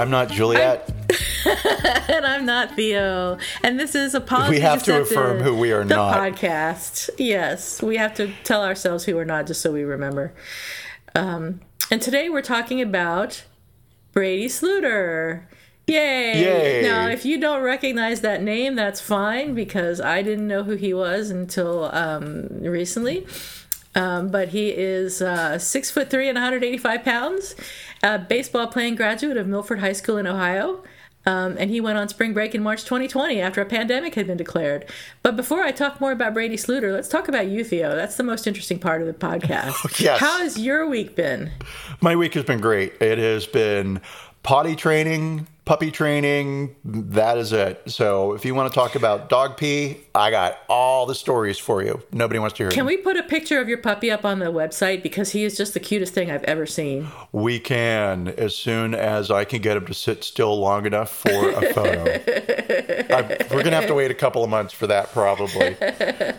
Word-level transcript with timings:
I'm 0.00 0.10
not 0.10 0.30
Juliet. 0.30 0.90
And 1.44 2.26
I'm 2.26 2.44
not 2.44 2.74
Theo. 2.76 3.38
And 3.62 3.78
this 3.80 3.94
is 3.94 4.14
Apologies 4.14 4.50
We 4.50 4.60
have 4.60 4.82
to 4.84 5.00
affirm 5.00 5.40
who 5.40 5.56
we 5.56 5.72
are 5.72 5.84
the 5.84 5.94
not. 5.94 6.16
podcast. 6.16 7.08
Yes, 7.18 7.82
we 7.82 7.96
have 7.96 8.14
to 8.14 8.32
tell 8.44 8.64
ourselves 8.64 9.04
who 9.04 9.16
we're 9.16 9.24
not 9.24 9.46
just 9.46 9.60
so 9.60 9.72
we 9.72 9.82
remember. 9.82 10.32
Um, 11.14 11.60
and 11.90 12.02
today 12.02 12.28
we're 12.28 12.42
talking 12.42 12.80
about 12.80 13.44
Brady 14.12 14.46
Sluder. 14.46 15.42
Yay! 15.86 16.42
Yay. 16.42 16.82
Now, 16.82 17.08
if 17.08 17.24
you 17.24 17.40
don't 17.40 17.62
recognize 17.62 18.20
that 18.20 18.42
name, 18.42 18.74
that's 18.74 19.00
fine 19.00 19.54
because 19.54 20.00
I 20.00 20.22
didn't 20.22 20.46
know 20.46 20.62
who 20.62 20.76
he 20.76 20.92
was 20.92 21.30
until 21.30 21.84
um, 21.94 22.48
recently. 22.60 23.26
Um, 23.94 24.28
but 24.28 24.50
he 24.50 24.68
is 24.70 25.20
uh, 25.20 25.58
six 25.58 25.90
foot 25.90 26.10
three 26.10 26.28
and 26.28 26.36
185 26.36 27.02
pounds, 27.04 27.56
a 28.02 28.18
baseball 28.18 28.66
playing 28.66 28.96
graduate 28.96 29.36
of 29.36 29.46
Milford 29.46 29.80
High 29.80 29.92
School 29.92 30.16
in 30.16 30.26
Ohio. 30.26 30.82
Um, 31.26 31.56
and 31.58 31.70
he 31.70 31.82
went 31.82 31.98
on 31.98 32.08
spring 32.08 32.32
break 32.32 32.54
in 32.54 32.62
March 32.62 32.84
2020 32.84 33.42
after 33.42 33.60
a 33.60 33.66
pandemic 33.66 34.14
had 34.14 34.26
been 34.26 34.38
declared. 34.38 34.86
But 35.22 35.36
before 35.36 35.62
I 35.62 35.70
talk 35.70 36.00
more 36.00 36.12
about 36.12 36.32
Brady 36.32 36.56
Sluder, 36.56 36.92
let's 36.92 37.08
talk 37.08 37.28
about 37.28 37.48
you, 37.48 37.62
Theo. 37.62 37.94
That's 37.94 38.16
the 38.16 38.22
most 38.22 38.46
interesting 38.46 38.78
part 38.78 39.02
of 39.02 39.06
the 39.06 39.12
podcast. 39.12 40.00
Yes. 40.00 40.18
How 40.18 40.38
has 40.38 40.58
your 40.58 40.88
week 40.88 41.14
been? 41.14 41.50
My 42.00 42.16
week 42.16 42.32
has 42.34 42.44
been 42.44 42.60
great. 42.60 42.94
It 43.02 43.18
has 43.18 43.46
been 43.46 44.00
potty 44.42 44.74
training, 44.74 45.46
puppy 45.64 45.90
training. 45.90 46.74
That 46.84 47.38
is 47.38 47.52
it. 47.52 47.82
So 47.86 48.32
if 48.32 48.44
you 48.44 48.54
want 48.54 48.72
to 48.72 48.74
talk 48.74 48.94
about 48.94 49.28
dog 49.28 49.56
pee, 49.56 50.00
I 50.14 50.30
got 50.30 50.58
all 50.68 51.06
the 51.06 51.14
stories 51.14 51.58
for 51.58 51.82
you. 51.82 52.02
Nobody 52.12 52.38
wants 52.38 52.56
to 52.56 52.64
hear 52.64 52.68
it. 52.68 52.74
Can 52.74 52.80
them. 52.80 52.86
we 52.86 52.96
put 52.96 53.16
a 53.16 53.22
picture 53.22 53.60
of 53.60 53.68
your 53.68 53.78
puppy 53.78 54.10
up 54.10 54.24
on 54.24 54.38
the 54.38 54.46
website 54.46 55.02
because 55.02 55.32
he 55.32 55.44
is 55.44 55.56
just 55.56 55.74
the 55.74 55.80
cutest 55.80 56.14
thing 56.14 56.30
I've 56.30 56.44
ever 56.44 56.66
seen. 56.66 57.08
We 57.32 57.60
can 57.60 58.28
as 58.28 58.56
soon 58.56 58.94
as 58.94 59.30
I 59.30 59.44
can 59.44 59.62
get 59.62 59.76
him 59.76 59.86
to 59.86 59.94
sit 59.94 60.24
still 60.24 60.58
long 60.58 60.86
enough 60.86 61.10
for 61.10 61.50
a 61.50 61.62
photo. 61.74 62.04
I, 63.14 63.46
we're 63.52 63.62
gonna 63.62 63.76
have 63.76 63.86
to 63.86 63.94
wait 63.94 64.10
a 64.10 64.14
couple 64.14 64.42
of 64.42 64.50
months 64.50 64.72
for 64.72 64.86
that 64.86 65.12
probably. 65.12 65.76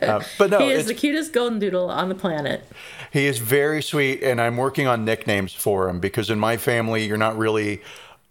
Uh, 0.01 0.21
but 0.37 0.49
no, 0.49 0.59
He 0.59 0.71
is 0.71 0.87
the 0.87 0.95
cutest 0.95 1.31
golden 1.31 1.59
doodle 1.59 1.89
on 1.89 2.09
the 2.09 2.15
planet. 2.15 2.65
He 3.11 3.27
is 3.27 3.37
very 3.37 3.83
sweet, 3.83 4.23
and 4.23 4.41
I'm 4.41 4.57
working 4.57 4.87
on 4.87 5.05
nicknames 5.05 5.53
for 5.53 5.87
him 5.87 5.99
because 5.99 6.29
in 6.29 6.39
my 6.39 6.57
family, 6.57 7.05
you're 7.05 7.17
not 7.17 7.37
really 7.37 7.81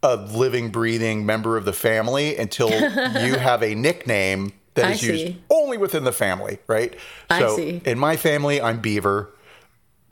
a 0.03 0.17
living, 0.17 0.71
breathing 0.71 1.27
member 1.27 1.57
of 1.57 1.65
the 1.65 1.73
family 1.73 2.37
until 2.37 2.71
you 3.25 3.37
have 3.37 3.63
a 3.63 3.75
nickname 3.75 4.53
that 4.75 4.87
I 4.87 4.91
is 4.93 5.03
used 5.03 5.27
see. 5.27 5.43
only 5.51 5.77
within 5.79 6.05
the 6.05 6.13
family, 6.13 6.59
right? 6.67 6.97
I 7.29 7.41
so 7.41 7.57
see. 7.57 7.83
in 7.85 7.99
my 7.99 8.17
family, 8.17 8.61
I'm 8.61 8.81
Beaver. 8.81 9.31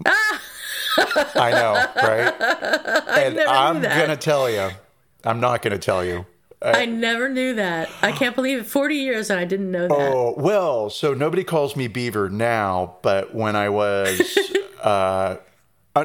I 0.06 1.50
know, 1.52 1.72
right? 2.02 2.34
and 3.18 3.40
I'm 3.40 3.82
gonna 3.82 4.16
tell 4.16 4.50
you, 4.50 4.70
I'm 5.24 5.40
not 5.40 5.62
gonna 5.62 5.78
tell 5.78 6.04
you. 6.04 6.26
I 6.60 6.86
never 6.86 7.28
knew 7.28 7.54
that. 7.54 7.88
I 8.02 8.10
can't 8.10 8.34
believe 8.34 8.58
it. 8.58 8.66
40 8.66 8.96
years 8.96 9.30
and 9.30 9.38
I 9.38 9.44
didn't 9.44 9.70
know 9.70 9.86
that. 9.86 10.12
Oh, 10.12 10.34
well, 10.36 10.90
so 10.90 11.14
nobody 11.14 11.44
calls 11.44 11.76
me 11.76 11.86
Beaver 11.86 12.28
now, 12.30 12.96
but 13.02 13.32
when 13.32 13.54
I 13.54 13.68
was 13.68 14.36
uh, 14.82 14.88
uh, 14.88 15.36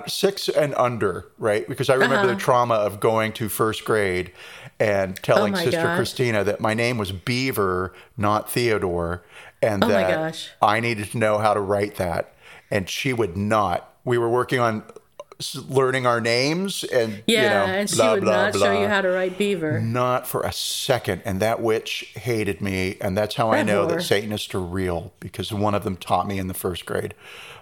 six 0.08 0.50
and 0.50 0.74
under, 0.76 1.26
right? 1.38 1.68
Because 1.68 1.90
I 1.90 1.94
remember 1.96 2.16
Uh-huh. 2.18 2.28
the 2.36 2.36
trauma 2.36 2.76
of 2.76 3.00
going 3.00 3.32
to 3.34 3.50
first 3.50 3.86
grade 3.86 4.32
and 4.80 5.16
telling 5.24 5.54
Oh 5.54 5.58
Sister 5.58 5.84
gosh. 5.84 5.96
Christina 5.98 6.44
that 6.44 6.60
my 6.60 6.74
name 6.74 6.98
was 6.98 7.12
Beaver, 7.12 7.94
not 8.18 8.50
Theodore, 8.52 9.24
and 9.62 9.84
Oh 9.84 9.88
that. 9.88 10.50
I 10.62 10.80
needed 10.80 11.12
to 11.12 11.18
know 11.18 11.38
how 11.38 11.54
to 11.54 11.60
write 11.62 11.96
that. 11.96 12.34
And 12.72 12.90
she 12.90 13.14
would 13.14 13.38
not. 13.38 13.94
We 14.04 14.18
were 14.18 14.30
working 14.30 14.60
on 14.60 14.84
learning 15.68 16.06
our 16.06 16.22
names 16.22 16.84
and, 16.84 17.24
yeah, 17.28 17.42
you 17.42 17.50
know, 17.50 17.74
and 17.80 17.90
she 17.90 17.96
blah, 17.98 18.14
would 18.14 18.24
blah, 18.24 18.32
not 18.52 18.56
show 18.56 18.80
you 18.80 18.88
how 18.88 19.02
to 19.02 19.10
write 19.10 19.38
beaver. 19.38 19.80
not 19.80 20.28
for 20.28 20.42
a 20.44 20.54
second. 20.54 21.22
And 21.26 21.40
that 21.40 21.62
witch 21.62 22.12
hated 22.16 22.62
me. 22.62 22.98
And 23.02 23.18
that's 23.18 23.36
how 23.36 23.52
I 23.52 23.64
know 23.64 23.86
whore. 23.86 23.96
that 23.96 24.04
Satanists 24.04 24.54
are 24.56 24.62
real 24.62 25.14
because 25.20 25.52
one 25.52 25.74
of 25.76 25.84
them 25.84 25.98
taught 25.98 26.28
me 26.28 26.40
in 26.40 26.48
the 26.48 26.54
first 26.54 26.86
grade. 26.86 27.14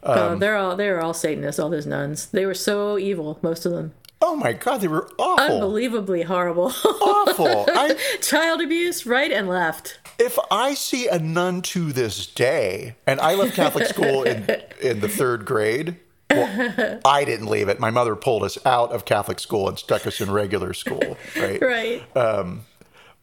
oh, 0.04 0.34
um, 0.34 0.40
they're 0.40 0.58
all 0.58 0.76
they 0.76 0.90
were 0.90 1.02
all 1.02 1.14
Satanists, 1.14 1.60
all 1.60 1.70
those 1.70 1.86
nuns. 1.86 2.28
They 2.28 2.46
were 2.46 2.54
so 2.54 2.98
evil, 2.98 3.40
most 3.42 3.66
of 3.66 3.72
them. 3.72 3.94
Oh 4.24 4.36
my 4.36 4.54
God, 4.54 4.81
they 4.81 4.88
were 4.88 5.10
awful. 5.18 5.56
Unbelievably 5.56 6.24
horrible. 6.24 6.68
Awful. 6.86 7.66
I, 7.70 7.98
Child 8.22 8.62
abuse, 8.62 9.06
right 9.08 9.31
and 9.31 9.48
left. 9.48 10.00
if 10.20 10.38
I 10.52 10.76
see 10.76 11.08
a 11.08 11.18
nun 11.18 11.64
to 11.64 11.92
this 11.92 12.28
day, 12.28 12.96
and 13.08 13.20
I 13.20 13.34
left 13.34 13.56
Catholic 13.56 13.88
school 13.88 14.22
in, 14.22 14.46
in 14.80 15.00
the 15.00 15.10
third 15.10 15.46
grade. 15.46 15.96
Well, 16.31 17.00
I 17.06 17.24
didn't 17.25 17.47
leave 17.47 17.69
it. 17.69 17.80
My 17.80 17.90
mother 17.92 18.16
pulled 18.16 18.44
us 18.44 18.58
out 18.66 18.92
of 18.92 19.06
Catholic 19.06 19.40
school 19.40 19.68
and 19.68 19.78
stuck 19.78 20.08
us 20.08 20.22
in 20.22 20.31
regular 20.31 20.74
school, 20.74 21.18
right? 21.36 21.62
Right. 21.62 22.03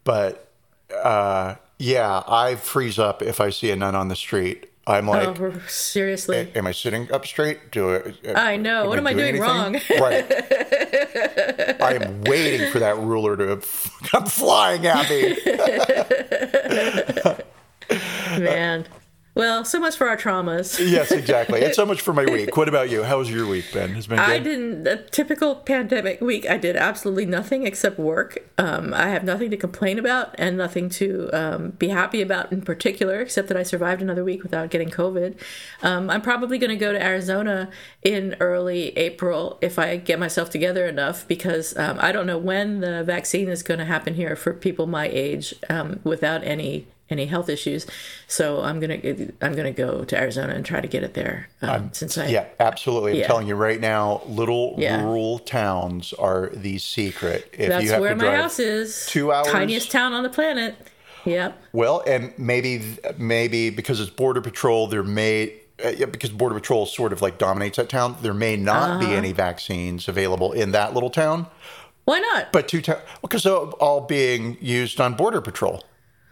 But 0.04 0.48
uh, 0.94 1.56
yeah, 1.78 2.22
I 2.26 2.54
freeze 2.56 2.98
up 2.98 3.22
if 3.22 3.40
I 3.40 3.50
see 3.50 3.70
a 3.70 3.76
nun 3.76 3.94
on 3.94 4.08
the 4.08 4.16
street. 4.16 4.70
I'm 4.86 5.06
like, 5.06 5.38
oh, 5.38 5.52
seriously. 5.68 6.50
Am 6.54 6.66
I 6.66 6.72
sitting 6.72 7.12
up 7.12 7.26
straight? 7.26 7.70
Do 7.70 8.14
I? 8.24 8.52
I 8.52 8.56
know. 8.56 8.88
What 8.88 8.98
am 8.98 9.06
I 9.06 9.12
doing 9.12 9.38
wrong? 9.38 9.74
right. 10.00 10.24
I 11.80 11.98
am 12.00 12.22
waiting 12.22 12.72
for 12.72 12.78
that 12.78 12.96
ruler 12.96 13.36
to 13.36 13.60
come 14.04 14.24
flying 14.24 14.86
at 14.86 15.10
me. 15.10 15.36
Man. 18.42 18.86
Well, 19.38 19.64
so 19.64 19.78
much 19.78 19.96
for 19.96 20.08
our 20.08 20.16
traumas. 20.16 20.80
yes, 20.90 21.12
exactly. 21.12 21.64
And 21.64 21.72
so 21.72 21.86
much 21.86 22.00
for 22.00 22.12
my 22.12 22.24
week. 22.32 22.56
What 22.56 22.68
about 22.68 22.90
you? 22.90 23.04
How 23.04 23.18
was 23.18 23.30
your 23.30 23.46
week 23.46 23.72
been? 23.72 23.94
Has 23.94 24.08
been 24.08 24.18
good. 24.18 24.28
I 24.28 24.40
didn't. 24.40 24.84
A 24.88 24.96
typical 24.96 25.54
pandemic 25.54 26.20
week. 26.20 26.50
I 26.50 26.58
did 26.58 26.74
absolutely 26.74 27.24
nothing 27.24 27.64
except 27.64 28.00
work. 28.00 28.38
Um, 28.58 28.92
I 28.92 29.10
have 29.10 29.22
nothing 29.22 29.52
to 29.52 29.56
complain 29.56 29.96
about 29.96 30.34
and 30.38 30.56
nothing 30.56 30.88
to 30.90 31.30
um, 31.32 31.70
be 31.70 31.86
happy 31.86 32.20
about 32.20 32.50
in 32.50 32.62
particular, 32.62 33.20
except 33.20 33.46
that 33.46 33.56
I 33.56 33.62
survived 33.62 34.02
another 34.02 34.24
week 34.24 34.42
without 34.42 34.70
getting 34.70 34.90
COVID. 34.90 35.38
Um, 35.84 36.10
I'm 36.10 36.20
probably 36.20 36.58
going 36.58 36.70
to 36.70 36.76
go 36.76 36.92
to 36.92 37.00
Arizona 37.00 37.70
in 38.02 38.34
early 38.40 38.88
April 38.98 39.56
if 39.60 39.78
I 39.78 39.98
get 39.98 40.18
myself 40.18 40.50
together 40.50 40.84
enough, 40.84 41.28
because 41.28 41.76
um, 41.76 41.96
I 42.00 42.10
don't 42.10 42.26
know 42.26 42.38
when 42.38 42.80
the 42.80 43.04
vaccine 43.04 43.48
is 43.48 43.62
going 43.62 43.78
to 43.78 43.84
happen 43.84 44.14
here 44.14 44.34
for 44.34 44.52
people 44.52 44.88
my 44.88 45.06
age 45.06 45.54
um, 45.70 46.00
without 46.02 46.42
any 46.42 46.88
any 47.10 47.26
health 47.26 47.48
issues. 47.48 47.86
So 48.26 48.60
I'm 48.62 48.80
gonna 48.80 48.98
I'm 49.40 49.54
gonna 49.54 49.72
go 49.72 50.04
to 50.04 50.18
Arizona 50.18 50.54
and 50.54 50.64
try 50.64 50.80
to 50.80 50.88
get 50.88 51.02
it 51.02 51.14
there. 51.14 51.48
Um, 51.62 51.90
since 51.92 52.18
I 52.18 52.26
yeah, 52.26 52.46
absolutely. 52.60 53.12
I'm 53.12 53.18
Yeah. 53.18 53.26
telling 53.26 53.46
you 53.46 53.54
right 53.54 53.80
now, 53.80 54.22
little 54.26 54.74
Yeah. 54.78 55.02
rural 55.02 55.38
towns 55.38 56.12
are 56.14 56.50
the 56.52 56.78
secret. 56.78 57.48
If 57.52 57.68
That's 57.68 57.84
you 57.84 57.90
have 57.92 58.00
where 58.00 58.10
to 58.10 58.16
my 58.16 58.24
drive 58.24 58.40
house 58.40 58.58
is. 58.58 59.06
two 59.06 59.32
hours- 59.32 59.48
Tiniest 59.48 59.90
town 59.90 60.12
on 60.12 60.22
the 60.22 60.28
planet. 60.28 60.74
Yep. 61.24 61.60
Well, 61.72 62.02
and 62.06 62.32
maybe 62.38 62.82
maybe 63.18 63.70
because 63.70 64.00
it's 64.00 64.10
border 64.10 64.40
patrol, 64.40 64.86
there 64.86 65.02
may 65.02 65.52
uh, 65.84 65.90
yeah, 65.96 66.06
because 66.06 66.30
border 66.30 66.54
patrol 66.56 66.86
sort 66.86 67.12
of 67.12 67.22
like 67.22 67.38
dominates 67.38 67.76
that 67.76 67.88
town. 67.88 68.16
There 68.22 68.34
may 68.34 68.56
not 68.56 68.90
Uh-huh. 68.90 68.98
be 69.06 69.14
any 69.14 69.32
vaccines 69.32 70.08
available 70.08 70.52
in 70.52 70.72
that 70.72 70.92
little 70.92 71.10
town, 71.10 71.46
Why 72.04 72.18
not? 72.18 72.50
but 72.52 72.66
two 72.68 72.82
towns 72.82 73.00
because 73.22 73.44
they're 73.44 73.54
all 73.54 74.00
being 74.00 74.56
used 74.60 75.00
on 75.00 75.14
border 75.14 75.40
patrol. 75.40 75.84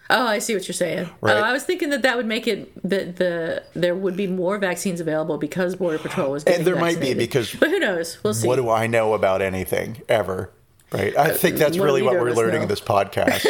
Oh, 0.08 0.26
I 0.26 0.38
see 0.38 0.55
what 0.55 0.69
you're 0.69 0.73
saying. 0.75 1.08
Right. 1.20 1.37
Oh, 1.37 1.41
I 1.41 1.53
was 1.53 1.64
thinking 1.64 1.91
that 1.91 2.03
that 2.03 2.17
would 2.17 2.26
make 2.26 2.47
it 2.47 2.70
that 2.88 3.17
the 3.17 3.62
there 3.75 3.94
would 3.94 4.17
be 4.17 4.26
more 4.29 4.56
vaccines 4.58 5.00
available 5.00 5.37
because 5.38 5.75
Border 5.75 5.99
Patrol 5.99 6.31
was. 6.31 6.44
Getting 6.44 6.64
there 6.64 6.76
might 6.76 7.00
be, 7.00 7.14
because- 7.14 7.53
but 7.55 7.70
who 7.70 7.79
knows? 7.81 8.19
We'll 8.23 8.35
see. 8.35 8.47
What 8.47 8.56
do 8.56 8.70
I 8.70 8.87
know 8.87 9.14
about 9.14 9.43
anything 9.43 10.03
ever? 10.08 10.50
Right. 10.93 11.17
I 11.17 11.31
think 11.32 11.56
that's 11.56 11.76
Uh, 11.76 11.82
really 11.82 12.03
what 12.03 12.14
we're 12.20 12.31
learning 12.32 12.56
know? 12.58 12.62
in 12.62 12.69
this 12.69 12.81
podcast. 12.81 13.43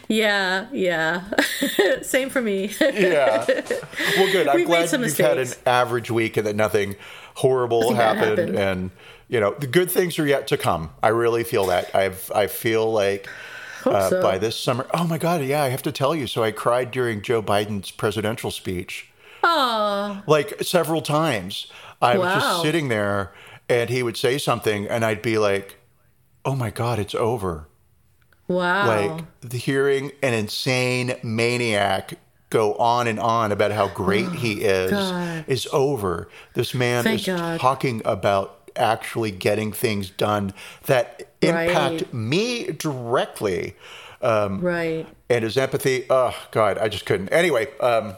yeah, 0.08 0.66
yeah. 0.72 1.24
Same 2.02 2.30
for 2.30 2.40
me. 2.40 2.70
yeah. 2.80 3.44
Well, 4.16 4.32
good. 4.32 4.46
I'm 4.48 4.56
We've 4.56 4.66
glad 4.66 4.92
you've 4.92 5.16
had 5.18 5.38
an 5.38 5.48
average 5.66 6.10
week 6.10 6.36
and 6.36 6.46
that 6.46 6.56
nothing 6.56 6.96
horrible 7.34 7.80
Nothing 7.92 7.96
happened, 7.96 8.38
happened. 8.38 8.58
and 8.58 8.90
you 9.28 9.40
know 9.40 9.54
the 9.58 9.66
good 9.66 9.90
things 9.90 10.18
are 10.18 10.26
yet 10.26 10.46
to 10.48 10.56
come. 10.56 10.90
I 11.02 11.08
really 11.08 11.44
feel 11.44 11.66
that. 11.66 11.92
I've 11.94 12.30
I 12.34 12.46
feel 12.46 12.90
like 12.92 13.28
uh, 13.84 14.08
so. 14.10 14.22
by 14.22 14.38
this 14.38 14.58
summer. 14.58 14.86
Oh 14.94 15.04
my 15.06 15.18
God, 15.18 15.42
yeah, 15.44 15.62
I 15.62 15.68
have 15.68 15.82
to 15.82 15.92
tell 15.92 16.14
you. 16.14 16.26
So 16.26 16.42
I 16.42 16.50
cried 16.52 16.90
during 16.90 17.22
Joe 17.22 17.42
Biden's 17.42 17.90
presidential 17.90 18.50
speech, 18.50 19.08
Oh, 19.42 20.22
like 20.26 20.62
several 20.62 21.02
times. 21.02 21.66
I 22.02 22.16
was 22.18 22.32
just 22.42 22.62
sitting 22.62 22.88
there 22.88 23.32
and 23.68 23.90
he 23.90 24.02
would 24.02 24.16
say 24.16 24.38
something 24.38 24.86
and 24.86 25.04
I'd 25.04 25.22
be 25.22 25.38
like, 25.38 25.76
oh 26.44 26.54
my 26.56 26.70
God, 26.70 26.98
it's 26.98 27.14
over. 27.14 27.68
wow. 28.48 28.86
Like 29.16 29.24
the 29.42 29.58
hearing 29.58 30.12
an 30.22 30.34
insane 30.34 31.14
maniac 31.22 32.14
go 32.48 32.74
on 32.74 33.06
and 33.06 33.20
on 33.20 33.52
about 33.52 33.70
how 33.70 33.88
great 33.88 34.28
he 34.32 34.60
is 34.62 34.90
God. 34.90 35.44
is 35.46 35.68
over. 35.72 36.28
This 36.54 36.74
man 36.74 37.04
Thank 37.04 37.20
is 37.20 37.26
God. 37.26 37.60
talking 37.60 38.02
about 38.04 38.59
actually 38.76 39.30
getting 39.30 39.72
things 39.72 40.10
done 40.10 40.52
that 40.86 41.28
impact 41.42 42.02
Right. 42.02 42.14
me 42.14 42.64
directly. 42.72 43.76
Um, 44.22 44.60
right. 44.60 45.06
and 45.30 45.44
his 45.44 45.56
empathy. 45.56 46.04
Oh 46.10 46.34
God, 46.50 46.76
I 46.76 46.88
just 46.88 47.06
couldn't. 47.06 47.30
Anyway, 47.30 47.68
um, 47.80 48.14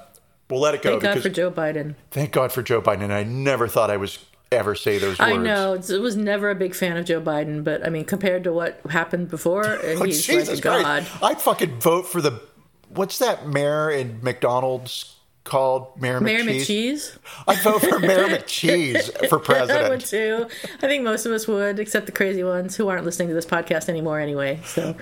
we'll 0.50 0.58
let 0.60 0.74
it 0.74 0.82
go 0.82 0.98
Thank 0.98 1.02
God 1.14 1.22
for 1.22 1.28
Joe 1.28 1.50
Biden. 1.50 1.94
thank 2.10 2.32
God 2.32 2.50
for 2.50 2.60
Joe 2.62 2.82
Biden. 2.82 3.02
And 3.02 3.12
I 3.12 3.22
never 3.22 3.68
thought 3.68 3.88
I 3.90 3.96
was 3.98 4.18
ever 4.50 4.74
say 4.74 4.98
those 4.98 5.18
words. 5.18 5.20
I 5.20 5.36
know. 5.36 5.74
It 5.74 6.00
was 6.02 6.16
never 6.16 6.50
a 6.50 6.54
big 6.56 6.74
fan 6.74 6.96
of 6.96 7.04
Joe 7.04 7.20
Biden, 7.20 7.62
but 7.62 7.86
I 7.86 7.88
mean, 7.90 8.04
compared 8.04 8.42
to 8.44 8.52
what 8.52 8.80
happened 8.90 9.28
before, 9.30 9.62
and 9.84 10.00
Oh, 10.00 10.04
he's 10.04 10.26
Jesus 10.26 10.48
like 10.48 10.58
a 10.58 10.62
god. 10.62 10.84
Christ. 11.06 11.22
I'd 11.22 11.40
fucking 11.40 11.78
vote 11.80 12.06
for 12.08 12.20
the 12.20 12.40
what's 12.88 13.18
that 13.18 13.46
mayor 13.48 13.88
in 13.88 14.18
McDonald's 14.22 15.14
called? 15.44 16.00
Mayor 16.00 16.20
McCheese. 16.20 16.44
McCheese. 16.44 17.18
I'd 17.48 17.62
vote 17.62 17.80
for 17.82 17.98
Mayor 17.98 18.26
McCheese 18.28 19.28
for 19.28 19.38
president. 19.38 19.86
I 19.86 19.88
would 19.88 20.00
too. 20.00 20.46
I 20.74 20.86
think 20.86 21.04
most 21.04 21.26
of 21.26 21.32
us 21.32 21.46
would, 21.48 21.78
except 21.78 22.06
the 22.06 22.12
crazy 22.12 22.42
ones 22.44 22.76
who 22.76 22.88
aren't 22.88 23.04
listening 23.04 23.28
to 23.28 23.34
this 23.34 23.46
podcast 23.46 23.88
anymore 23.88 24.20
anyway. 24.20 24.60
So 24.64 24.96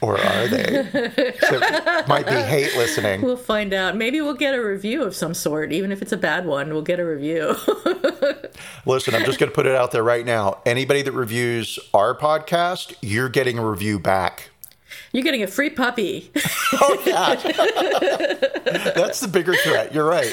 Or 0.00 0.18
are 0.18 0.48
they? 0.48 1.34
so 1.40 1.60
might 2.08 2.26
be 2.26 2.32
hate 2.32 2.76
listening. 2.76 3.22
we'll 3.22 3.36
find 3.36 3.72
out. 3.72 3.96
Maybe 3.96 4.20
we'll 4.20 4.34
get 4.34 4.54
a 4.54 4.60
review 4.64 5.02
of 5.04 5.14
some 5.14 5.32
sort, 5.34 5.72
even 5.72 5.92
if 5.92 6.02
it's 6.02 6.12
a 6.12 6.16
bad 6.16 6.44
one. 6.46 6.70
We'll 6.72 6.82
get 6.82 6.98
a 7.00 7.04
review. 7.06 7.54
Listen, 8.86 9.14
I'm 9.14 9.24
just 9.24 9.38
going 9.38 9.50
to 9.50 9.54
put 9.54 9.66
it 9.66 9.74
out 9.74 9.92
there 9.92 10.02
right 10.02 10.24
now. 10.26 10.60
Anybody 10.66 11.02
that 11.02 11.12
reviews 11.12 11.78
our 11.94 12.16
podcast, 12.16 12.94
you're 13.00 13.28
getting 13.28 13.58
a 13.58 13.68
review 13.68 13.98
back. 13.98 14.50
You're 15.12 15.24
getting 15.24 15.42
a 15.42 15.46
free 15.46 15.70
puppy. 15.70 16.30
Oh 16.74 17.02
yeah, 17.04 17.34
that's 18.94 19.20
the 19.20 19.28
bigger 19.28 19.52
threat. 19.54 19.92
You're 19.92 20.06
right. 20.06 20.26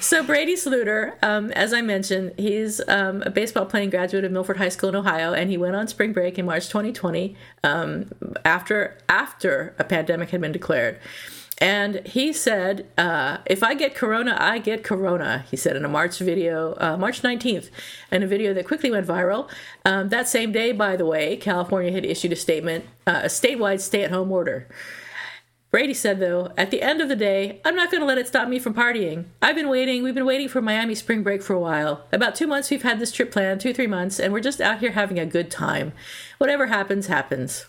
So 0.00 0.24
Brady 0.24 0.56
Sluder, 0.56 1.14
um, 1.22 1.52
as 1.52 1.72
I 1.72 1.82
mentioned, 1.82 2.32
he's 2.36 2.80
um, 2.88 3.22
a 3.24 3.30
baseball 3.30 3.66
playing 3.66 3.90
graduate 3.90 4.24
of 4.24 4.32
Milford 4.32 4.56
High 4.56 4.70
School 4.70 4.88
in 4.88 4.96
Ohio, 4.96 5.32
and 5.32 5.50
he 5.50 5.56
went 5.56 5.76
on 5.76 5.86
spring 5.86 6.12
break 6.12 6.36
in 6.36 6.46
March 6.46 6.66
2020 6.66 7.36
um, 7.62 8.10
after 8.44 8.98
after 9.08 9.74
a 9.78 9.84
pandemic 9.84 10.30
had 10.30 10.40
been 10.40 10.52
declared. 10.52 10.98
And 11.60 12.06
he 12.06 12.32
said, 12.32 12.86
uh, 12.96 13.38
"If 13.44 13.62
I 13.62 13.74
get 13.74 13.94
corona, 13.94 14.34
I 14.40 14.58
get 14.58 14.82
corona." 14.82 15.44
He 15.50 15.56
said 15.56 15.76
in 15.76 15.84
a 15.84 15.88
March 15.88 16.18
video, 16.18 16.74
uh, 16.80 16.96
March 16.96 17.22
19th, 17.22 17.70
in 18.10 18.22
a 18.22 18.26
video 18.26 18.54
that 18.54 18.66
quickly 18.66 18.90
went 18.90 19.06
viral. 19.06 19.48
Um, 19.84 20.08
that 20.08 20.26
same 20.26 20.52
day, 20.52 20.72
by 20.72 20.96
the 20.96 21.04
way, 21.04 21.36
California 21.36 21.92
had 21.92 22.06
issued 22.06 22.32
a 22.32 22.36
statement, 22.36 22.86
uh, 23.06 23.20
a 23.24 23.28
statewide 23.28 23.80
stay-at-home 23.80 24.32
order. 24.32 24.68
Brady 25.70 25.94
said, 25.94 26.18
though, 26.18 26.50
at 26.56 26.72
the 26.72 26.82
end 26.82 27.00
of 27.00 27.08
the 27.08 27.14
day, 27.14 27.60
I'm 27.64 27.76
not 27.76 27.92
going 27.92 28.00
to 28.00 28.06
let 28.06 28.18
it 28.18 28.26
stop 28.26 28.48
me 28.48 28.58
from 28.58 28.74
partying. 28.74 29.26
I've 29.40 29.54
been 29.54 29.68
waiting. 29.68 30.02
We've 30.02 30.14
been 30.14 30.26
waiting 30.26 30.48
for 30.48 30.60
Miami 30.60 30.96
spring 30.96 31.22
break 31.22 31.42
for 31.42 31.54
a 31.54 31.60
while. 31.60 32.06
About 32.12 32.34
two 32.34 32.48
months 32.48 32.70
we've 32.70 32.82
had 32.82 32.98
this 32.98 33.12
trip 33.12 33.30
planned, 33.30 33.60
two, 33.60 33.72
three 33.72 33.86
months, 33.86 34.18
and 34.18 34.32
we're 34.32 34.40
just 34.40 34.60
out 34.60 34.80
here 34.80 34.92
having 34.92 35.20
a 35.20 35.26
good 35.26 35.48
time. 35.48 35.92
Whatever 36.38 36.66
happens, 36.66 37.06
happens. 37.06 37.66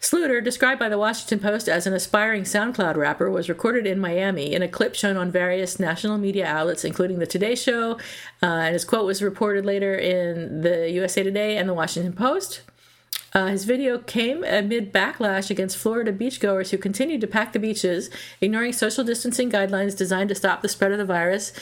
Sluder, 0.00 0.42
described 0.42 0.80
by 0.80 0.88
the 0.88 0.96
Washington 0.96 1.40
Post 1.40 1.68
as 1.68 1.86
an 1.86 1.92
aspiring 1.92 2.44
SoundCloud 2.44 2.96
rapper, 2.96 3.30
was 3.30 3.50
recorded 3.50 3.86
in 3.86 4.00
Miami 4.00 4.54
in 4.54 4.62
a 4.62 4.68
clip 4.68 4.94
shown 4.94 5.18
on 5.18 5.30
various 5.30 5.78
national 5.78 6.16
media 6.16 6.46
outlets, 6.46 6.86
including 6.86 7.18
The 7.18 7.26
Today 7.26 7.54
Show, 7.54 7.98
uh, 8.42 8.46
and 8.46 8.72
his 8.72 8.86
quote 8.86 9.04
was 9.04 9.22
reported 9.22 9.66
later 9.66 9.94
in 9.94 10.62
the 10.62 10.90
USA 10.90 11.22
Today 11.22 11.58
and 11.58 11.68
the 11.68 11.74
Washington 11.74 12.14
Post. 12.14 12.62
Uh, 13.32 13.46
his 13.46 13.64
video 13.64 13.98
came 13.98 14.42
amid 14.42 14.92
backlash 14.92 15.50
against 15.50 15.76
Florida 15.76 16.12
beachgoers 16.12 16.70
who 16.70 16.78
continued 16.78 17.20
to 17.20 17.26
pack 17.26 17.52
the 17.52 17.58
beaches, 17.58 18.10
ignoring 18.40 18.72
social 18.72 19.04
distancing 19.04 19.50
guidelines 19.50 19.96
designed 19.96 20.28
to 20.28 20.34
stop 20.34 20.62
the 20.62 20.68
spread 20.68 20.90
of 20.92 20.98
the 20.98 21.04
virus. 21.04 21.52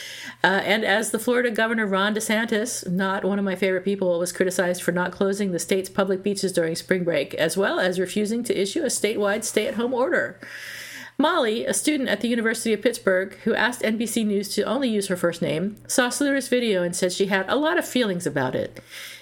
Uh, 0.43 0.61
and 0.63 0.83
as 0.83 1.11
the 1.11 1.19
Florida 1.19 1.51
Governor 1.51 1.85
Ron 1.85 2.15
DeSantis, 2.15 2.89
not 2.89 3.23
one 3.23 3.37
of 3.37 3.45
my 3.45 3.55
favorite 3.55 3.85
people, 3.85 4.17
was 4.17 4.31
criticized 4.31 4.81
for 4.81 4.91
not 4.91 5.11
closing 5.11 5.51
the 5.51 5.59
state's 5.59 5.89
public 5.89 6.23
beaches 6.23 6.51
during 6.51 6.75
spring 6.75 7.03
break, 7.03 7.33
as 7.35 7.55
well 7.55 7.79
as 7.79 7.99
refusing 7.99 8.43
to 8.43 8.59
issue 8.59 8.81
a 8.81 8.87
statewide 8.87 9.43
stay 9.43 9.67
at 9.67 9.75
home 9.75 9.93
order. 9.93 10.39
Molly, 11.21 11.65
a 11.65 11.73
student 11.73 12.07
at 12.07 12.21
the 12.21 12.29
University 12.29 12.71
of 12.71 12.81
Pittsburgh 12.81 13.33
who 13.43 13.53
asked 13.53 13.81
NBC 13.81 14.25
News 14.25 14.47
to 14.55 14.63
only 14.63 14.87
use 14.87 15.07
her 15.07 15.17
first 15.17 15.41
name, 15.41 15.75
saw 15.85 16.07
Sluder's 16.07 16.47
video 16.47 16.81
and 16.81 16.95
said 16.95 17.11
she 17.11 17.25
had 17.25 17.45
a 17.49 17.57
lot 17.57 17.77
of 17.77 17.85
feelings 17.85 18.25
about 18.25 18.55
it. 18.55 18.81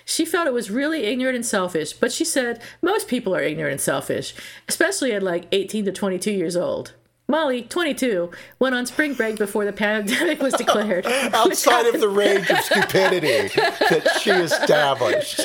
She 0.10 0.24
felt 0.24 0.48
it 0.48 0.54
was 0.54 0.72
really 0.72 1.04
ignorant 1.04 1.36
and 1.36 1.46
selfish, 1.46 1.92
but 1.92 2.14
she 2.14 2.24
said 2.24 2.62
most 2.82 3.10
people 3.10 3.36
are 3.36 3.42
ignorant 3.42 3.74
and 3.74 3.82
selfish, 3.82 4.34
especially 4.70 5.12
at 5.12 5.22
like 5.22 5.48
18 5.52 5.84
to 5.84 5.92
22 5.92 6.32
years 6.32 6.56
old. 6.56 6.94
Molly, 7.28 7.64
22, 7.64 8.32
went 8.58 8.74
on 8.74 8.86
spring 8.86 9.16
break 9.16 9.36
before 9.36 9.66
the 9.66 9.74
pandemic 9.74 10.42
was 10.42 10.54
declared. 10.54 11.06
Outside 11.34 11.94
of 11.94 12.00
the 12.00 12.08
range 12.08 12.50
of 12.50 12.58
stupidity 12.60 13.50
that 13.50 14.18
she 14.22 14.30
established. 14.32 15.42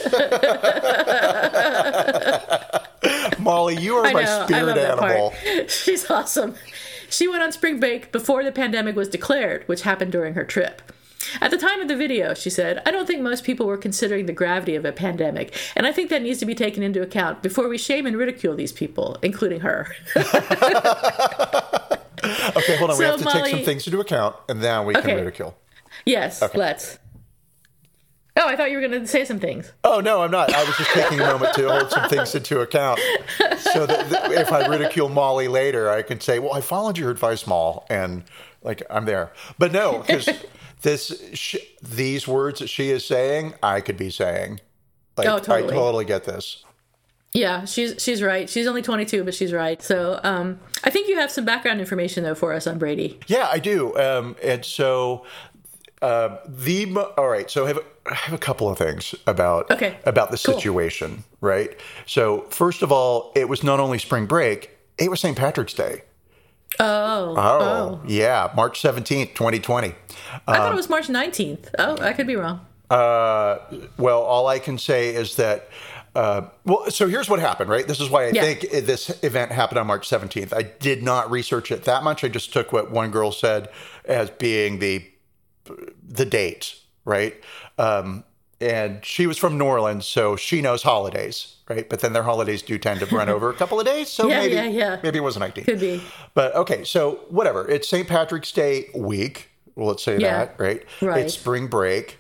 Molly, 3.41 3.76
you 3.79 3.97
are 3.97 4.12
my 4.12 4.44
spirit 4.44 4.79
animal. 4.79 5.35
She's 5.67 6.09
awesome. 6.09 6.55
She 7.11 7.26
went 7.26 7.43
on 7.43 7.50
spring 7.50 7.81
break 7.81 8.12
before 8.12 8.44
the 8.44 8.53
pandemic 8.53 8.94
was 8.94 9.09
declared, 9.09 9.67
which 9.67 9.82
happened 9.82 10.12
during 10.12 10.35
her 10.35 10.44
trip. 10.44 10.82
At 11.40 11.50
the 11.50 11.56
time 11.58 11.80
of 11.80 11.88
the 11.88 11.96
video, 11.96 12.34
she 12.34 12.50
said, 12.50 12.82
I 12.86 12.90
don't 12.90 13.06
think 13.06 13.20
most 13.22 13.44
people 13.44 13.66
were 13.66 13.76
considering 13.76 14.26
the 14.26 14.32
gravity 14.32 14.75
of 14.75 14.85
a 14.85 14.92
pandemic, 14.92 15.54
and 15.76 15.87
I 15.87 15.92
think 15.92 16.11
that 16.11 16.23
needs 16.23 16.38
to 16.40 16.47
be 16.47 16.54
taken 16.54 16.82
into 16.82 17.00
account 17.02 17.42
before 17.42 17.68
we 17.68 17.78
shame 17.78 18.06
and 18.06 18.16
ridicule 18.16 18.54
these 18.56 18.73
people, 18.73 19.16
including 19.23 19.61
her. 19.61 19.94
Okay, 22.56 22.76
hold 22.76 22.90
on. 22.90 22.99
we 22.99 23.04
So, 23.04 23.11
have 23.12 23.20
to 23.20 23.25
take 23.32 23.47
some 23.47 23.64
things 23.64 23.87
into 23.87 23.99
account, 23.99 24.37
and 24.49 24.62
then 24.62 24.85
we 24.87 24.94
can 24.94 25.16
ridicule. 25.16 25.56
yes, 26.06 26.40
okay. 26.42 26.56
let's. 26.56 26.99
Oh, 28.37 28.47
I 28.49 28.54
thought 28.56 28.70
you 28.70 28.76
were 28.80 28.87
going 28.88 29.00
to 29.02 29.06
say 29.08 29.25
some 29.25 29.40
things. 29.40 29.73
Oh 29.85 30.00
no, 30.00 30.23
I'm 30.23 30.30
not. 30.30 30.54
I 30.54 30.62
was 30.64 30.76
just 30.76 30.90
taking 30.90 31.20
a 31.20 31.26
moment 31.26 31.54
to 31.56 31.68
hold 31.68 31.90
some 31.90 32.08
things 32.08 32.35
into 32.35 32.61
account, 32.61 33.00
so 33.58 33.87
that, 33.87 34.30
if 34.32 34.52
I 34.52 34.66
ridicule 34.68 35.08
Molly 35.08 35.49
later, 35.49 35.90
I 35.90 36.02
can 36.02 36.20
say, 36.20 36.38
"Well, 36.38 36.52
I 36.54 36.61
followed 36.61 36.97
your 36.97 37.11
advice, 37.11 37.44
Moll," 37.47 37.85
and 37.90 38.23
like 38.62 38.82
I'm 38.88 39.04
there. 39.04 39.32
But 39.58 39.73
no, 39.73 39.99
because 40.06 40.28
this 40.82 41.22
sh- 41.34 41.56
these 41.82 42.26
words 42.28 42.60
that 42.60 42.68
she 42.68 42.90
is 42.90 43.04
saying, 43.04 43.54
I 43.62 43.80
could 43.80 43.96
be 43.96 44.10
saying. 44.10 44.60
Like 45.16 45.28
Oh, 45.28 45.38
totally. 45.38 45.72
I 45.72 45.76
totally 45.76 46.04
get 46.04 46.24
this. 46.24 46.64
Yeah, 47.34 47.64
she's 47.64 47.94
she's 48.02 48.22
right. 48.22 48.48
She's 48.50 48.66
only 48.66 48.82
22, 48.82 49.24
but 49.24 49.34
she's 49.34 49.52
right. 49.54 49.80
So, 49.82 50.20
um, 50.22 50.60
I 50.84 50.90
think 50.90 51.08
you 51.08 51.16
have 51.18 51.30
some 51.30 51.44
background 51.46 51.80
information 51.80 52.24
though 52.24 52.34
for 52.34 52.52
us 52.52 52.66
on 52.66 52.78
Brady. 52.78 53.18
Yeah, 53.26 53.48
I 53.50 53.58
do. 53.58 53.96
Um, 53.96 54.36
and 54.42 54.62
so 54.64 55.24
uh, 56.02 56.36
the 56.46 56.84
mo- 56.86 57.12
all 57.16 57.28
right. 57.28 57.50
So 57.50 57.64
I 57.64 57.68
have, 57.68 57.78
I 58.04 58.14
have 58.14 58.34
a 58.34 58.38
couple 58.38 58.68
of 58.68 58.76
things 58.76 59.14
about 59.26 59.70
Okay, 59.70 59.96
about 60.04 60.30
the 60.30 60.36
cool. 60.36 60.54
situation. 60.56 61.24
Right. 61.40 61.78
So 62.04 62.42
first 62.50 62.82
of 62.82 62.92
all, 62.92 63.32
it 63.34 63.48
was 63.48 63.62
not 63.62 63.80
only 63.80 63.98
spring 63.98 64.26
break; 64.26 64.70
it 64.98 65.08
was 65.10 65.20
St. 65.20 65.36
Patrick's 65.36 65.72
Day. 65.74 66.02
Oh, 66.81 67.35
Oh, 67.37 68.00
yeah, 68.07 68.50
March 68.57 68.81
seventeenth, 68.81 69.35
twenty 69.35 69.59
twenty. 69.61 69.95
I 70.49 70.57
thought 70.59 70.73
it 70.73 70.76
was 70.76 70.88
March 70.88 71.09
19th. 71.09 71.69
Oh, 71.79 71.99
I 72.00 72.12
could 72.12 72.26
be 72.26 72.37
wrong. 72.37 72.61
Uh, 72.91 73.59
well, 73.99 74.23
all 74.23 74.47
I 74.49 74.59
can 74.59 74.79
say 74.79 75.14
is 75.14 75.37
that. 75.37 75.69
Uh, 76.14 76.43
well, 76.67 76.91
so 76.91 77.09
here's 77.09 77.29
what 77.31 77.38
happened, 77.41 77.71
right? 77.71 77.87
This 77.88 77.99
is 78.00 78.11
why 78.11 78.25
I 78.25 78.31
Yeah. 78.33 78.43
think 78.43 78.71
this 78.71 79.09
event 79.25 79.50
happened 79.50 79.79
on 79.79 79.87
March 79.87 80.07
17th. 80.07 80.52
I 80.52 80.62
did 80.62 81.02
not 81.02 81.31
research 81.31 81.71
it 81.73 81.85
that 81.85 82.02
much. 82.02 82.23
I 82.23 82.29
just 82.29 82.52
took 82.52 82.71
what 82.71 82.91
one 82.91 83.11
girl 83.11 83.33
said 83.33 83.69
as 84.05 84.29
being 84.31 84.79
the 84.79 85.07
the 86.07 86.26
date, 86.26 86.75
right? 87.07 87.35
Um, 87.79 88.25
and 88.61 89.02
she 89.05 89.26
was 89.26 89.38
from 89.38 89.57
New 89.57 89.64
Orleans, 89.64 90.07
so 90.07 90.37
she 90.37 90.61
knows 90.61 90.83
holidays, 90.83 91.57
right? 91.73 91.88
But 91.88 92.00
then 92.00 92.12
their 92.12 92.23
holidays 92.23 92.62
do 92.62 92.79
tend 92.79 93.00
to 93.00 93.07
run 93.07 93.29
over 93.29 93.50
a 93.50 93.55
couple 93.55 93.81
of 93.81 93.87
days, 93.87 94.09
so 94.09 94.29
Yeah, 94.29 94.41
maybe 94.41 94.55
yeah, 94.55 94.64
yeah. 94.64 95.00
maybe 95.02 95.19
it 95.19 95.23
was 95.23 95.37
19. 95.37 95.64
Could 95.64 95.81
be. 95.81 96.02
But 96.35 96.55
okay, 96.55 96.85
so 96.85 97.21
whatever. 97.29 97.69
It's 97.69 97.88
St. 97.88 98.07
Patrick's 98.07 98.52
Day 98.52 98.88
week. 98.95 99.50
Well, 99.75 99.88
let's 99.88 100.02
say 100.02 100.19
that, 100.19 100.55
right? 100.59 100.85
Right. 101.00 101.25
It's 101.25 101.35
spring 101.35 101.67
break. 101.67 102.19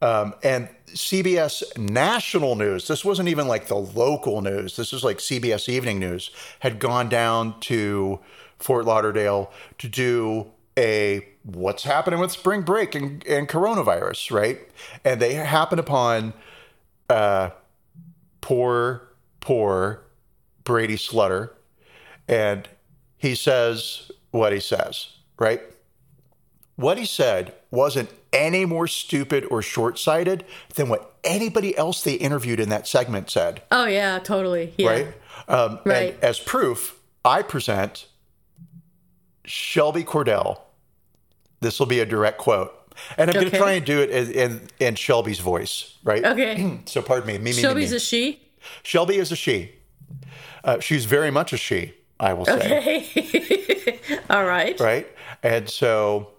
Um, 0.00 0.34
and 0.42 0.68
CBS 0.88 1.76
national 1.78 2.56
news, 2.56 2.86
this 2.86 3.04
wasn't 3.04 3.28
even 3.28 3.48
like 3.48 3.66
the 3.66 3.76
local 3.76 4.42
news, 4.42 4.76
this 4.76 4.92
was 4.92 5.02
like 5.02 5.18
CBS 5.18 5.68
evening 5.68 5.98
news, 5.98 6.30
had 6.60 6.78
gone 6.78 7.08
down 7.08 7.58
to 7.60 8.20
Fort 8.58 8.84
Lauderdale 8.84 9.50
to 9.78 9.88
do 9.88 10.50
a 10.78 11.26
what's 11.42 11.84
happening 11.84 12.20
with 12.20 12.32
spring 12.32 12.62
break 12.62 12.94
and, 12.94 13.26
and 13.26 13.48
coronavirus, 13.48 14.30
right? 14.30 14.60
And 15.04 15.20
they 15.20 15.34
happened 15.34 15.80
upon 15.80 16.32
poor, 18.44 19.08
poor 19.40 20.04
Brady 20.64 20.96
Slutter. 20.96 21.48
And 22.28 22.68
he 23.16 23.34
says 23.34 24.10
what 24.32 24.52
he 24.52 24.60
says, 24.60 25.08
right? 25.38 25.62
What 26.76 26.98
he 26.98 27.06
said 27.06 27.54
wasn't 27.70 28.10
any 28.34 28.66
more 28.66 28.86
stupid 28.86 29.46
or 29.50 29.62
short 29.62 29.98
sighted 29.98 30.44
than 30.74 30.90
what 30.90 31.14
anybody 31.24 31.74
else 31.78 32.04
they 32.04 32.14
interviewed 32.14 32.60
in 32.60 32.68
that 32.68 32.86
segment 32.86 33.30
said, 33.30 33.62
Oh 33.70 33.86
yeah, 33.86 34.18
totally. 34.18 34.74
Yeah. 34.76 34.90
right? 34.90 35.06
Um, 35.48 35.78
Right. 35.86 36.12
And 36.14 36.22
as 36.24 36.38
proof, 36.38 37.00
I 37.24 37.40
present 37.40 38.08
Shelby 39.46 40.04
Cordell. 40.04 40.60
This 41.60 41.78
will 41.78 41.86
be 41.86 42.00
a 42.00 42.06
direct 42.06 42.36
quote. 42.36 42.74
And 43.18 43.30
I'm 43.30 43.34
going 43.34 43.50
to 43.50 43.56
try 43.56 43.72
and 43.72 43.84
do 43.84 44.00
it 44.00 44.10
in, 44.10 44.30
in, 44.32 44.68
in 44.80 44.94
Shelby's 44.94 45.40
voice, 45.40 45.98
right? 46.04 46.24
Okay. 46.24 46.80
So 46.86 47.02
pardon 47.02 47.26
me. 47.26 47.34
me, 47.34 47.38
me, 47.38 47.44
me, 47.50 47.52
Shelby's 47.52 47.90
me. 47.90 47.96
a 47.96 48.00
she. 48.00 48.42
Shelby 48.82 49.16
is 49.16 49.32
a 49.32 49.36
she. 49.36 49.72
Uh, 50.62 50.80
she's 50.80 51.04
very 51.04 51.30
much 51.30 51.52
a 51.52 51.56
she, 51.56 51.94
I 52.18 52.32
will 52.32 52.46
say. 52.46 52.78
Okay. 52.78 53.98
All 54.30 54.44
right. 54.44 54.78
Right? 54.80 55.06
And 55.42 55.68
so, 55.68 56.30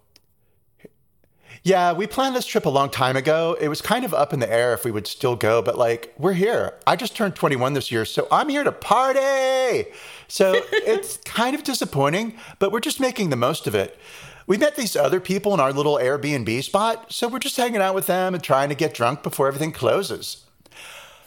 yeah, 1.63 1.93
we 1.93 2.07
planned 2.07 2.35
this 2.35 2.45
trip 2.45 2.65
a 2.65 2.69
long 2.69 2.89
time 2.89 3.15
ago. 3.15 3.55
It 3.59 3.67
was 3.67 3.81
kind 3.81 4.05
of 4.05 4.13
up 4.13 4.33
in 4.33 4.39
the 4.39 4.51
air 4.51 4.73
if 4.73 4.83
we 4.83 4.91
would 4.91 5.07
still 5.07 5.35
go, 5.35 5.61
but 5.61 5.77
like, 5.77 6.13
we're 6.17 6.33
here. 6.33 6.73
I 6.87 6.95
just 6.95 7.15
turned 7.15 7.35
21 7.35 7.73
this 7.73 7.91
year, 7.91 8.05
so 8.05 8.27
I'm 8.31 8.49
here 8.49 8.63
to 8.63 8.71
party. 8.71 9.89
So 10.27 10.53
it's 10.71 11.17
kind 11.17 11.55
of 11.55 11.63
disappointing, 11.63 12.37
but 12.59 12.71
we're 12.71 12.79
just 12.79 12.99
making 12.99 13.29
the 13.29 13.35
most 13.35 13.67
of 13.67 13.75
it. 13.75 13.99
We 14.47 14.57
met 14.57 14.75
these 14.75 14.95
other 14.95 15.19
people 15.19 15.53
in 15.53 15.59
our 15.59 15.73
little 15.73 15.95
Airbnb 15.97 16.63
spot, 16.63 17.11
so 17.11 17.27
we're 17.27 17.39
just 17.39 17.57
hanging 17.57 17.81
out 17.81 17.95
with 17.95 18.05
them 18.05 18.33
and 18.35 18.43
trying 18.43 18.69
to 18.69 18.75
get 18.75 18.93
drunk 18.93 19.23
before 19.23 19.47
everything 19.47 19.71
closes. 19.71 20.45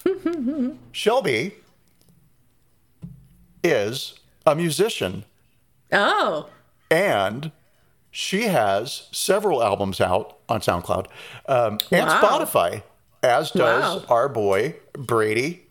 Shelby 0.92 1.54
is 3.64 4.18
a 4.46 4.54
musician 4.54 5.24
Oh. 5.92 6.48
and 6.90 7.50
she 8.10 8.42
has 8.44 9.08
several 9.10 9.62
albums 9.62 10.00
out 10.00 10.38
on 10.48 10.60
SoundCloud 10.60 11.06
um, 11.46 11.78
and 11.90 12.06
Wow. 12.08 12.20
Spotify, 12.22 12.82
as 13.22 13.50
does 13.50 14.02
Wow. 14.02 14.04
our 14.08 14.28
boy 14.28 14.76
Brady. 14.92 15.66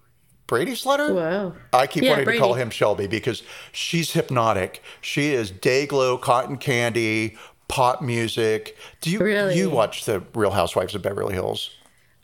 Brady 0.48 0.72
Slutter? 0.74 1.14
Wow. 1.14 1.54
I 1.74 1.88
keep 1.88 2.04
Yeah, 2.04 2.12
wanting 2.12 2.26
to 2.28 2.38
call 2.40 2.54
him 2.56 2.70
Shelby 2.70 3.08
because 3.08 3.44
she's 3.72 4.14
hypnotic. 4.14 4.82
She 5.02 5.34
is 5.34 5.52
day 5.52 5.86
glow, 5.86 6.18
cotton 6.18 6.58
candy, 6.58 7.38
pop 7.68 8.02
music. 8.02 8.78
Do 9.02 9.12
you 9.12 9.20
Really? 9.20 9.58
you 9.58 9.70
watch 9.70 10.06
the 10.06 10.24
Real 10.34 10.52
Housewives 10.52 10.96
of 10.96 11.02
Beverly 11.02 11.34
Hills? 11.34 11.70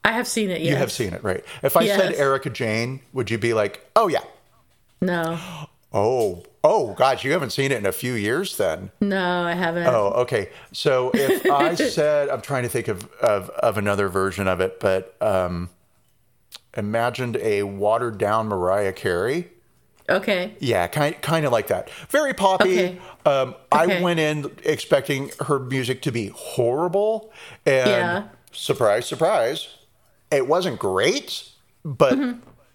I 0.06 0.14
have 0.14 0.28
seen 0.28 0.50
it. 0.50 0.62
Yes. 0.62 0.70
You 0.72 0.76
have 0.78 0.92
seen 0.92 1.14
it, 1.14 1.24
right? 1.24 1.44
If 1.62 1.78
I 1.78 1.86
said 1.88 2.14
Erika 2.16 2.50
Jayne, 2.50 3.02
would 3.14 3.30
you 3.32 3.38
be 3.38 3.54
like, 3.54 3.86
"Oh 3.96 4.08
yeah, 4.10 4.20
No. 5.02 5.38
oh 5.94 6.44
oh, 6.66 6.94
gosh, 6.94 7.24
you 7.26 7.32
haven't 7.34 7.50
seen 7.52 7.72
it 7.74 7.78
in 7.78 7.86
a 7.86 7.92
few 7.92 8.14
years 8.14 8.56
then"? 8.58 8.90
No, 9.02 9.44
I 9.44 9.54
haven't. 9.54 9.88
Oh, 9.88 10.08
okay. 10.24 10.50
So 10.72 11.12
if 11.14 11.46
I 11.50 11.76
said, 11.90 12.30
I'm 12.30 12.42
trying 12.42 12.64
to 12.64 12.70
think 12.70 12.88
of, 12.90 13.10
of, 13.22 13.50
of 13.50 13.78
another 13.78 14.08
version 14.10 14.48
of 14.48 14.60
it, 14.62 14.80
but 14.82 15.16
um, 15.22 15.70
imagined 16.76 17.38
a 17.38 17.64
watered 17.64 18.18
down 18.18 18.48
Mariah 18.48 18.94
Carey. 18.94 19.50
Okay. 20.10 20.54
Yeah, 20.60 20.88
kind 20.88 21.20
kind 21.22 21.46
of 21.46 21.52
like 21.54 21.68
that. 21.68 21.90
Very 22.10 22.34
poppy. 22.34 22.80
Okay. 22.80 23.00
Um, 23.26 23.56
I 23.72 24.02
went 24.02 24.20
in 24.20 24.52
expecting 24.66 25.32
her 25.46 25.60
music 25.60 26.02
to 26.04 26.12
be 26.12 26.28
horrible, 26.36 27.32
and 27.66 27.88
Yeah. 27.90 28.24
surprise, 28.52 29.06
surprise, 29.06 29.70
it 30.30 30.46
wasn't 30.48 30.78
great, 30.80 31.48
but 31.86 32.18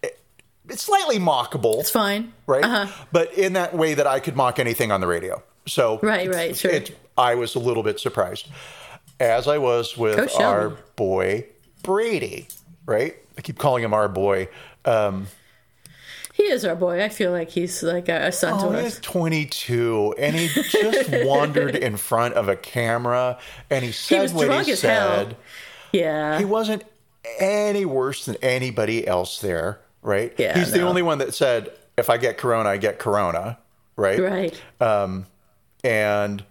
it, 0.01 0.19
it's 0.67 0.81
slightly 0.81 1.19
mockable 1.19 1.73
Mm-hmm. 1.73 1.79
It's 1.81 1.91
fine. 1.91 2.33
right? 2.47 2.63
Uh-huh. 2.63 2.87
But 3.11 3.33
in 3.33 3.53
that 3.53 3.75
way 3.75 3.93
that 3.93 4.07
I 4.07 4.19
could 4.19 4.35
mock 4.35 4.57
anything 4.57 4.91
on 4.91 4.99
the 5.01 5.07
radio. 5.07 5.43
So 5.67 5.99
Right, 6.01 6.27
right, 6.33 6.55
sure. 6.57 6.71
It, 6.71 6.97
I 7.15 7.35
was 7.35 7.53
a 7.53 7.59
little 7.59 7.83
bit 7.83 7.99
surprised, 7.99 8.47
as 9.19 9.47
I 9.47 9.59
was 9.59 9.95
with 9.95 10.33
our 10.39 10.69
boy 10.95 11.45
Brady. 11.83 12.47
Right? 12.87 13.17
I 13.39 13.41
keep 13.41 13.57
calling 13.57 13.85
him 13.85 13.93
our 13.93 14.09
boy. 14.09 14.49
Um, 14.83 15.27
He 16.33 16.43
is 16.43 16.65
our 16.65 16.75
boy. 16.75 17.01
I 17.01 17.07
feel 17.07 17.31
like 17.31 17.49
he's 17.49 17.81
like 17.81 18.09
a, 18.09 18.27
a 18.27 18.31
son 18.33 18.55
oh, 18.57 18.73
to 18.73 18.83
he's 18.83 18.95
us. 18.95 18.99
22, 18.99 20.15
and 20.19 20.35
he 20.35 20.49
just 20.49 21.09
wandered 21.25 21.77
in 21.77 21.95
front 21.95 22.33
of 22.33 22.49
a 22.49 22.57
camera, 22.57 23.39
and 23.69 23.85
he 23.85 23.93
said 23.93 24.23
was 24.23 24.33
what 24.33 24.65
he 24.65 24.73
as 24.73 24.81
hell. 24.81 25.15
said. 25.15 25.37
Yeah. 25.93 26.37
He 26.37 26.43
wasn't 26.43 26.83
any 27.39 27.85
worse 27.85 28.25
than 28.25 28.35
anybody 28.41 29.07
else 29.07 29.39
there, 29.39 29.79
right? 30.01 30.33
Yeah, 30.37 30.59
He's 30.59 30.73
the 30.73 30.81
only 30.81 31.01
one 31.01 31.19
that 31.19 31.33
said, 31.33 31.71
"If 31.97 32.09
I 32.09 32.17
get 32.17 32.37
corona, 32.37 32.67
I 32.67 32.75
get 32.75 32.99
corona." 32.99 33.57
Right? 33.95 34.19
right. 34.19 34.61
and 35.81 36.43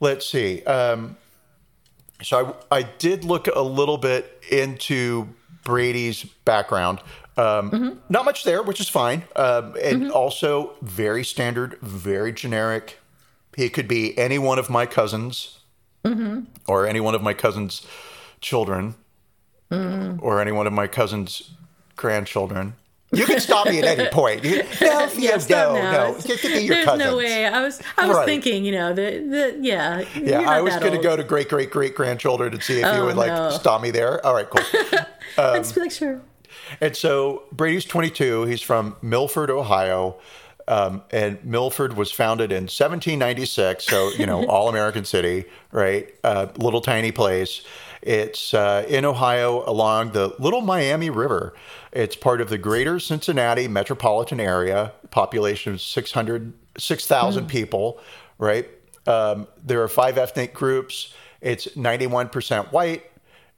let's 0.00 0.24
see. 0.24 0.62
Um, 0.62 1.16
so 2.22 2.56
I, 2.70 2.78
I 2.78 2.82
did 2.82 3.24
look 3.24 3.48
a 3.48 3.60
little 3.62 3.98
bit 3.98 4.40
into 4.50 5.28
Brady's 5.64 6.24
background. 6.44 7.00
Um, 7.36 8.00
Not 8.08 8.24
much 8.24 8.44
there, 8.44 8.62
which 8.62 8.80
is 8.80 8.88
fine. 8.88 9.24
Um, 9.36 9.74
and 9.82 10.10
also 10.10 10.74
very 10.82 11.24
standard, 11.24 11.78
very 11.80 12.32
generic. 12.32 12.98
He 13.56 13.68
could 13.68 13.88
be 13.88 14.16
any 14.18 14.38
one 14.38 14.58
of 14.58 14.68
my 14.70 14.86
cousins 14.86 15.60
or 16.66 16.86
any 16.86 17.00
one 17.00 17.14
of 17.14 17.22
my 17.22 17.34
cousins' 17.34 17.86
children 18.40 18.94
or 20.20 20.40
any 20.40 20.52
one 20.52 20.66
of 20.66 20.72
my 20.72 20.86
cousins' 20.86 21.50
grandchildren. 21.96 22.74
You 23.12 23.26
can 23.26 23.40
stop 23.40 23.66
me 23.66 23.78
at 23.80 23.98
any 23.98 24.08
point. 24.12 24.44
You, 24.44 24.62
no, 24.80 25.08
Yeah, 25.16 25.36
no, 25.48 25.74
no, 25.74 25.74
now. 25.74 25.92
no. 25.92 26.08
It's- 26.16 26.26
Get, 26.26 26.42
get 26.42 26.62
your 26.62 26.74
There's 26.76 26.84
cousins. 26.84 27.10
no 27.10 27.16
way. 27.16 27.46
I 27.46 27.60
was 27.60 27.80
I 27.98 28.06
was 28.06 28.16
Right. 28.16 28.24
thinking, 28.26 28.64
you 28.64 28.72
know, 28.72 28.92
the 28.92 29.02
the 29.28 29.58
yeah. 29.60 30.04
Yeah, 30.16 30.48
I 30.48 30.60
was 30.60 30.76
going 30.76 30.92
to 30.92 30.98
go 31.02 31.16
to 31.16 31.24
great 31.24 31.48
great 31.48 31.70
great 31.70 31.94
grandchildren 31.94 32.52
and 32.52 32.62
see 32.62 32.74
if 32.74 32.80
you 32.80 33.02
Oh, 33.02 33.06
would 33.06 33.16
like 33.16 33.32
no. 33.32 33.50
stop 33.50 33.82
me 33.82 33.90
there. 33.90 34.24
All 34.24 34.34
right, 34.34 34.48
cool. 34.48 34.64
I'd 35.38 35.56
just 35.58 35.74
be 35.74 35.80
like, 35.80 35.90
sure. 35.90 36.20
and 36.80 36.94
so 36.96 37.42
Brady's 37.52 37.84
22. 37.84 38.44
He's 38.44 38.62
from 38.62 38.96
Milford, 39.02 39.50
Ohio. 39.50 40.16
Um, 40.68 41.02
and 41.10 41.44
Milford 41.44 41.96
was 41.96 42.12
founded 42.12 42.52
in 42.52 42.64
1796. 42.68 43.84
So, 43.86 44.10
you 44.10 44.24
know, 44.26 44.44
all 44.48 44.68
American 44.68 45.04
city, 45.04 45.46
right? 45.72 46.14
Uh, 46.22 46.46
little 46.58 46.80
tiny 46.80 47.10
place. 47.10 47.62
It's 48.02 48.54
uh, 48.54 48.84
in 48.88 49.04
Ohio 49.04 49.68
along 49.68 50.12
the 50.12 50.32
Little 50.38 50.60
Miami 50.60 51.10
River. 51.10 51.54
It's 51.92 52.16
part 52.16 52.40
of 52.40 52.48
the 52.48 52.58
greater 52.58 53.00
Cincinnati 53.00 53.66
metropolitan 53.68 54.40
area, 54.40 54.92
population 55.10 55.74
of 55.74 55.80
600, 55.80 56.52
6,000 56.78 57.48
people, 57.48 58.00
right? 58.38 58.68
Um, 59.06 59.48
there 59.64 59.82
are 59.82 59.88
five 59.88 60.16
ethnic 60.18 60.54
groups. 60.54 61.12
It's 61.40 61.66
91% 61.68 62.70
white, 62.70 63.10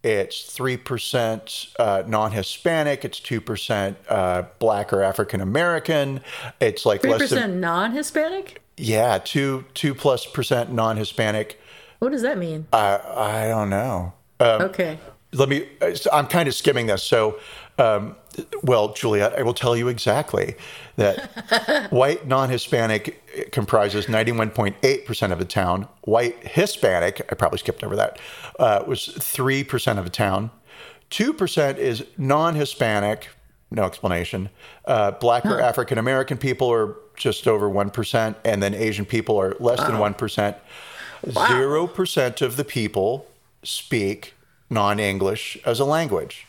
it's 0.03 0.57
3% 0.57 1.77
uh, 1.79 2.03
non 2.07 2.33
Hispanic, 2.33 3.05
it's 3.05 3.21
2% 3.21 3.97
uh, 4.09 4.43
black 4.59 4.93
or 4.93 5.03
African 5.03 5.41
American. 5.41 6.21
It's 6.61 6.85
like 6.85 7.03
Three 7.03 7.11
less 7.13 7.31
than, 7.31 7.39
percent 7.39 7.55
non-Hispanic. 7.57 8.63
yeah, 8.77 9.19
2 9.19 9.65
2 9.75 9.95
plus 9.95 10.27
percent 10.27 10.73
non 10.73 10.97
Hispanic. 10.97 11.61
What 12.01 12.11
does 12.11 12.23
that 12.23 12.37
mean? 12.37 12.67
I, 12.73 12.99
I 13.15 13.49
don't 13.49 13.71
know. 13.71 14.13
Um, 14.41 14.63
okay. 14.63 14.99
let 15.35 15.49
me 15.49 15.69
i'm 16.13 16.27
kind 16.27 16.49
of 16.49 16.55
skimming 16.55 16.87
this 16.87 17.05
so 17.05 17.39
um, 17.79 18.17
well 18.63 18.93
juliet 18.93 19.39
i 19.39 19.43
will 19.43 19.55
tell 19.55 19.77
you 19.77 19.89
exactly 19.89 20.55
that 20.97 21.89
white 21.91 22.27
non-hispanic 22.27 23.51
comprises 23.51 24.07
91.8% 24.07 25.33
of 25.33 25.39
the 25.39 25.45
town. 25.45 25.89
White 26.03 26.47
hispanic 26.47 27.27
i 27.31 27.35
probably 27.35 27.59
skipped 27.59 27.83
over 27.83 27.97
that 27.97 28.19
uh, 28.59 28.85
was 28.87 29.09
3% 29.09 29.99
of 29.99 30.05
the 30.05 30.11
town. 30.11 30.51
2% 31.11 31.79
is 31.79 32.05
non-hispanic 32.19 33.29
no 33.71 33.85
explanation. 33.85 34.51
Uh, 34.85 35.13
black 35.13 35.47
or 35.47 35.61
african 35.61 35.99
american 35.99 36.37
people 36.37 36.71
are 36.71 36.97
just 37.17 37.49
over 37.49 37.69
1% 37.71 38.35
and 38.45 38.63
then 38.63 38.75
asian 38.75 39.07
people 39.07 39.41
are 39.41 39.57
less 39.61 39.81
than 39.81 39.93
1% 39.97 40.57
0% 41.25 42.43
of 42.43 42.57
the 42.57 42.65
people 42.65 43.27
speak 43.63 44.35
non-English 44.69 45.59
as 45.65 45.79
a 45.79 45.85
language. 45.85 46.47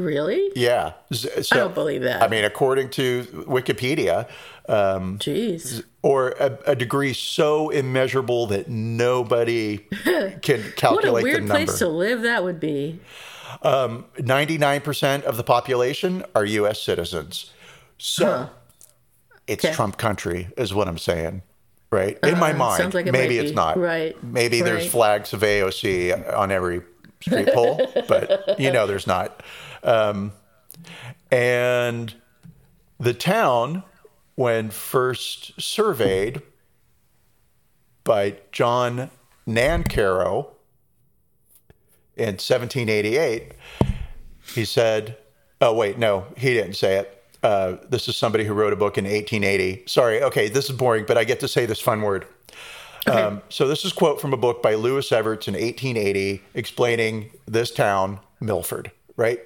Really? 0.00 0.50
Yeah. 0.56 0.92
So, 1.12 1.28
I 1.52 1.56
don't 1.56 1.74
believe 1.74 2.02
that. 2.02 2.22
I 2.22 2.28
mean, 2.28 2.44
according 2.44 2.90
to 2.90 3.24
Wikipedia, 3.48 4.28
um, 4.68 5.18
Jeez. 5.18 5.84
or 6.02 6.30
a, 6.40 6.58
a 6.66 6.76
degree 6.76 7.12
so 7.12 7.70
immeasurable 7.70 8.46
that 8.48 8.68
nobody 8.68 9.78
can 10.42 10.62
calculate 10.76 11.12
What 11.12 11.20
a 11.20 11.22
weird 11.22 11.46
place 11.48 11.78
to 11.78 11.88
live 11.88 12.22
that 12.22 12.44
would 12.44 12.60
be. 12.60 13.00
99% 13.62 15.22
of 15.24 15.36
the 15.36 15.44
population 15.44 16.24
are 16.34 16.44
U.S. 16.44 16.80
citizens. 16.82 17.50
So 17.98 18.48
it's 19.46 19.64
Okay. 19.64 19.74
Trump 19.74 19.98
country, 19.98 20.48
is 20.56 20.72
what 20.72 20.88
I'm 20.88 20.98
saying. 20.98 21.42
Right? 21.90 22.18
In 22.22 22.38
my 22.38 22.52
Uh, 22.52 22.56
mind. 22.56 22.80
sounds 22.82 22.94
like 22.94 23.06
it 23.06 23.12
maybe 23.12 23.38
it's 23.38 23.52
not. 23.52 23.76
Right. 23.76 24.16
Maybe 24.22 24.60
there's 24.62 24.86
flags 24.88 25.32
of 25.32 25.40
AOC 25.40 26.36
on 26.36 26.52
every 26.52 26.82
street 27.20 27.48
pole, 27.54 27.84
but 28.06 28.60
you 28.60 28.70
know 28.70 28.86
there's 28.86 29.08
not. 29.08 29.42
Um, 29.82 30.32
And 31.30 32.14
the 32.98 33.14
town, 33.14 33.84
when 34.34 34.70
first 34.70 35.60
surveyed 35.60 36.42
by 38.04 38.36
John 38.52 39.10
Nancarrow 39.46 40.48
in 42.16 42.34
1788, 42.34 43.52
he 44.54 44.64
said, 44.64 45.16
oh, 45.60 45.74
wait, 45.74 45.98
no, 45.98 46.26
he 46.36 46.52
didn't 46.54 46.74
say 46.74 46.96
it. 46.98 47.16
Uh, 47.42 47.76
this 47.88 48.08
is 48.08 48.16
somebody 48.16 48.44
who 48.44 48.52
wrote 48.52 48.72
a 48.72 48.76
book 48.76 48.98
in 48.98 49.04
1880. 49.04 49.84
Sorry, 49.86 50.22
okay, 50.22 50.48
this 50.48 50.68
is 50.68 50.76
boring, 50.76 51.04
but 51.06 51.16
I 51.16 51.24
get 51.24 51.40
to 51.40 51.48
say 51.48 51.64
this 51.64 51.80
fun 51.80 52.02
word. 52.02 52.26
Okay. 53.08 53.18
Um, 53.18 53.40
so 53.48 53.66
this 53.66 53.84
is 53.84 53.92
a 53.92 53.94
quote 53.94 54.20
from 54.20 54.34
a 54.34 54.36
book 54.36 54.62
by 54.62 54.74
Louis 54.74 55.10
Everts 55.10 55.48
in 55.48 55.54
1880 55.54 56.42
explaining 56.54 57.30
this 57.46 57.70
town, 57.70 58.20
Milford, 58.40 58.90
right? 59.16 59.40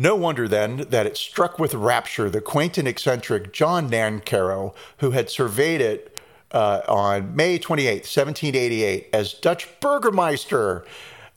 No 0.00 0.14
wonder 0.14 0.48
then 0.48 0.86
that 0.88 1.04
it 1.04 1.18
struck 1.18 1.58
with 1.58 1.74
rapture 1.74 2.30
the 2.30 2.40
quaint 2.40 2.78
and 2.78 2.88
eccentric 2.88 3.52
John 3.52 3.90
Nancarrow, 3.90 4.74
who 5.00 5.10
had 5.10 5.28
surveyed 5.28 5.82
it 5.82 6.18
uh, 6.52 6.80
on 6.88 7.36
May 7.36 7.58
28, 7.58 7.96
1788, 7.96 9.10
as 9.12 9.34
Dutch 9.34 9.68
Burgermeister 9.78 10.86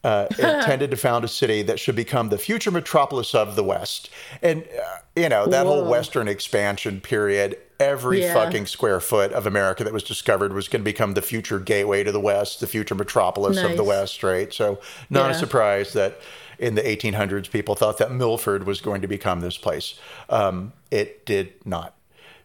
uh, 0.03 0.27
intended 0.31 0.91
to 0.91 0.97
found 0.97 1.23
a 1.23 1.27
city 1.27 1.61
that 1.63 1.79
should 1.79 1.95
become 1.95 2.29
the 2.29 2.37
future 2.37 2.71
metropolis 2.71 3.33
of 3.33 3.55
the 3.55 3.63
West. 3.63 4.09
And, 4.41 4.63
uh, 4.63 4.97
you 5.15 5.29
know, 5.29 5.47
that 5.47 5.65
Whoa. 5.65 5.81
whole 5.81 5.89
Western 5.89 6.27
expansion 6.27 6.99
period, 6.99 7.57
every 7.79 8.21
yeah. 8.21 8.33
fucking 8.33 8.65
square 8.65 8.99
foot 8.99 9.31
of 9.31 9.47
America 9.47 9.83
that 9.83 9.93
was 9.93 10.03
discovered 10.03 10.53
was 10.53 10.67
going 10.67 10.81
to 10.81 10.85
become 10.85 11.13
the 11.13 11.21
future 11.21 11.59
gateway 11.59 12.03
to 12.03 12.11
the 12.11 12.19
West, 12.19 12.59
the 12.59 12.67
future 12.67 12.95
metropolis 12.95 13.57
nice. 13.57 13.71
of 13.71 13.77
the 13.77 13.83
West, 13.83 14.23
right? 14.23 14.53
So, 14.53 14.79
not 15.09 15.29
yeah. 15.29 15.35
a 15.35 15.39
surprise 15.39 15.93
that 15.93 16.19
in 16.59 16.75
the 16.75 16.81
1800s 16.81 17.49
people 17.49 17.75
thought 17.75 17.97
that 17.97 18.11
Milford 18.11 18.65
was 18.65 18.81
going 18.81 19.01
to 19.01 19.07
become 19.07 19.39
this 19.41 19.57
place. 19.57 19.99
Um, 20.29 20.73
it 20.91 21.25
did 21.25 21.53
not. 21.65 21.95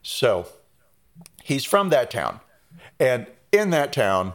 So, 0.03 0.47
he's 1.43 1.65
from 1.65 1.89
that 1.91 2.11
town. 2.11 2.41
And 3.01 3.27
in 3.53 3.71
that 3.71 3.93
town, 3.93 4.35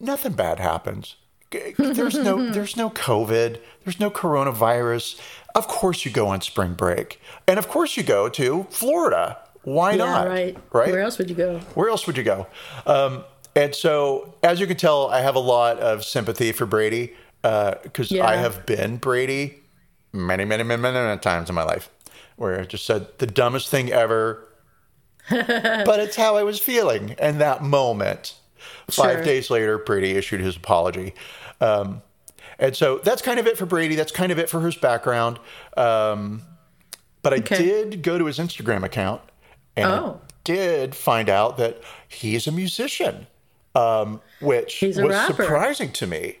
nothing 0.00 0.32
bad 0.32 0.58
happens 0.58 1.16
there's 1.78 2.14
no 2.14 2.50
there's 2.52 2.76
no 2.76 2.90
COVID, 2.90 3.60
there's 3.84 4.00
no 4.00 4.10
coronavirus. 4.10 5.20
Of 5.54 5.68
course 5.68 6.04
you 6.04 6.10
go 6.10 6.28
on 6.28 6.40
spring 6.40 6.74
break. 6.74 7.20
And 7.46 7.58
of 7.58 7.68
course 7.68 7.96
you 7.96 8.02
go 8.02 8.28
to 8.30 8.66
Florida. 8.70 9.38
Why 9.62 9.92
yeah, 9.92 9.96
not? 9.96 10.28
Right. 10.28 10.56
Right. 10.72 10.90
Where 10.90 11.00
else 11.00 11.18
would 11.18 11.30
you 11.30 11.36
go? 11.36 11.58
Where 11.74 11.88
else 11.88 12.06
would 12.06 12.16
you 12.16 12.24
go? 12.24 12.46
Um, 12.86 13.24
and 13.56 13.74
so, 13.74 14.34
as 14.42 14.60
you 14.60 14.66
can 14.66 14.76
tell, 14.76 15.08
I 15.08 15.20
have 15.20 15.36
a 15.36 15.40
lot 15.40 15.78
of 15.78 16.04
sympathy 16.04 16.52
for 16.52 16.66
Brady 16.66 17.14
because 17.42 18.10
uh, 18.10 18.16
yeah. 18.16 18.26
I 18.26 18.36
have 18.36 18.66
been 18.66 18.96
Brady 18.96 19.62
many, 20.12 20.44
many, 20.44 20.62
many, 20.62 20.80
many, 20.80 20.98
many 20.98 21.18
times 21.20 21.48
in 21.48 21.54
my 21.54 21.64
life, 21.64 21.90
where 22.36 22.60
I 22.60 22.64
just 22.64 22.86
said 22.86 23.06
the 23.18 23.26
dumbest 23.26 23.68
thing 23.68 23.92
ever, 23.92 24.48
but 25.30 26.00
it's 26.00 26.16
how 26.16 26.36
I 26.36 26.42
was 26.42 26.58
feeling 26.58 27.10
in 27.18 27.38
that 27.38 27.62
moment. 27.62 28.34
Sure. 28.88 29.04
Five 29.04 29.24
days 29.24 29.50
later, 29.50 29.78
Brady 29.78 30.12
issued 30.12 30.40
his 30.40 30.56
apology. 30.56 31.14
Um, 31.64 32.02
and 32.58 32.76
so 32.76 32.98
that's 32.98 33.22
kind 33.22 33.40
of 33.40 33.46
it 33.46 33.56
for 33.56 33.66
Brady. 33.66 33.94
That's 33.94 34.12
kind 34.12 34.30
of 34.30 34.38
it 34.38 34.48
for 34.48 34.60
his 34.60 34.76
background. 34.76 35.38
Um, 35.76 36.42
but 37.22 37.32
I 37.32 37.36
okay. 37.38 37.56
did 37.56 38.02
go 38.02 38.18
to 38.18 38.26
his 38.26 38.38
Instagram 38.38 38.84
account 38.84 39.22
and 39.76 39.86
oh. 39.86 40.20
Did 40.44 40.94
find 40.94 41.30
out 41.30 41.56
that 41.56 41.80
he's 42.06 42.46
a 42.46 42.52
musician, 42.52 43.26
um, 43.74 44.20
which 44.42 44.82
was 44.82 45.00
rapper. 45.00 45.32
surprising 45.32 45.90
to 45.92 46.06
me. 46.06 46.36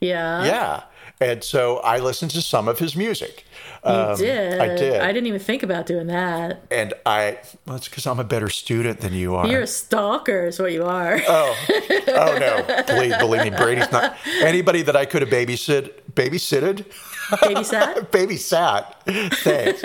Yeah. 0.00 0.42
Yeah. 0.44 0.82
And 1.20 1.42
so 1.42 1.78
I 1.78 1.98
listened 1.98 2.30
to 2.32 2.42
some 2.42 2.68
of 2.68 2.78
his 2.78 2.94
music. 2.94 3.44
You 3.84 3.90
um, 3.90 4.16
did. 4.18 4.60
I 4.60 4.76
did. 4.76 5.00
I 5.00 5.12
didn't 5.12 5.28
even 5.28 5.40
think 5.40 5.62
about 5.62 5.86
doing 5.86 6.08
that. 6.08 6.62
And 6.70 6.92
I, 7.06 7.38
well, 7.64 7.76
it's 7.76 7.88
because 7.88 8.06
I'm 8.06 8.18
a 8.18 8.24
better 8.24 8.50
student 8.50 9.00
than 9.00 9.14
you 9.14 9.34
are. 9.34 9.46
You're 9.46 9.62
a 9.62 9.66
stalker, 9.66 10.46
is 10.46 10.58
what 10.58 10.72
you 10.72 10.84
are. 10.84 11.20
Oh, 11.26 11.66
oh 12.08 12.36
no! 12.38 12.82
Believe, 12.86 13.18
believe 13.18 13.44
me, 13.44 13.50
Brady's 13.50 13.90
not 13.90 14.16
anybody 14.40 14.82
that 14.82 14.96
I 14.96 15.06
could 15.06 15.22
have 15.22 15.30
babysit, 15.30 15.92
babysitted. 16.12 16.84
Babysat? 17.30 18.10
Babysat. 18.10 19.32
Thanks. 19.36 19.82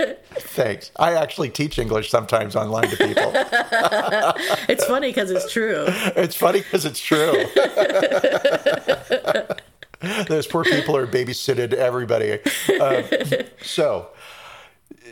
Thanks. 0.53 0.91
I 0.97 1.13
actually 1.13 1.49
teach 1.49 1.79
English 1.79 2.09
sometimes 2.09 2.55
online 2.55 2.89
to 2.89 2.97
people. 2.97 3.31
it's 4.67 4.85
funny 4.85 5.09
because 5.09 5.31
it's 5.31 5.51
true. 5.51 5.85
It's 5.87 6.35
funny 6.35 6.59
because 6.59 6.85
it's 6.85 6.99
true. 6.99 7.45
Those 10.27 10.47
poor 10.47 10.63
people 10.63 10.97
are 10.97 11.07
babysitted 11.07 11.73
everybody. 11.73 12.39
Um, 12.79 13.03
so, 13.61 14.09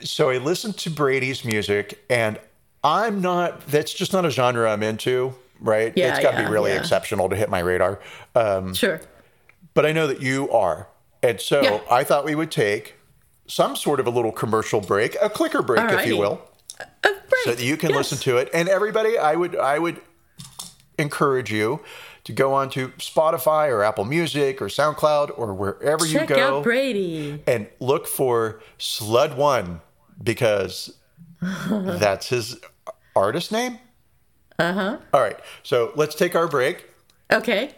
so 0.01 0.29
I 0.29 0.37
listened 0.37 0.77
to 0.79 0.89
Brady's 0.89 1.45
music, 1.45 2.03
and 2.09 2.39
I'm 2.83 3.21
not. 3.21 3.67
That's 3.67 3.93
just 3.93 4.13
not 4.13 4.25
a 4.25 4.29
genre 4.29 4.71
I'm 4.71 4.83
into. 4.83 5.35
Right? 5.61 5.91
Yeah, 5.95 6.11
it's 6.11 6.19
got 6.23 6.31
to 6.31 6.37
yeah, 6.37 6.47
be 6.47 6.51
really 6.51 6.71
yeah. 6.71 6.79
exceptional 6.79 7.29
to 7.29 7.35
hit 7.35 7.49
my 7.49 7.59
radar. 7.59 7.99
Um, 8.33 8.73
sure. 8.73 9.01
But 9.73 9.85
I 9.85 9.91
know 9.91 10.07
that 10.07 10.21
you 10.21 10.49
are, 10.51 10.87
and 11.21 11.39
so 11.39 11.61
yeah. 11.61 11.79
I 11.91 12.03
thought 12.03 12.25
we 12.25 12.33
would 12.33 12.49
take 12.49 12.95
some 13.47 13.75
sort 13.75 13.99
of 13.99 14.07
a 14.07 14.09
little 14.09 14.31
commercial 14.31 14.79
break, 14.79 15.17
a 15.21 15.29
clicker 15.29 15.61
break, 15.61 15.81
Alrighty. 15.81 16.01
if 16.01 16.07
you 16.07 16.17
will, 16.17 16.41
so 17.43 17.53
that 17.53 17.61
you 17.61 17.77
can 17.77 17.89
yes. 17.89 17.97
listen 17.97 18.17
to 18.19 18.37
it. 18.37 18.49
And 18.53 18.69
everybody, 18.69 19.17
I 19.17 19.35
would, 19.35 19.55
I 19.55 19.77
would 19.77 20.01
encourage 20.99 21.51
you 21.51 21.81
to 22.25 22.33
go 22.33 22.53
on 22.53 22.69
to 22.71 22.89
Spotify 22.89 23.69
or 23.69 23.83
Apple 23.83 24.05
Music 24.05 24.61
or 24.61 24.65
SoundCloud 24.67 25.37
or 25.37 25.53
wherever 25.53 26.05
Check 26.05 26.29
you 26.29 26.35
go. 26.35 26.57
out 26.57 26.63
Brady. 26.63 27.41
And 27.47 27.67
look 27.79 28.05
for 28.07 28.61
Slud 28.77 29.35
One 29.35 29.81
because 30.21 30.95
that's 31.41 32.29
his 32.29 32.57
artist 33.15 33.51
name. 33.51 33.79
Uh 34.59 34.73
huh. 34.73 34.97
All 35.13 35.21
right. 35.21 35.39
So 35.63 35.91
let's 35.95 36.15
take 36.15 36.35
our 36.35 36.47
break. 36.47 36.85
Okay. 37.31 37.73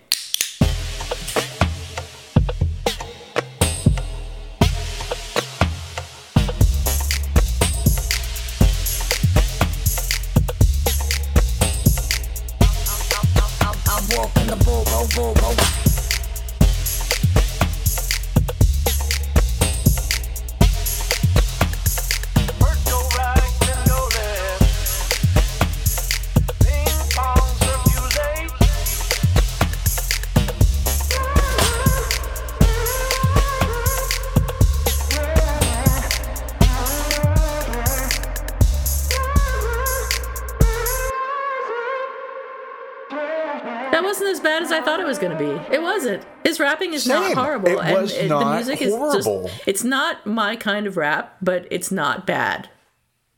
Rapping 46.91 46.95
is 46.95 47.03
Same. 47.03 47.35
not 47.35 47.43
horrible, 47.45 47.67
it 47.69 47.79
and 47.79 48.01
was 48.01 48.23
not 48.23 48.39
the 48.39 48.55
music 48.55 48.89
horrible. 48.89 49.45
is 49.45 49.51
just. 49.51 49.67
It's 49.67 49.83
not 49.83 50.25
my 50.25 50.55
kind 50.55 50.87
of 50.87 50.97
rap, 50.97 51.37
but 51.41 51.67
it's 51.71 51.91
not 51.91 52.25
bad. 52.25 52.69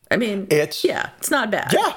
I 0.10 0.18
mean, 0.18 0.48
it's 0.50 0.84
yeah, 0.84 1.10
it's 1.18 1.32
not 1.32 1.52
bad. 1.52 1.74
Yeah, 1.74 1.94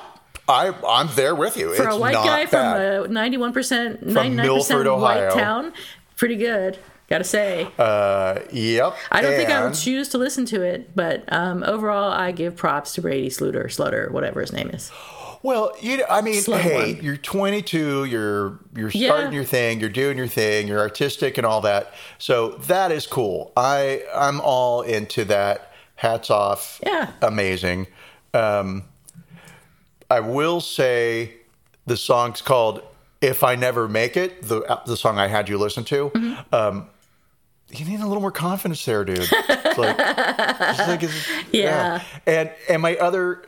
I 0.48 0.74
I'm 0.86 1.08
there 1.14 1.34
with 1.34 1.56
you. 1.56 1.74
For 1.74 1.84
it's 1.86 1.94
a 1.94 1.98
white 1.98 2.14
guy 2.14 2.46
from 2.46 2.76
a 2.76 3.08
91 3.08 3.52
percent, 3.52 4.06
99 4.06 4.48
percent 4.48 5.00
white 5.00 5.30
town, 5.32 5.72
pretty 6.16 6.36
good. 6.36 6.78
Gotta 7.08 7.24
say. 7.24 7.68
Uh, 7.78 8.40
yep. 8.50 8.96
I 9.12 9.22
don't 9.22 9.32
and... 9.32 9.38
think 9.38 9.50
I 9.50 9.64
would 9.64 9.74
choose 9.74 10.08
to 10.08 10.18
listen 10.18 10.44
to 10.46 10.62
it, 10.62 10.90
but 10.96 11.22
um, 11.32 11.62
overall, 11.62 12.10
I 12.10 12.32
give 12.32 12.56
props 12.56 12.94
to 12.94 13.02
Brady 13.02 13.28
Sluder, 13.28 13.66
Slutter, 13.66 14.10
whatever 14.10 14.40
his 14.40 14.52
name 14.52 14.70
is. 14.70 14.90
Well, 15.46 15.76
you 15.80 15.98
know, 15.98 16.06
I 16.10 16.22
mean, 16.22 16.40
Slow 16.42 16.56
hey, 16.56 16.94
one. 16.94 17.04
you're 17.04 17.16
22, 17.16 18.06
you're 18.06 18.58
you're 18.74 18.90
starting 18.90 19.26
yeah. 19.26 19.30
your 19.30 19.44
thing, 19.44 19.78
you're 19.78 19.88
doing 19.88 20.18
your 20.18 20.26
thing, 20.26 20.66
you're 20.66 20.80
artistic 20.80 21.38
and 21.38 21.46
all 21.46 21.60
that. 21.60 21.94
So 22.18 22.56
that 22.66 22.90
is 22.90 23.06
cool. 23.06 23.52
I 23.56 24.02
I'm 24.12 24.40
all 24.40 24.82
into 24.82 25.24
that. 25.26 25.72
Hats 25.94 26.30
off. 26.30 26.80
Yeah. 26.84 27.12
Amazing. 27.22 27.86
Um, 28.34 28.86
I 30.10 30.18
will 30.18 30.60
say 30.60 31.34
the 31.86 31.96
song's 31.96 32.42
called 32.42 32.82
"If 33.20 33.44
I 33.44 33.54
Never 33.54 33.86
Make 33.86 34.16
It," 34.16 34.42
the 34.42 34.80
the 34.84 34.96
song 34.96 35.16
I 35.16 35.28
had 35.28 35.48
you 35.48 35.58
listen 35.58 35.84
to. 35.84 36.10
Mm-hmm. 36.10 36.54
Um, 36.54 36.88
you 37.70 37.84
need 37.84 38.00
a 38.00 38.06
little 38.06 38.20
more 38.20 38.32
confidence 38.32 38.84
there, 38.84 39.04
dude. 39.04 39.18
It's 39.20 39.78
like, 39.78 39.96
it's 39.98 40.88
like 40.88 41.02
it's, 41.02 41.28
yeah. 41.52 41.62
yeah. 41.62 42.02
And 42.26 42.50
and 42.68 42.82
my 42.82 42.96
other 42.96 43.44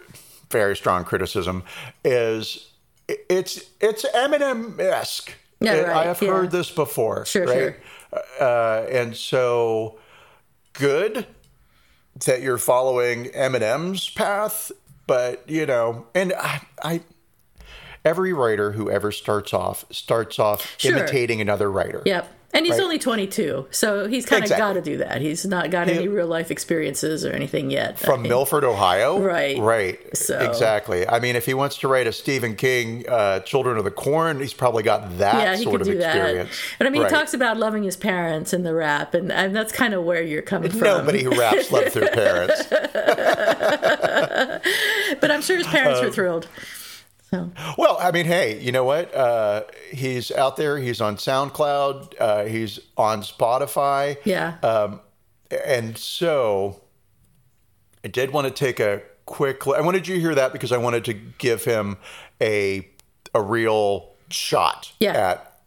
very 0.50 0.76
strong 0.76 1.04
criticism 1.04 1.64
is 2.04 2.72
it's 3.08 3.64
it's 3.80 4.04
Eminem 4.14 4.78
esque. 4.78 5.34
Yeah, 5.60 5.80
right, 5.80 5.96
I 5.96 6.04
have 6.04 6.22
yeah. 6.22 6.30
heard 6.30 6.50
this 6.50 6.70
before. 6.70 7.26
Sure, 7.26 7.44
right? 7.44 7.54
sure. 7.54 7.76
Uh, 8.40 8.86
and 8.90 9.16
so 9.16 9.98
good, 10.72 11.26
that 12.26 12.42
you're 12.42 12.58
following 12.58 13.26
Eminem's 13.26 14.08
path, 14.10 14.70
but 15.06 15.48
you 15.48 15.66
know, 15.66 16.06
and 16.14 16.32
I, 16.38 16.60
I 16.82 17.00
every 18.04 18.32
writer 18.32 18.72
who 18.72 18.90
ever 18.90 19.12
starts 19.12 19.52
off 19.52 19.84
starts 19.90 20.38
off 20.38 20.74
Sure. 20.78 20.96
imitating 20.96 21.40
another 21.40 21.70
writer. 21.70 22.02
Yep. 22.06 22.32
And 22.54 22.64
he's 22.64 22.76
Right. 22.76 22.82
only 22.84 22.98
22, 22.98 23.66
so 23.70 24.08
he's 24.08 24.24
kind 24.24 24.38
of 24.40 24.44
Exactly. 24.46 24.66
got 24.66 24.72
to 24.72 24.80
do 24.80 24.96
that. 24.98 25.20
He's 25.20 25.44
not 25.44 25.70
got 25.70 25.86
any 25.88 26.08
real 26.08 26.26
life 26.26 26.50
experiences 26.50 27.24
or 27.26 27.30
anything 27.30 27.70
yet. 27.70 27.98
From 27.98 28.22
Milford, 28.22 28.64
Ohio. 28.64 29.18
Right. 29.20 29.58
Right. 29.58 30.00
So- 30.16 30.38
Exactly. 30.38 31.06
I 31.06 31.20
mean, 31.20 31.36
if 31.36 31.44
he 31.44 31.52
wants 31.52 31.76
to 31.80 31.88
write 31.88 32.06
a 32.06 32.12
Stephen 32.12 32.56
King 32.56 33.04
uh, 33.06 33.40
Children 33.40 33.76
of 33.76 33.84
the 33.84 33.90
Corn, 33.90 34.40
he's 34.40 34.54
probably 34.54 34.82
got 34.82 35.18
that 35.18 35.34
yeah, 35.42 35.56
he 35.56 35.62
sort 35.64 35.72
could 35.74 35.80
of 35.82 35.86
do 35.88 35.98
that. 35.98 36.16
experience. 36.16 36.50
And 36.80 36.88
I 36.88 36.90
mean, 36.90 37.02
Right. 37.02 37.10
he 37.10 37.16
talks 37.18 37.34
about 37.34 37.58
loving 37.58 37.82
his 37.82 37.96
parents 37.96 38.54
in 38.54 38.62
the 38.62 38.72
rap, 38.74 39.12
and, 39.12 39.30
and 39.30 39.54
that's 39.54 39.70
kind 39.70 39.92
of 39.92 40.04
where 40.04 40.22
you're 40.22 40.40
coming 40.40 40.70
from. 40.70 40.80
Nobody 40.80 41.22
who 41.22 41.38
raps 41.38 41.70
love 41.70 41.92
their 41.92 42.08
parents. 42.08 42.64
But 45.20 45.30
I'm 45.30 45.42
sure 45.42 45.56
his 45.56 45.66
parents 45.66 46.00
Uh, 46.00 46.04
were 46.04 46.10
thrilled. 46.10 46.46
So 47.30 47.50
Well, 47.76 47.98
I 48.00 48.10
mean, 48.10 48.24
hey, 48.26 48.58
you 48.60 48.72
know 48.72 48.84
what? 48.84 49.14
Uh, 49.14 49.62
he's 49.92 50.30
out 50.30 50.56
there. 50.56 50.78
He's 50.78 51.00
on 51.00 51.16
SoundCloud. 51.16 52.14
Uh, 52.18 52.44
he's 52.44 52.80
on 52.96 53.22
Spotify. 53.22 54.16
yeah, 54.24 54.54
Um, 54.62 55.00
and 55.50 55.96
so 55.98 56.80
I 58.04 58.08
did 58.08 58.30
want 58.32 58.46
to 58.46 58.52
take 58.52 58.80
a 58.80 59.02
quick 59.26 59.66
I 59.66 59.82
wanted 59.82 60.08
you 60.08 60.14
to 60.14 60.20
hear 60.22 60.34
that 60.34 60.52
because 60.54 60.72
I 60.72 60.78
wanted 60.78 61.04
to 61.06 61.12
give 61.12 61.64
him 61.64 61.98
a 62.40 62.88
a 63.34 63.42
real 63.42 64.10
shot 64.30 64.92
Yeah. 65.00 65.12
at 65.12 65.60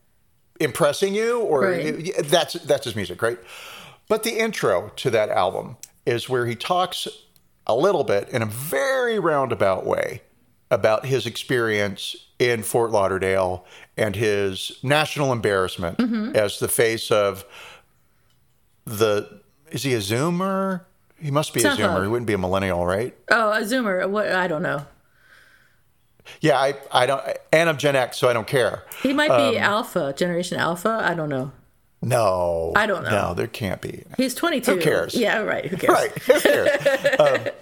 impressing 0.60 1.14
you 1.14 1.42
or 1.42 1.62
Right. 1.66 2.12
that's 2.26 2.54
that's 2.54 2.86
his 2.86 2.96
music, 2.96 3.22
right? 3.22 3.38
But 4.08 4.24
the 4.24 4.40
intro 4.40 4.90
to 4.98 5.12
that 5.12 5.30
album 5.30 5.78
is 6.08 6.28
where 6.28 6.48
he 6.48 6.56
talks 6.56 7.08
a 7.68 7.76
little 7.76 8.04
bit 8.04 8.30
in 8.30 8.42
a 8.42 8.46
very 8.48 9.20
roundabout 9.20 9.86
way 9.86 10.22
about 10.72 11.06
his 11.06 11.26
experience 11.28 12.16
in 12.40 12.64
Fort 12.64 12.90
Lauderdale 12.90 13.64
and 13.98 14.16
his 14.16 14.72
national 14.82 15.32
embarrassment 15.32 16.00
Mm-hmm. 16.00 16.36
as 16.36 16.58
the 16.58 16.68
face 16.68 17.12
of 17.12 17.46
the 18.86 19.42
is 19.72 19.84
he 19.84 19.94
a 19.94 20.00
zoomer 20.00 20.82
he 21.20 21.30
must 21.30 21.54
be 21.54 21.62
a 21.62 21.70
zoomer 21.70 22.02
he 22.02 22.08
wouldn't 22.08 22.26
be 22.26 22.34
a 22.34 22.38
millennial 22.38 22.86
right 22.86 23.16
oh, 23.30 23.52
a 23.52 23.62
Zoomer. 23.62 24.10
What 24.10 24.30
I 24.32 24.48
don't 24.48 24.64
know. 24.64 24.86
yeah 26.42 26.58
i 26.60 26.74
i 26.92 27.06
don't 27.06 27.22
and 27.52 27.70
i'm 27.70 27.78
gen 27.78 27.96
x 27.96 28.18
so 28.18 28.28
i 28.28 28.34
don't 28.34 28.48
care 28.48 28.84
He 29.04 29.14
might 29.14 29.30
be 29.30 29.58
Um, 29.58 29.64
Alpha, 29.64 30.14
Generation 30.18 30.58
Alpha. 30.58 31.00
I 31.04 31.14
don't 31.14 31.30
know. 31.30 31.52
no 32.02 32.74
I 32.76 32.86
don't 32.88 33.04
know. 33.04 33.10
no 33.30 33.34
there 33.36 33.48
can't 33.48 33.82
be 33.82 34.04
He's 34.18 34.34
22. 34.34 34.72
Who 34.76 34.82
cares? 34.82 35.14
Yeah, 35.16 35.40
right. 35.40 35.66
Who 35.66 35.78
cares? 35.78 35.94
right 35.94 36.12
who 36.24 36.40
cares 36.40 37.20
um, 37.20 37.54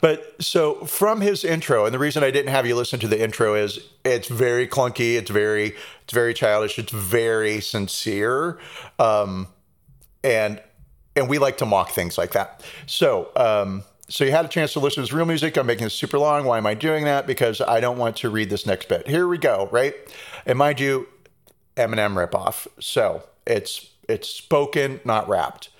but 0.00 0.34
so 0.40 0.74
from 0.86 1.20
his 1.20 1.44
intro 1.44 1.84
and 1.84 1.94
the 1.94 1.98
reason 1.98 2.22
i 2.22 2.30
didn't 2.30 2.50
have 2.50 2.66
you 2.66 2.74
listen 2.74 2.98
to 3.00 3.08
the 3.08 3.22
intro 3.22 3.54
is 3.54 3.78
it's 4.04 4.28
very 4.28 4.66
clunky 4.66 5.16
it's 5.16 5.30
very 5.30 5.74
it's 6.02 6.12
very 6.12 6.34
childish 6.34 6.78
it's 6.78 6.92
very 6.92 7.60
sincere 7.60 8.58
um 8.98 9.48
and 10.22 10.60
and 11.16 11.28
we 11.28 11.38
like 11.38 11.58
to 11.58 11.66
mock 11.66 11.90
things 11.90 12.18
like 12.18 12.32
that. 12.32 12.62
So, 12.86 13.30
um, 13.36 13.84
so 14.08 14.24
you 14.24 14.32
had 14.32 14.44
a 14.44 14.48
chance 14.48 14.72
to 14.74 14.80
listen 14.80 14.96
to 14.96 15.00
his 15.02 15.12
real 15.12 15.26
music. 15.26 15.56
I'm 15.56 15.66
making 15.66 15.84
this 15.84 15.94
super 15.94 16.18
long. 16.18 16.44
Why 16.44 16.58
am 16.58 16.66
I 16.66 16.74
doing 16.74 17.04
that? 17.04 17.26
Because 17.26 17.60
I 17.60 17.80
don't 17.80 17.98
want 17.98 18.16
to 18.18 18.30
read 18.30 18.50
this 18.50 18.66
next 18.66 18.88
bit. 18.88 19.06
Here 19.06 19.26
we 19.26 19.38
go. 19.38 19.68
Right, 19.70 19.94
and 20.44 20.58
mind 20.58 20.80
you, 20.80 21.08
Eminem 21.76 22.14
ripoff. 22.14 22.66
So 22.80 23.22
it's 23.46 23.90
it's 24.08 24.28
spoken, 24.28 25.00
not 25.04 25.28
rapped. 25.28 25.70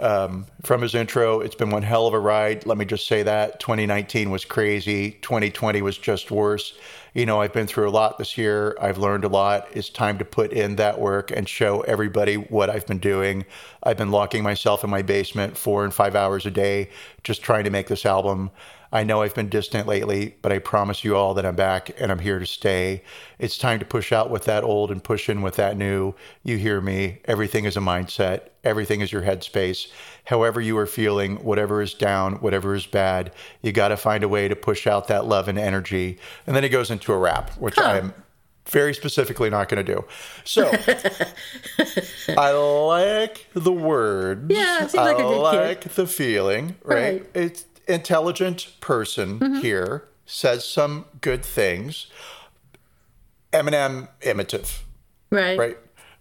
Um, 0.00 0.46
from 0.62 0.80
his 0.80 0.94
intro, 0.94 1.40
it's 1.40 1.54
been 1.54 1.68
one 1.68 1.82
hell 1.82 2.06
of 2.06 2.14
a 2.14 2.18
ride. 2.18 2.64
Let 2.64 2.78
me 2.78 2.86
just 2.86 3.06
say 3.06 3.22
that 3.22 3.60
2019 3.60 4.30
was 4.30 4.46
crazy. 4.46 5.12
2020 5.20 5.82
was 5.82 5.98
just 5.98 6.30
worse. 6.30 6.72
You 7.12 7.26
know, 7.26 7.42
I've 7.42 7.52
been 7.52 7.66
through 7.66 7.88
a 7.88 7.90
lot 7.90 8.16
this 8.16 8.38
year. 8.38 8.76
I've 8.80 8.96
learned 8.96 9.24
a 9.24 9.28
lot. 9.28 9.68
It's 9.72 9.90
time 9.90 10.16
to 10.18 10.24
put 10.24 10.52
in 10.52 10.76
that 10.76 10.98
work 10.98 11.30
and 11.30 11.46
show 11.46 11.82
everybody 11.82 12.36
what 12.36 12.70
I've 12.70 12.86
been 12.86 12.98
doing. 12.98 13.44
I've 13.82 13.98
been 13.98 14.10
locking 14.10 14.42
myself 14.42 14.84
in 14.84 14.90
my 14.90 15.02
basement 15.02 15.58
four 15.58 15.84
and 15.84 15.92
five 15.92 16.14
hours 16.14 16.46
a 16.46 16.50
day, 16.50 16.88
just 17.22 17.42
trying 17.42 17.64
to 17.64 17.70
make 17.70 17.88
this 17.88 18.06
album. 18.06 18.50
I 18.92 19.04
know 19.04 19.22
I've 19.22 19.34
been 19.34 19.48
distant 19.48 19.86
lately, 19.86 20.34
but 20.42 20.50
I 20.50 20.58
promise 20.58 21.04
you 21.04 21.14
all 21.14 21.34
that 21.34 21.46
I'm 21.46 21.54
back 21.54 21.90
and 22.00 22.10
I'm 22.10 22.18
here 22.18 22.40
to 22.40 22.46
stay. 22.46 23.04
It's 23.38 23.56
time 23.56 23.78
to 23.78 23.84
push 23.84 24.12
out 24.12 24.30
with 24.30 24.44
that 24.46 24.64
old 24.64 24.90
and 24.90 25.02
push 25.02 25.28
in 25.28 25.42
with 25.42 25.56
that 25.56 25.76
new. 25.76 26.14
You 26.42 26.56
hear 26.56 26.80
me. 26.80 27.20
Everything 27.26 27.66
is 27.66 27.76
a 27.76 27.80
mindset, 27.80 28.48
everything 28.64 29.00
is 29.00 29.10
your 29.12 29.22
headspace. 29.22 29.88
However, 30.24 30.60
you 30.60 30.76
are 30.78 30.86
feeling, 30.86 31.36
whatever 31.36 31.80
is 31.82 31.94
down, 31.94 32.34
whatever 32.34 32.74
is 32.74 32.86
bad, 32.86 33.32
you 33.62 33.72
got 33.72 33.88
to 33.88 33.96
find 33.96 34.22
a 34.24 34.28
way 34.28 34.48
to 34.48 34.56
push 34.56 34.86
out 34.86 35.08
that 35.08 35.24
love 35.26 35.48
and 35.48 35.58
energy. 35.58 36.18
And 36.46 36.54
then 36.54 36.64
it 36.64 36.68
goes 36.68 36.90
into 36.90 37.12
a 37.12 37.18
rap, 37.18 37.50
which 37.58 37.78
I 37.78 37.98
am 37.98 38.12
very 38.66 38.94
specifically 38.94 39.50
not 39.50 39.68
going 39.68 39.84
to 39.84 39.94
do. 39.94 40.04
So 40.44 40.70
I 42.36 42.50
like 42.52 43.46
the 43.54 43.72
words. 43.72 44.46
Yeah, 44.54 44.80
seems 44.80 44.94
like 44.94 45.16
I 45.16 45.20
a 45.20 45.22
good 45.22 45.50
kid. 45.52 45.58
Like 45.68 45.80
the 45.94 46.06
feeling, 46.06 46.76
right? 46.84 47.22
Right. 47.22 47.26
It's 47.34 47.64
intelligent 47.88 48.68
person 48.80 49.38
Mm-hmm. 49.40 49.60
here 49.60 50.04
says 50.26 50.64
some 50.64 51.06
good 51.20 51.44
things. 51.44 52.06
Eminem 53.52 54.08
imitative, 54.20 54.84
Right. 55.30 55.58
right? 55.58 55.78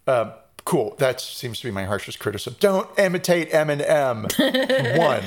Um, 0.08 0.32
cool. 0.70 0.96
That 1.00 1.20
seems 1.20 1.60
to 1.62 1.68
be 1.68 1.72
my 1.72 1.86
harshest 1.86 2.20
criticism. 2.20 2.56
Don't 2.60 2.88
imitate 3.00 3.52
Eminem. 3.52 4.30
One. 4.98 5.24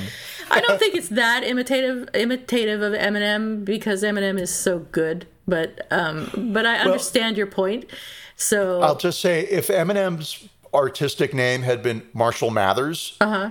I 0.49 0.61
don't 0.61 0.79
think 0.79 0.95
it's 0.95 1.09
that 1.09 1.43
imitative 1.43 2.07
imitative 2.13 2.81
of 2.81 2.93
Eminem 2.93 3.65
because 3.65 4.03
Eminem 4.03 4.39
is 4.39 4.55
so 4.55 4.79
good. 4.79 5.27
But 5.45 5.85
um, 5.91 6.51
but 6.53 6.65
I 6.65 6.77
understand 6.77 7.35
your 7.35 7.47
point. 7.47 7.85
So 8.37 8.81
I'll 8.81 8.95
just 8.95 9.19
say 9.19 9.41
if 9.41 9.67
Eminem's 9.67 10.47
artistic 10.73 11.33
name 11.33 11.63
had 11.63 11.83
been 11.83 12.07
Marshall 12.13 12.49
Mathers, 12.49 13.17
uh-huh. 13.19 13.49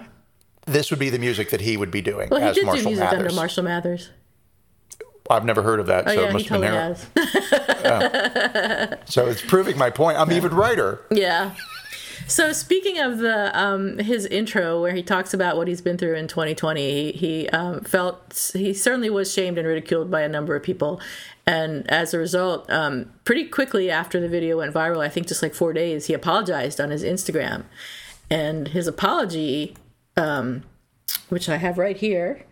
this 0.64 0.90
would 0.90 0.98
be 0.98 1.10
the 1.10 1.18
music 1.18 1.50
that 1.50 1.60
he 1.60 1.76
would 1.76 1.90
be 1.90 2.00
doing 2.00 2.30
well, 2.30 2.40
he 2.40 2.46
as 2.46 2.54
did 2.56 2.64
Marshall 2.64 2.84
do 2.84 2.88
music 2.88 3.04
Mathers. 3.04 3.20
under 3.20 3.34
Marshall 3.34 3.64
Mathers. 3.64 4.10
I've 5.30 5.44
never 5.44 5.62
heard 5.62 5.78
of 5.78 5.86
that, 5.86 6.08
Oh 6.08 6.14
so 6.14 6.24
it 6.24 6.32
must 6.32 6.46
he 6.46 6.54
have 6.54 6.60
been 6.62 6.96
totally 7.82 8.88
there. 8.88 8.98
So 9.04 9.26
it's 9.26 9.42
proving 9.42 9.78
my 9.78 9.90
point. 9.90 10.18
I'm 10.18 10.32
even 10.38 10.54
writer. 10.54 11.02
Yeah. 11.10 11.54
So 12.26 12.52
speaking 12.52 12.98
of 12.98 13.18
the 13.18 13.58
um, 13.58 13.98
his 13.98 14.26
intro 14.26 14.80
where 14.80 14.94
he 14.94 15.02
talks 15.02 15.34
about 15.34 15.56
what 15.56 15.68
he's 15.68 15.80
been 15.80 15.98
through 15.98 16.14
in 16.14 16.28
2020, 16.28 16.80
he, 16.80 17.12
he 17.12 17.48
um, 17.50 17.80
felt 17.82 18.50
he 18.54 18.72
certainly 18.74 19.10
was 19.10 19.32
shamed 19.32 19.58
and 19.58 19.66
ridiculed 19.66 20.10
by 20.10 20.22
a 20.22 20.28
number 20.28 20.54
of 20.54 20.62
people, 20.62 21.00
and 21.46 21.88
as 21.90 22.14
a 22.14 22.18
result, 22.18 22.70
um, 22.70 23.12
pretty 23.24 23.46
quickly 23.46 23.90
after 23.90 24.20
the 24.20 24.28
video 24.28 24.58
went 24.58 24.74
viral, 24.74 25.00
I 25.00 25.08
think 25.08 25.26
just 25.26 25.42
like 25.42 25.54
four 25.54 25.72
days, 25.72 26.06
he 26.06 26.14
apologized 26.14 26.80
on 26.80 26.90
his 26.90 27.02
Instagram, 27.02 27.64
and 28.30 28.68
his 28.68 28.86
apology, 28.86 29.76
um, 30.16 30.62
which 31.28 31.48
I 31.48 31.56
have 31.56 31.78
right 31.78 31.96
here. 31.96 32.44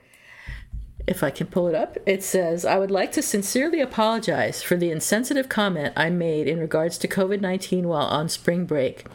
If 1.07 1.25
I 1.25 1.31
can 1.31 1.47
pull 1.47 1.67
it 1.67 1.75
up, 1.75 1.97
it 2.07 2.23
says, 2.23 2.65
I 2.65 2.79
would 2.79 2.91
like 2.91 3.11
to 3.13 3.23
sincerely 3.23 3.81
apologize 3.81 4.63
for 4.63 4.77
the 4.77 4.91
insensitive 4.91 5.49
comment 5.49 5.95
I 5.97 6.11
made 6.11 6.47
in 6.47 6.61
regards 6.61 6.99
to 6.99 7.09
COVID 7.09 7.41
19 7.41 7.89
while 7.89 8.07
on 8.07 8.29
spring 8.29 8.65
break. 8.67 9.07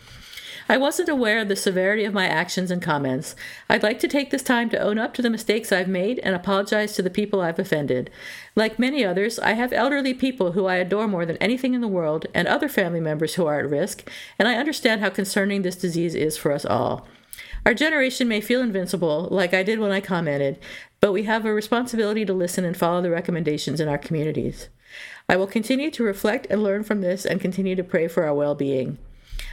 I 0.68 0.78
wasn't 0.78 1.10
aware 1.10 1.40
of 1.40 1.48
the 1.48 1.56
severity 1.56 2.06
of 2.06 2.14
my 2.14 2.26
actions 2.26 2.72
and 2.72 2.82
comments. 2.82 3.36
I'd 3.70 3.84
like 3.84 4.00
to 4.00 4.08
take 4.08 4.32
this 4.32 4.42
time 4.42 4.68
to 4.72 4.80
own 4.80 4.98
up 4.98 5.14
to 5.14 5.22
the 5.22 5.30
mistakes 5.30 5.72
I've 5.72 5.88
made 5.88 6.18
and 6.20 6.36
apologize 6.36 6.96
to 6.96 7.04
the 7.04 7.12
people 7.12 7.40
I've 7.40 7.60
offended. 7.60 8.10
Like 8.56 8.80
many 8.80 9.06
others, 9.06 9.38
I 9.38 9.54
have 9.54 9.72
elderly 9.72 10.16
people 10.16 10.54
who 10.54 10.66
I 10.66 10.78
adore 10.78 11.08
more 11.08 11.24
than 11.24 11.38
anything 11.38 11.76
in 11.76 11.82
the 11.82 11.88
world 11.88 12.26
and 12.34 12.48
other 12.48 12.68
family 12.68 13.00
members 13.00 13.36
who 13.36 13.46
are 13.46 13.60
at 13.60 13.70
risk, 13.70 14.10
and 14.40 14.48
I 14.48 14.56
understand 14.56 15.02
how 15.02 15.10
concerning 15.12 15.62
this 15.62 15.76
disease 15.76 16.16
is 16.16 16.36
for 16.36 16.52
us 16.52 16.66
all. 16.66 17.08
Our 17.64 17.76
generation 17.76 18.28
may 18.28 18.42
feel 18.42 18.62
invincible, 18.62 19.28
like 19.30 19.54
I 19.54 19.62
did 19.62 19.78
when 19.80 19.92
I 19.92 20.02
commented, 20.02 20.58
but 21.00 21.12
we 21.12 21.24
have 21.24 21.46
a 21.46 21.54
responsibility 21.54 22.26
to 22.26 22.34
listen 22.34 22.66
and 22.66 22.76
follow 22.76 23.04
the 23.04 23.12
recommendations 23.12 23.80
in 23.80 23.88
our 23.88 24.00
communities. 24.00 24.70
I 25.30 25.36
will 25.36 25.48
continue 25.48 25.92
to 25.92 26.04
reflect 26.04 26.48
and 26.50 26.64
learn 26.64 26.84
from 26.84 27.02
this 27.02 27.24
and 27.24 27.40
continue 27.40 27.76
to 27.76 27.84
pray 27.84 28.08
for 28.08 28.24
our 28.24 28.34
well 28.34 28.56
being. 28.56 28.98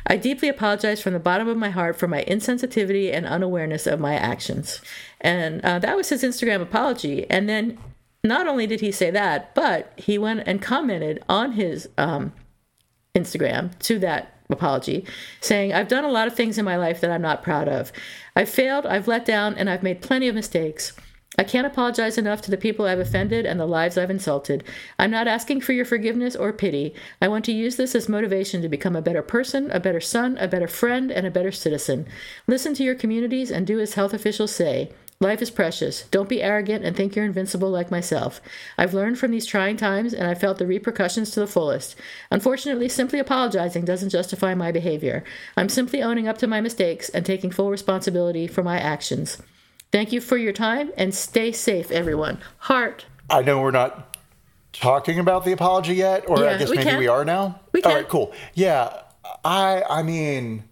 I 0.07 0.17
deeply 0.17 0.49
apologize 0.49 1.01
from 1.01 1.13
the 1.13 1.21
bottom 1.21 1.49
of 1.49 1.57
my 1.57 1.71
heart 1.71 1.97
for 1.97 2.09
my 2.09 2.25
insensitivity 2.25 3.13
and 3.13 3.27
unawareness 3.27 3.87
of 3.87 4.01
my 4.01 4.15
actions. 4.15 4.81
And 5.21 5.61
uh, 5.63 5.79
that 5.79 5.97
was 5.97 6.09
his 6.09 6.23
Instagram 6.23 6.61
apology. 6.61 7.29
And 7.31 7.49
then 7.49 7.79
not 8.25 8.47
only 8.47 8.67
did 8.67 8.81
he 8.81 8.93
say 8.93 9.11
that, 9.11 9.55
but 9.55 9.93
he 9.97 10.19
went 10.19 10.43
and 10.47 10.61
commented 10.61 11.23
on 11.29 11.53
his 11.53 11.89
um, 11.99 12.33
Instagram 13.15 13.79
to 13.81 13.99
that 14.01 14.37
apology, 14.51 15.05
saying, 15.41 15.73
I've 15.73 15.89
done 15.89 16.05
a 16.05 16.11
lot 16.11 16.27
of 16.27 16.35
things 16.35 16.59
in 16.59 16.65
my 16.65 16.77
life 16.77 17.01
that 17.01 17.11
I'm 17.11 17.23
not 17.23 17.43
proud 17.43 17.69
of. 17.69 17.93
I've 18.37 18.49
failed, 18.49 18.87
I've 18.87 19.09
let 19.09 19.25
down, 19.25 19.55
and 19.55 19.69
I've 19.71 19.83
made 19.83 20.03
plenty 20.03 20.29
of 20.29 20.35
mistakes. 20.35 20.93
I 21.43 21.45
can't 21.45 21.67
apologize 21.67 22.19
enough 22.19 22.41
to 22.43 22.53
the 22.53 22.57
people 22.57 22.87
I've 22.87 23.01
offended 23.01 23.47
and 23.47 23.59
the 23.59 23.67
lives 23.67 23.99
I've 23.99 24.13
insulted. 24.13 24.63
I'm 24.97 25.11
not 25.11 25.27
asking 25.27 25.63
for 25.63 25.73
your 25.73 25.85
forgiveness 25.85 26.37
or 26.37 26.53
pity. 26.53 26.95
I 27.21 27.27
want 27.27 27.45
to 27.47 27.53
use 27.53 27.75
this 27.75 27.97
as 27.97 28.09
motivation 28.09 28.63
to 28.63 28.69
become 28.69 28.95
a 28.95 29.03
better 29.03 29.23
person, 29.23 29.69
a 29.73 29.81
better 29.81 30.01
son, 30.01 30.39
a 30.39 30.47
better 30.47 30.69
friend, 30.69 31.11
and 31.11 31.27
a 31.27 31.33
better 31.33 31.51
citizen. 31.51 32.07
Listen 32.47 32.75
to 32.75 32.85
your 32.85 32.95
communities 32.95 33.51
and 33.51 33.67
do 33.67 33.81
as 33.81 33.95
health 33.95 34.15
officials 34.15 34.55
say. 34.55 34.93
Life 35.19 35.43
is 35.43 35.51
precious. 35.51 36.05
Don't 36.13 36.29
be 36.29 36.45
arrogant 36.45 36.85
and 36.85 36.95
think 36.95 37.17
you're 37.17 37.25
invincible 37.25 37.71
like 37.71 37.91
myself. 37.91 38.41
I've 38.79 38.95
learned 38.95 39.19
from 39.19 39.33
these 39.33 39.45
trying 39.45 39.77
times 39.77 40.15
and 40.15 40.29
I 40.29 40.37
felt 40.37 40.59
the 40.59 40.67
repercussions 40.69 41.33
to 41.33 41.41
the 41.41 41.49
fullest. 41.49 41.97
Unfortunately, 42.31 42.89
simply 42.89 43.19
apologizing 43.19 43.85
doesn't 43.85 44.11
justify 44.11 44.55
my 44.55 44.71
behavior. 44.71 45.25
I'm 45.57 45.69
simply 45.69 46.05
owning 46.05 46.29
up 46.29 46.39
to 46.39 46.47
my 46.47 46.61
mistakes 46.61 47.09
and 47.09 47.27
taking 47.27 47.51
full 47.51 47.73
responsibility 47.73 48.47
for 48.47 48.63
my 48.63 48.79
actions. 48.79 49.43
Thank 49.93 50.11
you 50.11 50.23
for 50.23 50.39
your 50.39 50.55
time 50.55 50.91
and 50.97 51.15
stay 51.15 51.53
safe, 51.53 51.91
everyone. 51.91 52.39
Heart. 52.57 53.05
I 53.29 53.43
know 53.43 53.61
we're 53.61 53.71
not 53.73 54.17
talking 54.73 55.19
about 55.19 55.45
the 55.45 55.53
apology 55.53 55.95
yet, 55.95 56.25
or 56.29 56.39
I 56.49 56.57
guess 56.57 56.71
maybe 56.71 56.83
can. 56.83 56.99
we 56.99 57.09
are 57.09 57.27
now. 57.27 57.61
We 57.73 57.83
can. 57.83 57.95
right, 57.95 58.09
cool. 58.09 58.33
Yeah, 58.55 59.03
I 59.45 59.83
I 59.89 60.03
mean, 60.03 60.65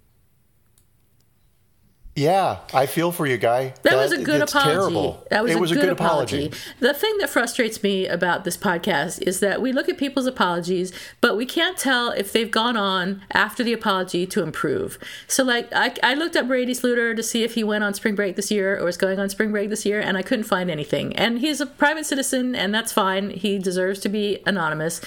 yeah, 2.21 2.59
I 2.75 2.85
feel 2.85 3.13
for 3.13 3.27
you, 3.27 3.39
guy. 3.39 3.73
That, 3.83 3.97
was 3.97 4.13
a 4.13 4.23
good 4.23 4.43
apology. 4.43 4.71
Terrible. 4.73 5.27
That 5.31 5.43
was, 5.43 5.53
it 5.53 5.57
a, 5.57 5.61
was 5.61 5.73
good 5.73 5.79
a 5.79 5.81
good 5.87 5.93
apology. 5.93 6.47
apology. 6.47 6.63
The 6.79 6.93
thing 6.93 7.17
that 7.19 7.31
frustrates 7.31 7.83
me 7.83 8.07
about 8.07 8.45
this 8.45 8.59
podcast 8.59 9.23
is 9.27 9.41
that 9.41 9.63
we 9.63 9.73
look 9.73 9.89
at 9.89 9.97
people's 9.97 10.27
apologies, 10.27 10.93
but 11.23 11.39
we 11.39 11.47
can't 11.47 11.79
tell 11.79 12.11
if 12.11 12.31
they've 12.31 12.51
gone 12.51 12.77
on 12.77 13.23
after 13.33 13.65
the 13.65 13.73
apology 13.73 14.27
to 14.27 14.43
improve. 14.43 14.99
So, 15.29 15.43
like, 15.43 15.69
I, 15.73 15.95
I 16.03 16.13
looked 16.13 16.37
up 16.37 16.47
Brady 16.47 16.75
Sluder 16.75 17.17
to 17.17 17.23
see 17.23 17.43
if 17.43 17.55
he 17.55 17.65
went 17.65 17.85
on 17.85 17.95
spring 17.95 18.15
break 18.15 18.37
this 18.37 18.51
year 18.51 18.79
or 18.79 18.85
was 18.85 18.99
going 18.99 19.19
on 19.19 19.31
spring 19.31 19.51
break 19.51 19.71
this 19.71 19.87
year, 19.87 19.99
and 19.99 20.19
I 20.19 20.23
couldn't 20.23 20.45
find 20.45 20.71
anything. 20.71 21.17
And 21.17 21.39
he's 21.39 21.61
a 21.63 21.67
private 21.67 22.05
citizen, 22.05 22.55
and 22.55 22.75
that's 22.75 22.93
fine. 22.93 23.31
He 23.31 23.59
deserves 23.59 23.99
to 24.01 24.11
be 24.11 24.43
anonymous, 24.45 25.01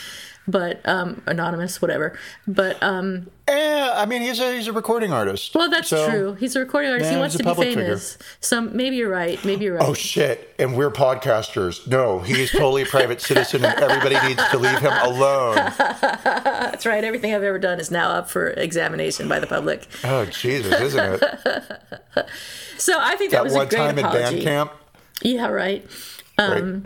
but 0.48 0.82
um, 0.88 1.22
anonymous, 1.26 1.82
whatever. 1.82 2.18
But 2.48 2.82
um, 2.84 3.30
Eh, 3.46 3.92
I 3.94 4.06
mean, 4.06 4.22
he's 4.22 4.40
a 4.40 4.56
he's 4.56 4.68
a 4.70 4.72
recording 4.74 5.12
artist. 5.12 5.54
well, 5.54 5.70
that's 5.70 5.90
So- 5.90 6.10
true. 6.10 6.34
He's 6.36 6.56
a 6.56 6.60
recording 6.62 6.92
artist. 6.92 7.12
he 7.12 7.18
wants 7.18 7.36
to 7.36 7.44
be 7.44 7.54
figure. 7.54 7.84
famous. 7.84 8.18
So 8.40 8.62
maybe 8.62 8.96
you're 8.96 9.10
right. 9.10 9.44
Maybe 9.44 9.66
you're 9.66 9.76
right. 9.78 9.86
Oh 9.88 9.94
shit! 9.94 10.54
And 10.58 10.78
we're 10.78 10.90
podcasters. 10.92 11.86
No, 11.86 12.20
he 12.20 12.42
is 12.42 12.52
totally 12.52 12.84
a 12.84 12.86
private 12.86 13.20
citizen, 13.30 13.66
and 13.66 13.78
everybody 13.82 14.16
needs 14.28 14.42
to 14.52 14.58
leave 14.58 14.80
him 14.80 14.94
alone. 15.04 15.56
That's 15.78 16.86
right. 16.86 17.04
Everything 17.04 17.34
I've 17.36 17.44
ever 17.44 17.60
done 17.60 17.82
is 17.82 17.92
now 17.92 18.12
up 18.12 18.30
for 18.30 18.48
examination 18.52 19.28
by 19.28 19.40
the 19.42 19.48
public. 19.48 19.88
Oh 20.06 20.24
Jesus, 20.26 20.80
isn't 20.80 21.22
it? 21.22 22.26
So 22.78 22.98
I 23.00 23.16
think 23.16 23.32
that, 23.32 23.38
That 23.38 23.44
was 23.46 23.54
one 23.54 23.68
a 23.68 23.70
great 23.70 23.78
time 23.78 23.98
in 24.00 24.06
apology. 24.06 24.24
band 24.36 24.44
camp. 24.44 24.74
Yeah, 25.22 25.48
right. 25.48 25.86
Right. 26.38 26.82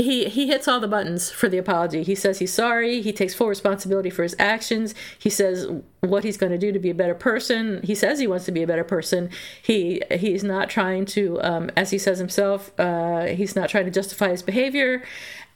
He 0.00 0.30
he 0.30 0.46
hits 0.46 0.66
all 0.66 0.80
the 0.80 0.88
buttons 0.88 1.30
for 1.30 1.48
the 1.48 1.58
apology. 1.58 2.02
He 2.02 2.14
says 2.14 2.38
he's 2.38 2.52
sorry. 2.52 3.02
He 3.02 3.12
takes 3.12 3.34
full 3.34 3.48
responsibility 3.48 4.08
for 4.08 4.22
his 4.22 4.34
actions. 4.38 4.94
He 5.18 5.28
says 5.28 5.66
what 6.00 6.24
he's 6.24 6.38
going 6.38 6.52
to 6.52 6.58
do 6.58 6.72
to 6.72 6.78
be 6.78 6.88
a 6.88 6.94
better 6.94 7.14
person. 7.14 7.82
He 7.82 7.94
says 7.94 8.18
he 8.18 8.26
wants 8.26 8.46
to 8.46 8.52
be 8.52 8.62
a 8.62 8.66
better 8.66 8.84
person. 8.84 9.28
He 9.62 10.02
he's 10.10 10.42
not 10.42 10.70
trying 10.70 11.04
to, 11.06 11.40
um, 11.42 11.70
as 11.76 11.90
he 11.90 11.98
says 11.98 12.18
himself, 12.18 12.72
uh, 12.80 13.26
he's 13.26 13.54
not 13.54 13.68
trying 13.68 13.84
to 13.84 13.90
justify 13.90 14.30
his 14.30 14.42
behavior. 14.42 15.02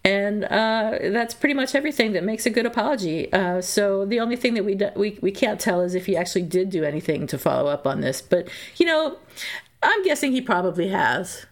And 0.05 0.45
uh, 0.45 0.99
that's 1.01 1.33
pretty 1.33 1.55
much 1.55 1.75
everything 1.75 2.13
that 2.13 2.25
makes 2.25 2.45
a 2.45 2.51
good 2.51 2.67
apology. 2.67 3.33
Uh, 3.33 3.63
so 3.63 4.05
the 4.05 4.21
only 4.21 4.37
thing 4.37 4.53
that 4.53 4.65
we, 4.65 4.75
do, 4.75 4.91
we 4.95 5.19
we 5.23 5.31
can't 5.33 5.59
tell 5.59 5.81
is 5.81 5.95
if 5.95 6.05
he 6.05 6.15
actually 6.15 6.43
did 6.43 6.69
do 6.69 6.85
anything 6.85 7.27
to 7.29 7.39
follow 7.39 7.71
up 7.71 7.87
on 7.87 8.03
this. 8.03 8.21
But 8.21 8.51
you 8.77 8.85
know, 8.85 9.17
I'm 9.83 10.03
guessing 10.05 10.33
he 10.33 10.43
probably 10.43 10.89
has. 10.89 11.47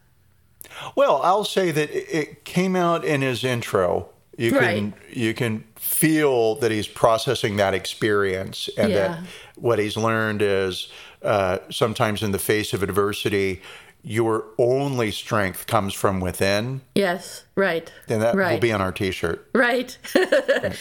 Well, 0.96 1.20
I'll 1.22 1.44
say 1.44 1.70
that 1.70 1.90
it- 1.90 2.44
came 2.44 2.76
out 2.76 3.04
in 3.04 3.22
his 3.22 3.44
intro. 3.44 4.08
You 4.38 4.52
can 4.52 4.94
you 5.12 5.34
can 5.34 5.64
feel 5.76 6.54
that 6.56 6.70
he's 6.70 6.88
processing 6.88 7.56
that 7.56 7.74
experience, 7.74 8.68
and 8.78 8.90
Yeah. 8.90 8.96
that 9.08 9.18
what 9.56 9.78
he's 9.78 9.96
learned 9.96 10.40
is 10.42 10.88
uh, 11.22 11.58
sometimes 11.70 12.22
in 12.22 12.32
the 12.32 12.38
face 12.38 12.72
of 12.72 12.82
adversity, 12.82 13.60
your 14.02 14.46
only 14.58 15.12
strength 15.12 15.66
comes 15.68 15.94
from 15.94 16.18
within, 16.18 16.80
Yes, 16.96 17.44
right. 17.54 17.92
and 18.08 18.20
that 18.22 18.34
right. 18.34 18.52
will 18.54 18.58
be 18.58 18.72
on 18.72 18.80
our 18.80 18.90
T-shirt. 18.90 19.46
Right. 19.54 19.96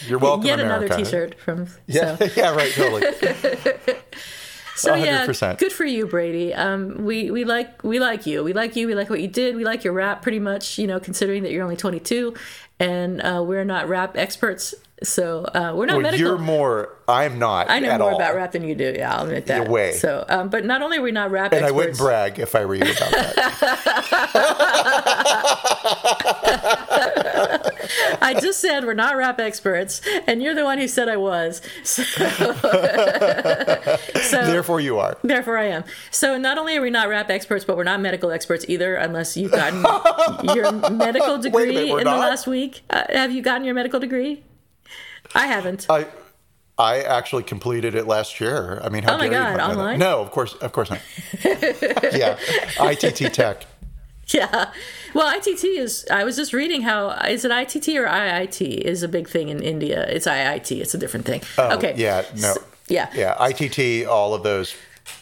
You're 0.08 0.18
welcome, 0.18 0.44
Yet 0.46 0.58
America. 0.58 0.86
another 0.86 1.04
T-shirt 1.04 1.38
from. 1.38 1.68
Yeah, 1.86 2.16
So, 2.16 2.24
yeah, 2.36 2.54
right, 2.56 2.72
totally. 2.72 3.02
so 4.74 4.94
yeah, 4.94 5.26
100%. 5.26 5.58
good 5.58 5.72
for 5.72 5.84
you, 5.84 6.06
Brady. 6.06 6.54
Um, 6.54 7.04
we 7.04 7.30
we 7.30 7.44
like 7.44 7.82
we 7.84 7.98
like 8.00 8.26
you. 8.26 8.42
We 8.44 8.52
like 8.52 8.76
you. 8.76 8.86
We 8.86 8.94
like 8.94 9.10
what 9.10 9.20
you 9.20 9.28
did. 9.28 9.56
We 9.56 9.64
like 9.64 9.84
your 9.84 9.92
rap, 9.92 10.22
pretty 10.22 10.38
much. 10.38 10.78
You 10.78 10.86
know, 10.86 10.98
considering 11.00 11.42
that 11.44 11.52
you're 11.52 11.62
only 11.62 11.76
22, 11.76 12.34
and 12.80 13.20
uh, 13.20 13.42
we're 13.46 13.64
not 13.64 13.88
rap 13.88 14.16
experts, 14.16 14.74
so 15.02 15.44
uh, 15.44 15.72
we're 15.74 15.86
not 15.86 15.94
Well, 15.94 16.02
medical. 16.02 16.26
you're 16.26 16.38
more. 16.38 16.94
I'm 17.08 17.38
not. 17.38 17.68
I 17.70 17.78
know 17.80 17.98
more 17.98 18.10
all. 18.12 18.16
about 18.16 18.34
rap 18.34 18.52
than 18.52 18.64
you 18.64 18.74
do. 18.74 18.94
Yeah, 18.96 19.14
I'll 19.14 19.24
admit 19.24 19.46
that. 19.46 19.68
Way. 19.68 19.92
So, 19.92 20.24
um, 20.28 20.48
but 20.48 20.64
not 20.64 20.80
only 20.82 20.98
are 20.98 21.02
we 21.02 21.12
not 21.12 21.30
rap 21.30 21.52
And 21.52 21.64
I 21.66 21.70
wouldn't 21.70 21.98
brag 21.98 22.38
if 22.38 22.54
I 22.54 22.64
were 22.64 22.74
you 22.76 22.82
about 22.82 23.10
that. 23.10 23.32
I 28.20 28.38
just 28.40 28.60
said 28.60 28.84
we're 28.84 28.94
not 28.94 29.16
rap 29.16 29.40
experts, 29.40 30.00
and 30.26 30.42
you're 30.42 30.54
the 30.54 30.64
one 30.64 30.78
who 30.78 30.88
said 30.88 31.08
I 31.08 31.16
was. 31.16 31.60
So, 31.84 32.02
so 34.22 34.46
Therefore, 34.46 34.80
you 34.80 34.98
are. 34.98 35.16
Therefore, 35.22 35.58
I 35.58 35.66
am. 35.66 35.84
So, 36.10 36.38
not 36.38 36.58
only 36.58 36.76
are 36.76 36.82
we 36.82 36.90
not 36.90 37.08
rap 37.08 37.30
experts, 37.30 37.64
but 37.64 37.76
we're 37.76 37.84
not 37.84 38.00
medical 38.00 38.30
experts 38.30 38.64
either, 38.68 38.96
unless 38.96 39.36
you've 39.36 39.52
gotten 39.52 39.80
your 40.54 40.72
medical 40.90 41.38
degree 41.38 41.74
minute, 41.74 41.98
in 41.98 42.04
the 42.04 42.04
last 42.04 42.46
week. 42.46 42.82
Uh, 42.90 43.04
have 43.10 43.32
you 43.32 43.42
gotten 43.42 43.64
your 43.64 43.74
medical 43.74 44.00
degree? 44.00 44.42
I 45.34 45.46
haven't. 45.46 45.86
I 45.88 46.06
I 46.78 47.02
actually 47.02 47.42
completed 47.42 47.94
it 47.94 48.06
last 48.06 48.40
year. 48.40 48.80
I 48.82 48.88
mean, 48.88 49.02
how 49.02 49.14
Oh 49.14 49.18
my 49.18 49.28
God, 49.28 49.60
online? 49.60 49.98
No, 49.98 50.20
of 50.20 50.30
course, 50.30 50.54
of 50.54 50.72
course 50.72 50.90
not. 50.90 51.00
yeah, 51.44 52.38
ITT 52.80 53.32
Tech. 53.32 53.66
yeah. 54.34 54.72
Well, 55.14 55.36
ITT 55.38 55.64
is. 55.64 56.06
I 56.10 56.24
was 56.24 56.36
just 56.36 56.52
reading 56.52 56.82
how 56.82 57.10
is 57.10 57.44
it 57.44 57.50
ITT 57.50 57.88
or 57.96 58.06
IIT 58.06 58.60
is 58.78 59.02
a 59.02 59.08
big 59.08 59.28
thing 59.28 59.48
in 59.48 59.62
India. 59.62 60.06
It's 60.08 60.26
IIT. 60.26 60.80
It's 60.80 60.94
a 60.94 60.98
different 60.98 61.26
thing. 61.26 61.42
okay. 61.58 61.92
Oh, 61.92 61.96
Yeah, 61.96 62.22
no. 62.36 62.54
So- 62.54 62.62
yeah. 62.88 63.08
Yeah, 63.14 63.36
ITT. 63.48 64.06
All 64.06 64.34
of 64.34 64.42
those 64.42 64.74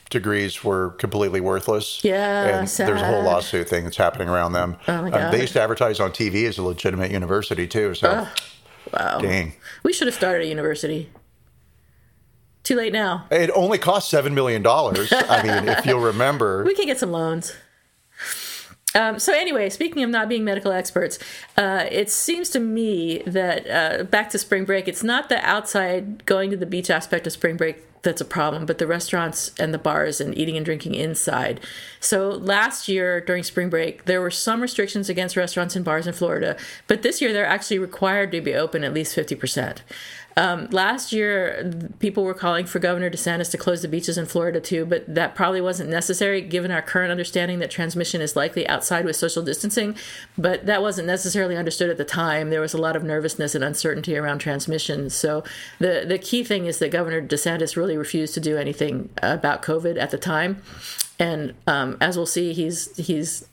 degrees 0.08 0.64
were 0.64 0.90
completely 0.98 1.40
worthless. 1.40 2.00
Yeah, 2.02 2.58
and 2.60 2.68
there's 2.68 3.00
a 3.00 3.06
whole 3.06 3.22
lawsuit 3.22 3.68
thing 3.68 3.84
that's 3.84 3.96
happening 3.96 4.28
around 4.28 4.52
them. 4.54 4.76
Oh, 4.88 5.02
my 5.02 5.06
Um, 5.06 5.10
God. 5.10 5.32
they 5.32 5.40
used 5.42 5.52
to 5.52 5.62
advertise 5.62 6.00
on 6.00 6.10
TV 6.10 6.46
as 6.46 6.58
a 6.58 6.62
legitimate 6.62 7.10
university 7.12 7.66
too. 7.68 7.94
So, 7.94 8.26
Wow. 8.92 9.18
dang, 9.20 9.52
We 9.84 9.92
should 9.92 10.08
have 10.08 10.14
started 10.16 10.46
a 10.46 10.48
university. 10.48 11.10
Too 12.64 12.76
late 12.76 12.92
now. 12.92 13.26
it 13.30 13.50
only 13.54 13.78
cost 13.78 14.10
seven 14.10 14.34
million 14.34 14.62
dollars. 14.62 15.12
I 15.12 15.42
mean, 15.42 15.68
if 15.68 15.86
you'll 15.86 16.00
remember. 16.00 16.62
we 16.66 16.74
can 16.74 16.86
get 16.86 16.98
some 16.98 17.10
loans. 17.12 17.52
Um, 18.94 19.18
so 19.18 19.32
anyway, 19.32 19.70
speaking 19.70 20.02
of 20.02 20.10
not 20.10 20.28
being 20.28 20.44
medical 20.44 20.72
experts, 20.72 21.18
uh, 21.56 21.86
it 21.90 22.10
seems 22.10 22.50
to 22.50 22.60
me 22.60 23.22
that 23.26 23.70
uh, 23.70 24.04
back 24.04 24.30
to 24.30 24.38
spring 24.38 24.64
break, 24.64 24.88
it's 24.88 25.04
not 25.04 25.28
the 25.28 25.38
outside 25.48 26.26
going 26.26 26.50
to 26.50 26.56
the 26.56 26.66
beach 26.66 26.90
aspect 26.90 27.26
of 27.26 27.32
spring 27.32 27.56
break 27.56 27.84
that's 28.02 28.20
a 28.20 28.24
problem, 28.24 28.64
but 28.64 28.78
the 28.78 28.86
restaurants 28.86 29.52
and 29.58 29.74
the 29.74 29.78
bars 29.78 30.20
and 30.20 30.36
eating 30.36 30.56
and 30.56 30.64
drinking 30.64 30.94
inside. 30.94 31.60
So 32.00 32.30
last 32.30 32.88
year 32.88 33.20
during 33.20 33.42
spring 33.42 33.68
break, 33.68 34.06
there 34.06 34.20
were 34.20 34.30
some 34.30 34.62
restrictions 34.62 35.08
against 35.10 35.36
restaurants 35.36 35.76
and 35.76 35.84
bars 35.84 36.06
in 36.06 36.14
Florida, 36.14 36.56
but 36.86 37.02
this 37.02 37.20
year 37.20 37.32
they're 37.32 37.44
actually 37.44 37.78
required 37.78 38.32
to 38.32 38.40
be 38.40 38.54
open 38.54 38.84
at 38.84 38.94
least 38.94 39.14
fifty 39.14 39.34
percent. 39.34 39.82
Um, 40.36 40.68
last 40.70 41.12
year, 41.12 41.92
people 41.98 42.24
were 42.24 42.34
calling 42.34 42.66
for 42.66 42.78
Governor 42.78 43.10
DeSantis 43.10 43.50
to 43.50 43.58
close 43.58 43.82
the 43.82 43.88
beaches 43.88 44.16
in 44.16 44.26
Florida 44.26 44.60
too, 44.60 44.84
but 44.86 45.12
that 45.12 45.34
probably 45.34 45.60
wasn't 45.60 45.90
necessary 45.90 46.40
given 46.40 46.70
our 46.70 46.82
current 46.82 47.10
understanding 47.10 47.58
that 47.58 47.70
transmission 47.70 48.20
is 48.20 48.36
likely 48.36 48.66
outside 48.68 49.04
with 49.04 49.16
social 49.16 49.42
distancing. 49.42 49.96
But 50.38 50.66
that 50.66 50.82
wasn't 50.82 51.06
necessarily 51.06 51.56
understood 51.56 51.90
at 51.90 51.98
the 51.98 52.04
time. 52.04 52.50
There 52.50 52.60
was 52.60 52.74
a 52.74 52.78
lot 52.78 52.96
of 52.96 53.02
nervousness 53.02 53.54
and 53.54 53.64
uncertainty 53.64 54.16
around 54.16 54.38
transmission. 54.38 55.10
So 55.10 55.42
the 55.78 56.04
the 56.06 56.18
key 56.18 56.44
thing 56.44 56.66
is 56.66 56.78
that 56.78 56.90
Governor 56.90 57.22
DeSantis 57.22 57.76
really 57.76 57.96
refused 57.96 58.34
to 58.34 58.40
do 58.40 58.56
anything 58.56 59.10
about 59.22 59.62
COVID 59.62 59.98
at 59.98 60.10
the 60.10 60.18
time, 60.18 60.62
and 61.18 61.54
um, 61.66 61.96
as 62.00 62.16
we'll 62.16 62.26
see, 62.26 62.52
he's 62.52 62.96
he's 62.96 63.46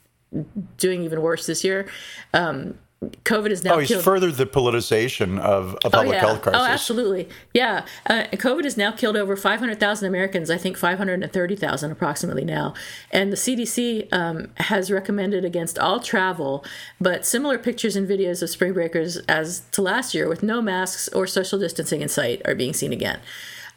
doing 0.77 1.03
even 1.03 1.21
worse 1.21 1.45
this 1.45 1.63
year. 1.63 1.87
Um, 2.33 2.77
COVID 3.03 3.51
has 3.51 3.63
now 3.63 3.75
Oh, 3.75 3.79
he's 3.79 3.89
killed. 3.89 4.03
furthered 4.03 4.33
the 4.35 4.47
politicization 4.47 5.39
of 5.39 5.77
a 5.85 5.89
public 5.89 6.17
health 6.17 6.41
crisis. 6.41 6.61
Oh, 6.61 6.65
absolutely. 6.65 7.29
Yeah. 7.53 7.85
Uh, 8.07 8.23
COVID 8.33 8.63
has 8.63 8.75
now 8.75 8.91
killed 8.91 9.15
over 9.15 9.35
500,000 9.35 10.07
Americans, 10.07 10.49
I 10.49 10.57
think 10.57 10.77
530,000 10.77 11.91
approximately 11.91 12.43
now. 12.43 12.73
And 13.11 13.31
the 13.31 13.37
CDC 13.37 14.11
um, 14.11 14.49
has 14.57 14.89
recommended 14.89 15.45
against 15.45 15.77
all 15.77 15.99
travel, 15.99 16.65
but 16.99 17.23
similar 17.23 17.59
pictures 17.59 17.95
and 17.95 18.09
videos 18.09 18.41
of 18.41 18.49
spring 18.49 18.73
breakers 18.73 19.17
as 19.27 19.61
to 19.73 19.83
last 19.83 20.15
year 20.15 20.27
with 20.27 20.41
no 20.41 20.59
masks 20.59 21.07
or 21.09 21.27
social 21.27 21.59
distancing 21.59 22.01
in 22.01 22.09
sight 22.09 22.41
are 22.45 22.55
being 22.55 22.73
seen 22.73 22.91
again. 22.91 23.19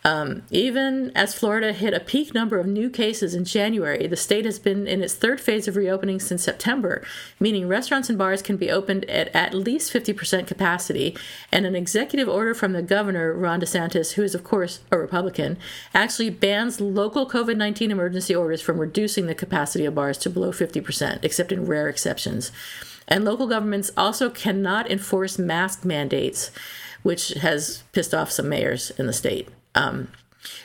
Um, 0.03 0.43
even 0.51 1.13
as 1.15 1.35
Florida 1.35 1.73
hit 1.73 1.93
a 1.93 2.01
peak 2.01 2.33
number 2.33 2.59
of 2.59 2.67
new 2.67 2.89
cases 2.89 3.35
in 3.35 3.45
January, 3.45 4.07
the 4.07 4.17
state 4.17 4.47
has 4.47 4.59
been 4.59 4.87
in 4.87 5.03
its 5.03 5.15
third 5.15 5.41
phase 5.41 5.69
of 5.69 5.77
reopening 5.77 6.21
since 6.21 6.43
September, 6.43 7.03
meaning 7.39 7.69
restaurants 7.69 8.09
and 8.09 8.17
bars 8.17 8.41
can 8.41 8.57
be 8.57 8.71
opened 8.71 9.05
at 9.11 9.29
at 9.35 9.53
least 9.53 9.93
50% 9.93 10.47
capacity. 10.47 11.17
And 11.53 11.67
an 11.67 11.77
executive 11.77 12.29
order 12.29 12.55
from 12.55 12.73
the 12.73 12.83
governor, 12.83 13.35
Ron 13.35 13.61
DeSantis, 13.61 14.13
who 14.13 14.23
is, 14.23 14.35
of 14.35 14.43
course, 14.43 14.81
a 14.91 14.99
Republican, 14.99 15.59
actually 15.93 16.31
bans 16.31 16.81
local 16.81 17.29
COVID 17.29 17.57
19 17.57 17.91
emergency 17.91 18.35
orders 18.35 18.63
from 18.63 18.79
reducing 18.79 19.27
the 19.27 19.35
capacity 19.35 19.85
of 19.85 19.95
bars 19.95 20.17
to 20.19 20.31
below 20.31 20.51
50%, 20.51 21.23
except 21.23 21.53
in 21.53 21.67
rare 21.67 21.89
exceptions. 21.89 22.53
And 23.07 23.25
local 23.25 23.47
governments 23.47 23.91
also 23.97 24.31
cannot 24.31 24.91
enforce 24.91 25.39
mask 25.39 25.85
mandates, 25.85 26.51
which 27.03 27.31
has 27.31 27.83
pissed 27.93 28.15
off 28.15 28.31
some 28.31 28.49
mayors 28.49 28.93
in 28.93 29.07
the 29.07 29.13
state. 29.13 29.49
Um, 29.75 30.09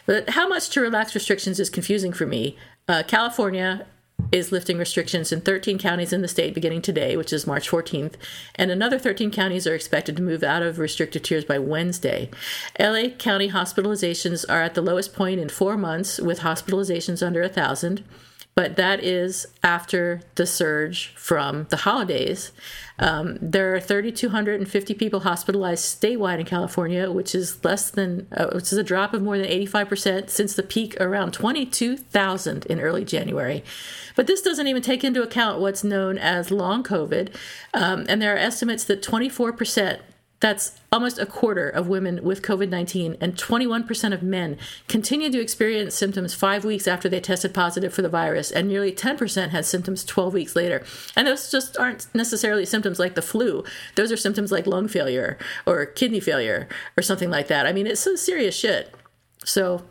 but 0.06 0.32
how 0.32 0.48
much 0.48 0.70
to 0.70 0.82
relax 0.82 1.14
restrictions 1.16 1.60
is 1.60 1.70
confusing 1.70 2.14
for 2.14 2.26
me. 2.26 2.58
Uh, 2.88 3.04
California 3.06 3.86
is 4.32 4.52
lifting 4.52 4.78
restrictions 4.78 5.32
in 5.32 5.42
13 5.42 5.78
counties 5.78 6.14
in 6.14 6.22
the 6.22 6.28
state 6.28 6.54
beginning 6.54 6.82
today, 6.82 7.16
which 7.18 7.34
is 7.34 7.46
March 7.46 7.70
14th, 7.70 8.14
and 8.56 8.72
another 8.72 8.98
13 8.98 9.32
counties 9.32 9.68
are 9.68 9.76
expected 9.76 10.16
to 10.16 10.24
move 10.24 10.44
out 10.44 10.64
of 10.64 10.80
restricted 10.80 11.24
tiers 11.24 11.46
by 11.46 11.60
Wednesday. 11.60 12.30
LA 12.80 13.10
County 13.18 13.50
hospitalizations 13.50 14.46
are 14.50 14.62
at 14.62 14.74
the 14.74 14.82
lowest 14.82 15.14
point 15.14 15.40
in 15.40 15.50
four 15.50 15.78
months, 15.78 16.20
with 16.20 16.40
hospitalizations 16.40 17.26
under 17.26 17.42
1,000 17.42 18.04
but 18.56 18.78
that 18.78 19.04
is 19.04 19.46
after 19.62 20.22
the 20.36 20.46
surge 20.46 21.14
from 21.18 21.66
the 21.70 21.78
holidays. 21.78 22.54
Um, 22.98 23.38
there 23.42 23.76
are 23.76 23.82
3,250 23.82 24.94
people 24.94 25.20
hospitalized 25.20 26.02
statewide 26.02 26.40
in 26.40 26.46
California, 26.46 27.12
which 27.12 27.36
is 27.36 27.64
less 27.66 27.92
than, 27.92 28.28
uh, 28.32 28.48
which 28.54 28.72
is 28.72 28.78
a 28.78 28.84
drop 28.84 29.14
of 29.14 29.22
more 29.22 29.38
than 29.38 29.48
85% 29.48 30.30
since 30.30 30.56
the 30.56 30.64
peak 30.64 31.00
around 31.02 31.34
22,000 31.34 32.66
in 32.68 32.80
early 32.80 33.04
January. 33.04 33.62
But 34.16 34.28
this 34.28 34.42
doesn't 34.42 34.68
even 34.68 34.82
take 34.82 35.04
into 35.04 35.22
account 35.22 35.60
what's 35.60 35.84
known 35.84 36.18
as 36.18 36.50
long 36.50 36.82
COVID, 36.82 37.36
um, 37.74 38.06
and 38.08 38.22
there 38.22 38.34
are 38.34 38.38
estimates 38.38 38.86
that 38.86 39.04
24% 39.04 40.00
that's 40.42 40.80
almost 40.92 41.18
a 41.18 41.26
quarter 41.26 41.70
of 41.70 41.88
women 41.88 42.24
with 42.24 42.42
COVID 42.42 42.70
19 42.70 43.18
and 43.22 43.36
21% 43.36 44.14
of 44.14 44.22
men 44.22 44.58
continue 44.88 45.32
to 45.32 45.40
experience 45.40 45.96
symptoms 45.96 46.34
five 46.34 46.66
weeks 46.66 46.88
after 46.88 47.08
they 47.08 47.22
tested 47.22 47.54
positive 47.54 47.94
for 47.94 48.02
the 48.02 48.10
virus, 48.10 48.52
and 48.52 48.68
nearly 48.68 48.92
10% 48.92 49.50
had 49.50 49.66
symptoms 49.66 50.04
12 50.04 50.34
weeks 50.34 50.56
later. 50.56 50.84
And 51.16 51.28
those 51.28 51.50
just 51.50 51.78
aren't 51.78 52.14
necessarily 52.14 52.66
symptoms 52.66 53.00
like 53.00 53.16
the 53.16 53.22
flu, 53.22 53.64
those 53.96 54.12
are 54.12 54.18
symptoms 54.18 54.52
like 54.52 54.68
lung 54.68 54.88
failure 54.88 55.38
or 55.66 55.86
kidney 55.86 56.20
failure 56.20 56.68
or 56.98 57.02
something 57.02 57.30
like 57.30 57.48
that. 57.48 57.66
I 57.66 57.74
mean, 57.74 57.88
it's 57.88 58.02
some 58.02 58.18
serious 58.18 58.56
shit. 58.56 58.94
So. 59.44 59.84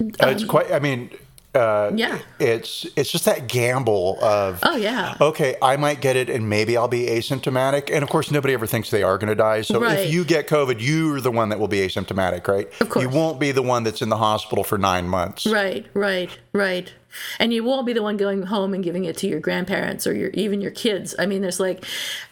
Um, 0.00 0.10
it's 0.30 0.44
quite, 0.44 0.72
I 0.72 0.78
mean, 0.78 1.10
uh, 1.54 1.90
yeah, 1.94 2.18
it's 2.40 2.86
it's 2.96 3.10
just 3.12 3.26
that 3.26 3.46
gamble 3.46 4.18
of 4.22 4.60
oh 4.62 4.76
yeah, 4.76 5.16
okay, 5.20 5.56
I 5.60 5.76
might 5.76 6.00
get 6.00 6.16
it 6.16 6.30
and 6.30 6.48
maybe 6.48 6.76
I'll 6.76 6.88
be 6.88 7.06
asymptomatic, 7.06 7.90
and 7.92 8.02
of 8.02 8.08
course 8.08 8.30
nobody 8.30 8.54
ever 8.54 8.66
thinks 8.66 8.88
they 8.90 9.02
are 9.02 9.18
going 9.18 9.28
to 9.28 9.34
die. 9.34 9.60
So 9.62 9.78
Right. 9.80 9.98
if 10.00 10.12
you 10.12 10.24
get 10.24 10.48
COVID, 10.48 10.76
you're 10.78 11.20
the 11.20 11.30
one 11.30 11.50
that 11.50 11.58
will 11.58 11.68
be 11.68 11.78
asymptomatic, 11.80 12.48
right? 12.48 12.68
Of 12.80 12.88
course. 12.88 13.02
you 13.02 13.10
won't 13.10 13.38
be 13.38 13.52
the 13.52 13.62
one 13.62 13.84
that's 13.84 14.00
in 14.00 14.08
the 14.08 14.16
hospital 14.16 14.64
for 14.64 14.78
nine 14.78 15.06
months. 15.08 15.46
right, 15.46 15.84
right, 15.94 16.30
right. 16.54 16.92
And 17.38 17.52
you 17.52 17.62
won't 17.62 17.84
be 17.86 17.92
the 17.92 18.02
one 18.02 18.16
going 18.16 18.44
home 18.44 18.72
and 18.72 18.82
giving 18.82 19.04
it 19.04 19.18
to 19.18 19.26
your 19.28 19.38
grandparents 19.38 20.06
or 20.06 20.14
your 20.14 20.30
even 20.30 20.62
your 20.62 20.70
kids. 20.70 21.14
I 21.18 21.26
mean, 21.26 21.42
there's 21.42 21.60
like 21.60 21.84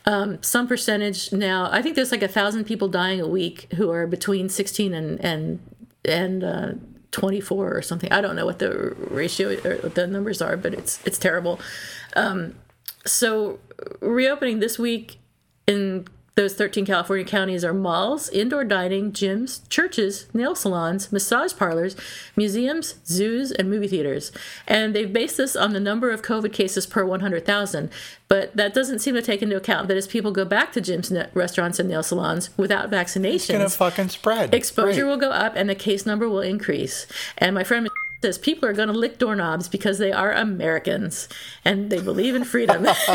um, 0.07 0.43
some 0.43 0.67
percentage 0.67 1.31
now. 1.33 1.69
I 1.71 1.83
think 1.83 1.97
there's 1.97 2.11
like 2.11 2.23
a 2.23 2.29
thousand 2.29 2.65
people 2.65 2.89
dying 2.89 3.21
a 3.21 3.29
week 3.29 3.71
who 3.75 3.91
are 3.91 4.07
between 4.07 4.49
16 4.49 4.95
and 4.95 5.21
and 5.23 5.59
and 6.07 6.43
uh, 6.43 6.69
24 7.13 7.77
or 7.77 7.83
something. 7.83 8.13
I 8.13 8.21
don't 8.21 8.37
know 8.37 8.47
what 8.47 8.59
the 8.59 8.95
ratio 9.11 9.51
or 9.65 9.89
the 9.89 10.07
numbers 10.07 10.41
are, 10.41 10.57
but 10.57 10.75
it's 10.75 11.05
it's 11.05 11.19
terrible. 11.19 11.61
Um, 12.15 12.55
so 13.07 13.59
reopening 14.01 14.61
this 14.61 14.79
week 14.79 15.19
in 15.67 16.07
those 16.37 16.55
13 16.55 16.87
California 16.87 17.25
counties 17.25 17.65
are 17.65 17.75
malls, 17.75 18.29
indoor 18.31 18.65
dining, 18.65 19.13
gyms, 19.13 19.69
churches, 19.69 20.27
nail 20.33 20.55
salons, 20.55 21.13
massage 21.13 21.55
parlors, 21.55 21.97
museums, 22.37 22.95
zoos, 23.05 23.51
and 23.53 23.69
movie 23.69 23.89
theaters. 23.89 24.33
And 24.67 24.95
they've 24.95 25.13
based 25.13 25.37
this 25.37 25.57
on 25.57 25.73
the 25.73 25.81
number 25.81 26.11
of 26.11 26.23
COVID 26.23 26.53
cases 26.53 26.87
per 26.87 27.05
100,000. 27.05 27.91
But 28.29 28.57
that 28.57 28.73
doesn't 28.73 29.01
seem 29.01 29.15
to 29.17 29.23
take 29.23 29.43
into 29.43 29.57
account 29.57 29.89
that 29.89 29.97
as 29.97 30.07
people 30.07 30.31
go 30.31 30.45
back 30.45 30.73
to 30.73 30.81
gyms, 30.81 31.11
restaurants, 31.35 31.81
and 31.81 31.89
nail 31.89 32.03
salons 32.05 32.57
without 32.57 32.89
It's 33.61 33.79
gonna 33.79 33.91
fucking 33.91 34.11
spread. 34.11 34.55
exposure 34.55 35.05
Right. 35.05 35.11
will 35.11 35.17
go 35.17 35.31
up 35.31 35.55
and 35.57 35.69
the 35.69 35.75
case 35.75 36.07
number 36.07 36.29
will 36.29 36.41
increase. 36.41 37.07
And 37.39 37.57
my 37.57 37.65
friend 37.65 37.89
says 38.23 38.39
people 38.39 38.69
are 38.69 38.73
going 38.73 38.89
to 38.89 38.95
lick 38.95 39.19
doorknobs 39.19 39.69
because 39.69 39.99
they 39.99 40.13
are 40.13 40.33
Americans 40.33 41.29
and 41.65 41.91
they 41.91 42.01
believe 42.01 42.35
in 42.35 42.45
freedom. 42.45 42.87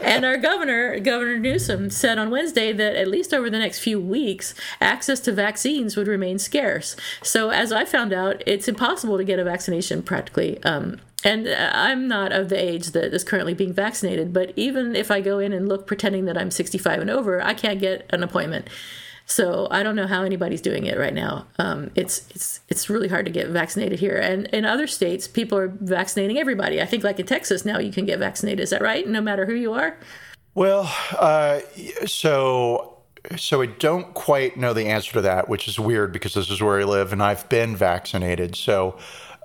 and 0.00 0.24
our 0.24 0.38
governor, 0.38 0.98
Governor 1.00 1.38
Newsom, 1.38 1.90
said 1.90 2.18
on 2.18 2.30
Wednesday 2.30 2.72
that 2.72 2.96
at 2.96 3.08
least 3.08 3.34
over 3.34 3.50
the 3.50 3.58
next 3.58 3.80
few 3.80 4.00
weeks, 4.00 4.54
access 4.80 5.20
to 5.20 5.32
vaccines 5.32 5.96
would 5.96 6.08
remain 6.08 6.38
scarce. 6.38 6.96
So, 7.22 7.50
as 7.50 7.72
I 7.72 7.84
found 7.84 8.12
out, 8.12 8.42
it's 8.46 8.68
impossible 8.68 9.18
to 9.18 9.24
get 9.24 9.38
a 9.38 9.44
vaccination 9.44 10.02
practically. 10.02 10.62
Um, 10.62 11.00
and 11.24 11.46
uh, 11.48 11.70
I'm 11.72 12.08
not 12.08 12.32
of 12.32 12.48
the 12.48 12.62
age 12.62 12.92
that 12.92 13.12
is 13.12 13.24
currently 13.24 13.54
being 13.54 13.72
vaccinated, 13.72 14.32
but 14.32 14.52
even 14.56 14.94
if 14.94 15.10
I 15.10 15.20
go 15.20 15.38
in 15.38 15.52
and 15.52 15.68
look 15.68 15.86
pretending 15.86 16.24
that 16.26 16.38
I'm 16.38 16.50
65 16.50 17.00
and 17.00 17.10
over, 17.10 17.42
I 17.42 17.54
can't 17.54 17.80
get 17.80 18.06
an 18.10 18.22
appointment. 18.22 18.68
So 19.26 19.66
I 19.72 19.82
don't 19.82 19.96
know 19.96 20.06
how 20.06 20.22
anybody's 20.22 20.60
doing 20.60 20.86
it 20.86 20.96
right 20.96 21.12
now. 21.12 21.46
Um, 21.58 21.90
it's 21.96 22.28
it's 22.30 22.60
it's 22.68 22.88
really 22.88 23.08
hard 23.08 23.26
to 23.26 23.32
get 23.32 23.48
vaccinated 23.48 23.98
here, 23.98 24.16
and 24.16 24.46
in 24.46 24.64
other 24.64 24.86
states, 24.86 25.26
people 25.26 25.58
are 25.58 25.68
vaccinating 25.68 26.38
everybody. 26.38 26.80
I 26.80 26.86
think, 26.86 27.02
like 27.02 27.18
in 27.18 27.26
Texas 27.26 27.64
now, 27.64 27.78
you 27.78 27.90
can 27.90 28.06
get 28.06 28.20
vaccinated. 28.20 28.60
Is 28.60 28.70
that 28.70 28.82
right? 28.82 29.06
No 29.06 29.20
matter 29.20 29.44
who 29.44 29.54
you 29.54 29.72
are. 29.72 29.98
Well, 30.54 30.90
uh, 31.18 31.60
so 32.06 32.96
so 33.36 33.62
I 33.62 33.66
don't 33.66 34.14
quite 34.14 34.56
know 34.56 34.72
the 34.72 34.86
answer 34.86 35.12
to 35.14 35.20
that, 35.22 35.48
which 35.48 35.66
is 35.66 35.78
weird 35.78 36.12
because 36.12 36.34
this 36.34 36.50
is 36.50 36.62
where 36.62 36.80
I 36.80 36.84
live 36.84 37.12
and 37.12 37.22
I've 37.22 37.48
been 37.48 37.74
vaccinated. 37.74 38.54
So 38.54 38.96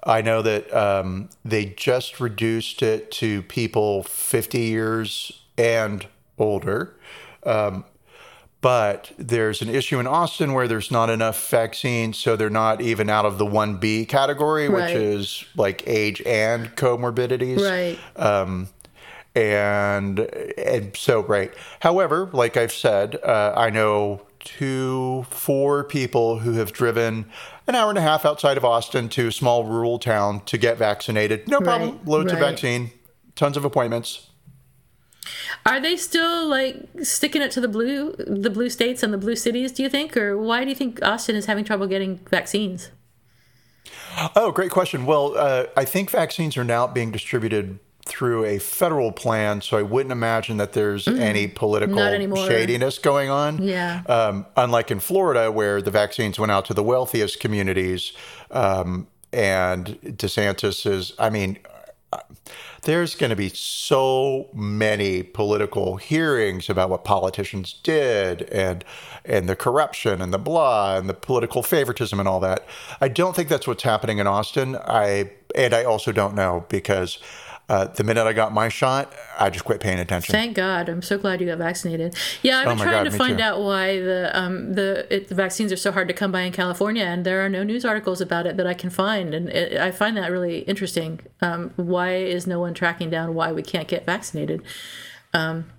I 0.03 0.21
know 0.21 0.41
that 0.41 0.73
um, 0.73 1.29
they 1.43 1.65
just 1.65 2.19
reduced 2.19 2.81
it 2.81 3.11
to 3.11 3.41
people 3.43 4.03
50 4.03 4.59
years 4.59 5.43
and 5.57 6.05
older. 6.37 6.95
Um, 7.43 7.85
but 8.61 9.11
there's 9.17 9.61
an 9.61 9.69
issue 9.69 9.99
in 9.99 10.05
Austin 10.07 10.53
where 10.53 10.67
there's 10.67 10.91
not 10.91 11.09
enough 11.09 11.49
vaccines, 11.49 12.17
so 12.17 12.35
they're 12.35 12.49
not 12.49 12.79
even 12.81 13.09
out 13.09 13.25
of 13.25 13.37
the 13.37 13.45
1B 13.45 14.07
category, 14.07 14.69
which 14.69 14.91
is 14.91 15.43
like 15.55 15.83
age 15.87 16.21
and 16.25 16.75
comorbidities 16.75 17.59
Right. 17.59 17.97
and 19.35 20.19
and 20.19 20.95
so 20.95 21.23
right. 21.23 21.53
However, 21.79 22.29
like 22.33 22.57
I've 22.57 22.71
said, 22.73 23.15
uh, 23.23 23.53
I 23.55 23.69
know 23.69 24.21
two, 24.39 25.25
four 25.29 25.83
people 25.83 26.39
who 26.39 26.53
have 26.53 26.71
driven 26.73 27.25
an 27.67 27.75
hour 27.75 27.89
and 27.89 27.97
a 27.97 28.01
half 28.01 28.25
outside 28.25 28.57
of 28.57 28.65
Austin 28.65 29.07
to 29.09 29.27
a 29.27 29.31
small 29.31 29.63
rural 29.65 29.99
town 29.99 30.41
to 30.45 30.57
get 30.57 30.77
vaccinated. 30.77 31.47
No 31.47 31.59
problem. 31.61 31.91
Right, 31.97 32.07
Loads 32.07 32.33
of 32.33 32.39
vaccine, 32.39 32.91
tons 33.35 33.55
of 33.55 33.63
appointments. 33.65 34.27
Are 35.65 35.79
they 35.79 35.97
still 35.97 36.47
like 36.47 36.87
sticking 37.03 37.41
it 37.41 37.51
to 37.51 37.61
the 37.61 37.67
blue, 37.67 38.15
the 38.17 38.49
blue 38.49 38.69
states 38.69 39.03
and 39.03 39.13
the 39.13 39.17
blue 39.17 39.35
cities? 39.35 39.71
Do 39.71 39.83
you 39.83 39.89
think, 39.89 40.17
or 40.17 40.37
why 40.37 40.63
do 40.63 40.69
you 40.69 40.75
think 40.75 41.03
Austin 41.03 41.35
is 41.35 41.45
having 41.45 41.63
trouble 41.63 41.87
getting 41.87 42.19
vaccines? 42.29 42.89
Oh, 44.35 44.51
great 44.51 44.71
question. 44.71 45.05
Well, 45.05 45.37
uh, 45.37 45.65
I 45.77 45.85
think 45.85 46.09
vaccines 46.09 46.57
are 46.57 46.63
now 46.63 46.87
being 46.87 47.11
distributed 47.11 47.79
through 48.05 48.45
a 48.45 48.59
federal 48.59 49.11
plan, 49.11 49.61
so 49.61 49.77
I 49.77 49.83
wouldn't 49.83 50.11
imagine 50.11 50.57
that 50.57 50.73
there's 50.73 51.07
any 51.07 51.47
political 51.47 51.95
shadiness 52.35 52.97
going 52.97 53.29
on. 53.29 53.61
Yeah. 53.61 54.01
Um, 54.07 54.47
unlike 54.57 54.91
in 54.91 54.99
Florida, 54.99 55.51
where 55.51 55.81
the 55.81 55.91
vaccines 55.91 56.39
went 56.39 56.51
out 56.51 56.65
to 56.65 56.73
the 56.73 56.83
wealthiest 56.83 57.39
communities, 57.39 58.11
um, 58.49 59.07
and 59.31 59.99
DeSantis 60.01 60.85
is, 60.89 61.13
I 61.19 61.29
mean, 61.29 61.59
there's 62.83 63.13
going 63.15 63.29
to 63.29 63.35
be 63.35 63.49
so 63.49 64.49
many 64.53 65.21
political 65.21 65.97
hearings 65.97 66.69
about 66.69 66.89
what 66.89 67.03
politicians 67.03 67.73
did 67.83 68.43
and 68.43 68.83
and 69.23 69.47
the 69.47 69.55
corruption 69.55 70.21
and 70.21 70.33
the 70.33 70.39
blah 70.39 70.97
and 70.97 71.07
the 71.07 71.13
political 71.13 71.61
favoritism 71.61 72.19
and 72.19 72.27
all 72.27 72.39
that. 72.39 72.65
I 72.99 73.07
don't 73.07 73.35
think 73.35 73.49
that's 73.49 73.67
what's 73.67 73.83
happening 73.83 74.17
in 74.17 74.25
Austin. 74.25 74.75
I 74.75 75.31
and 75.55 75.73
I 75.73 75.83
also 75.83 76.11
don't 76.11 76.33
know 76.33 76.65
because 76.69 77.19
uh, 77.71 77.85
the 77.85 78.03
minute 78.03 78.25
I 78.27 78.33
got 78.33 78.51
my 78.53 78.67
shot, 78.69 79.13
I 79.39 79.49
just 79.49 79.63
quit 79.63 79.79
paying 79.79 79.99
attention. 79.99 80.33
Thank 80.33 80.55
God! 80.55 80.89
I'm 80.89 81.01
so 81.01 81.17
glad 81.17 81.39
you 81.39 81.47
got 81.47 81.57
vaccinated. 81.57 82.15
Yeah, 82.41 82.59
I've 82.59 82.65
been 82.65 82.79
Oh 82.79 82.83
trying 82.83 83.03
God, 83.05 83.11
to 83.11 83.17
find 83.17 83.37
too. 83.37 83.43
out 83.43 83.61
why 83.61 83.99
the 83.99 84.29
um, 84.37 84.73
the, 84.73 85.07
it, 85.15 85.29
the 85.29 85.35
vaccines 85.35 85.71
are 85.71 85.77
so 85.77 85.91
hard 85.91 86.07
to 86.09 86.13
come 86.13 86.31
by 86.31 86.41
in 86.41 86.51
California, 86.51 87.05
and 87.05 87.25
there 87.25 87.39
are 87.45 87.49
no 87.49 87.63
news 87.63 87.85
articles 87.85 88.19
about 88.19 88.45
it 88.45 88.57
that 88.57 88.67
I 88.67 88.73
can 88.73 88.89
find, 88.89 89.33
and 89.33 89.47
it, 89.49 89.79
I 89.79 89.91
find 89.91 90.17
that 90.17 90.29
really 90.31 90.59
interesting. 90.71 91.21
Um, 91.41 91.71
why 91.77 92.15
is 92.15 92.45
no 92.45 92.59
one 92.59 92.73
tracking 92.73 93.09
down 93.09 93.33
why 93.33 93.51
we 93.53 93.63
can't 93.63 93.87
get 93.87 94.05
vaccinated? 94.05 94.61
Um, 95.33 95.71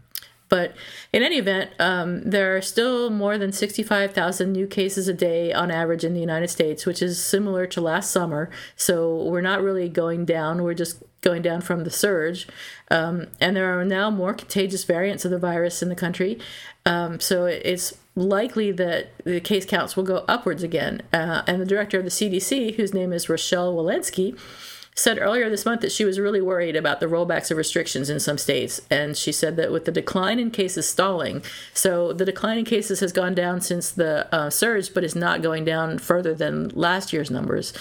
But 0.48 0.74
in 1.14 1.22
any 1.22 1.38
event, 1.38 1.70
um, 1.78 2.22
there 2.28 2.54
are 2.56 2.60
still 2.62 3.08
more 3.08 3.38
than 3.38 3.52
65,000 3.52 4.52
new 4.52 4.66
cases 4.66 5.08
a 5.08 5.14
day 5.14 5.50
on 5.50 5.70
average 5.70 6.04
in 6.04 6.12
the 6.12 6.20
United 6.20 6.48
States, 6.48 6.84
which 6.84 7.00
is 7.00 7.22
similar 7.22 7.66
to 7.68 7.80
last 7.80 8.10
summer. 8.10 8.50
So 8.76 9.24
we're 9.30 9.40
not 9.40 9.62
really 9.62 9.88
going 9.88 10.26
down. 10.26 10.62
We're 10.62 10.74
just 10.84 11.02
going 11.22 11.40
down 11.40 11.62
from 11.62 11.84
the 11.84 11.90
surge. 11.90 12.46
Um, 12.90 13.28
and 13.40 13.56
there 13.56 13.78
are 13.78 13.84
now 13.84 14.10
more 14.10 14.34
contagious 14.34 14.84
variants 14.84 15.24
of 15.24 15.30
the 15.30 15.38
virus 15.38 15.82
in 15.82 15.88
the 15.88 15.94
country. 15.94 16.38
Um, 16.84 17.20
so 17.20 17.46
it's 17.46 17.94
likely 18.14 18.72
that 18.72 19.12
the 19.24 19.40
case 19.40 19.64
counts 19.64 19.96
will 19.96 20.04
go 20.04 20.24
upwards 20.28 20.62
again. 20.62 21.02
Uh, 21.12 21.42
and 21.46 21.60
the 21.60 21.66
director 21.66 21.98
of 21.98 22.04
the 22.04 22.10
CDC, 22.10 22.74
whose 22.74 22.92
name 22.92 23.12
is 23.12 23.28
Rochelle 23.28 23.74
Walensky, 23.74 24.38
said 24.94 25.18
earlier 25.18 25.48
this 25.48 25.64
month 25.64 25.80
that 25.80 25.92
she 25.92 26.04
was 26.04 26.20
really 26.20 26.42
worried 26.42 26.76
about 26.76 27.00
the 27.00 27.06
rollbacks 27.06 27.50
of 27.50 27.56
restrictions 27.56 28.10
in 28.10 28.20
some 28.20 28.36
states. 28.36 28.80
And 28.90 29.16
she 29.16 29.32
said 29.32 29.56
that 29.56 29.72
with 29.72 29.86
the 29.86 29.92
decline 29.92 30.38
in 30.38 30.50
cases 30.50 30.88
stalling, 30.88 31.42
so 31.72 32.12
the 32.12 32.26
decline 32.26 32.58
in 32.58 32.64
cases 32.64 33.00
has 33.00 33.10
gone 33.10 33.34
down 33.34 33.62
since 33.62 33.90
the 33.90 34.32
uh, 34.34 34.50
surge, 34.50 34.92
but 34.92 35.04
is 35.04 35.16
not 35.16 35.40
going 35.40 35.64
down 35.64 35.98
further 35.98 36.34
than 36.34 36.68
last 36.70 37.12
year's 37.12 37.30
numbers. 37.30 37.72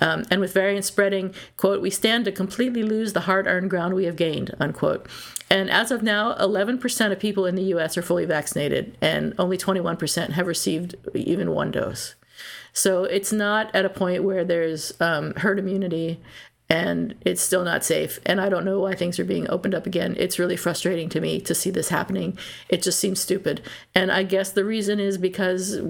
Um, 0.00 0.24
and 0.30 0.40
with 0.40 0.52
variants 0.52 0.88
spreading, 0.88 1.34
quote, 1.56 1.82
we 1.82 1.90
stand 1.90 2.24
to 2.26 2.32
completely 2.32 2.84
lose 2.84 3.14
the 3.14 3.20
hard 3.20 3.48
earned 3.48 3.70
ground 3.70 3.94
we 3.94 4.04
have 4.04 4.16
gained, 4.16 4.54
unquote. 4.60 5.06
And 5.50 5.68
as 5.68 5.90
of 5.90 6.04
now, 6.04 6.34
11% 6.34 7.10
of 7.10 7.18
people 7.18 7.46
in 7.46 7.56
the 7.56 7.64
US 7.74 7.98
are 7.98 8.02
fully 8.02 8.24
vaccinated, 8.24 8.96
and 9.00 9.34
only 9.36 9.58
21% 9.58 10.30
have 10.30 10.46
received 10.46 10.94
even 11.14 11.50
one 11.50 11.72
dose. 11.72 12.14
So 12.72 13.04
it's 13.04 13.32
not 13.32 13.74
at 13.74 13.84
a 13.84 13.90
point 13.90 14.22
where 14.22 14.44
there's 14.44 14.92
um, 15.00 15.34
herd 15.34 15.58
immunity 15.58 16.20
and 16.70 17.16
it's 17.22 17.42
still 17.42 17.64
not 17.64 17.84
safe. 17.84 18.20
And 18.24 18.40
I 18.40 18.48
don't 18.48 18.64
know 18.64 18.78
why 18.78 18.94
things 18.94 19.18
are 19.18 19.24
being 19.24 19.50
opened 19.50 19.74
up 19.74 19.86
again. 19.86 20.14
It's 20.18 20.38
really 20.38 20.56
frustrating 20.56 21.08
to 21.10 21.20
me 21.20 21.40
to 21.40 21.54
see 21.54 21.70
this 21.70 21.88
happening. 21.88 22.38
It 22.68 22.82
just 22.82 23.00
seems 23.00 23.20
stupid. 23.20 23.60
And 23.94 24.12
I 24.12 24.22
guess 24.22 24.52
the 24.52 24.64
reason 24.64 25.00
is 25.00 25.18
because 25.18 25.80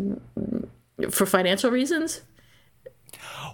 for 1.10 1.26
financial 1.26 1.70
reasons. 1.70 2.22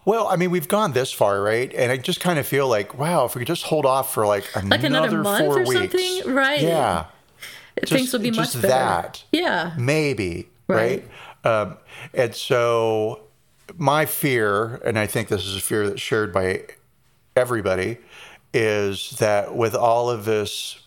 Well, 0.05 0.29
I 0.29 0.37
mean, 0.37 0.53
we've 0.53 0.69
gone 0.69 0.93
this 0.93 1.11
far, 1.11 1.43
right? 1.43 1.73
And 1.75 1.91
I 1.91 1.97
just 1.97 2.21
kind 2.21 2.39
of 2.39 2.47
feel 2.47 2.69
like, 2.69 2.97
wow, 2.97 3.25
if 3.25 3.35
we 3.35 3.41
could 3.41 3.49
just 3.49 3.65
hold 3.65 3.85
off 3.85 4.15
for 4.15 4.25
like 4.25 4.45
another, 4.55 4.69
like 4.71 4.85
another 4.85 5.19
month 5.23 5.45
four 5.45 5.59
or 5.59 5.65
weeks, 5.65 5.75
something, 5.75 6.33
right? 6.33 6.61
Yeah, 6.61 7.07
things 7.85 8.03
just, 8.03 8.13
will 8.13 8.21
be 8.21 8.31
much 8.31 8.55
better. 8.55 8.69
that, 8.69 9.25
Yeah, 9.33 9.75
maybe, 9.77 10.49
Right. 10.69 11.05
right? 11.45 11.63
Um, 11.63 11.77
and 12.15 12.33
so, 12.37 13.23
my 13.77 14.07
fear, 14.07 14.77
and 14.85 14.97
I 14.97 15.09
think 15.09 15.27
this 15.27 15.45
is 15.45 15.57
a 15.57 15.61
fear 15.61 15.89
that's 15.89 16.01
shared 16.01 16.33
by 16.33 16.63
everybody, 17.37 17.99
is 18.55 19.11
that 19.19 19.55
with 19.55 19.75
all 19.75 20.09
of 20.11 20.25
this 20.25 20.81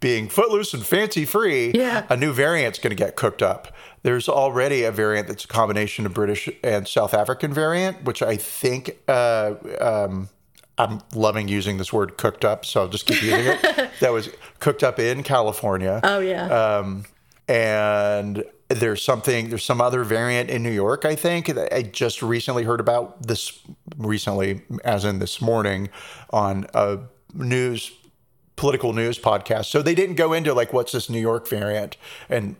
being 0.00 0.28
footloose 0.28 0.74
and 0.74 0.84
fancy 0.86 1.24
free, 1.24 1.72
Yeah. 1.74 2.04
a 2.08 2.16
new 2.16 2.32
variant's 2.32 2.78
going 2.78 2.90
to 2.90 2.96
get 2.96 3.16
cooked 3.16 3.42
up. 3.42 3.74
There's 4.04 4.28
already 4.28 4.84
a 4.84 4.92
variant 4.92 5.26
that's 5.26 5.44
a 5.44 5.48
combination 5.48 6.06
of 6.06 6.14
British 6.14 6.48
and 6.62 6.86
South 6.86 7.12
African 7.14 7.52
variant, 7.52 8.04
which 8.04 8.22
I 8.22 8.36
think 8.36 8.96
uh, 9.08 9.54
um, 9.80 10.28
I'm 10.78 11.00
loving 11.14 11.48
using 11.48 11.78
this 11.78 11.92
word 11.92 12.16
cooked 12.16 12.44
up, 12.44 12.64
so 12.64 12.82
I'll 12.82 12.88
just 12.88 13.06
keep 13.06 13.20
using 13.22 13.40
it. 13.46 13.90
that 14.00 14.12
was 14.12 14.28
cooked 14.60 14.84
up 14.84 15.00
in 15.00 15.24
California. 15.24 16.00
Oh 16.04 16.20
yeah. 16.20 16.46
Um, 16.76 17.04
and 17.48 18.44
there's 18.68 19.02
something, 19.02 19.48
there's 19.48 19.64
some 19.64 19.80
other 19.80 20.04
variant 20.04 20.50
in 20.50 20.62
New 20.62 20.70
York, 20.70 21.04
I 21.04 21.14
think, 21.14 21.46
that 21.46 21.74
I 21.74 21.82
just 21.82 22.22
recently 22.22 22.64
heard 22.64 22.80
about 22.80 23.26
this 23.26 23.60
recently, 23.96 24.62
as 24.84 25.04
in 25.04 25.18
this 25.18 25.40
morning, 25.40 25.88
on 26.30 26.66
a 26.74 26.98
news, 27.32 27.92
political 28.56 28.92
news 28.92 29.18
podcast. 29.18 29.66
So 29.66 29.80
they 29.80 29.94
didn't 29.94 30.16
go 30.16 30.32
into 30.34 30.52
like, 30.52 30.72
what's 30.72 30.92
this 30.92 31.08
New 31.08 31.20
York 31.20 31.48
variant 31.48 31.96
and, 32.28 32.56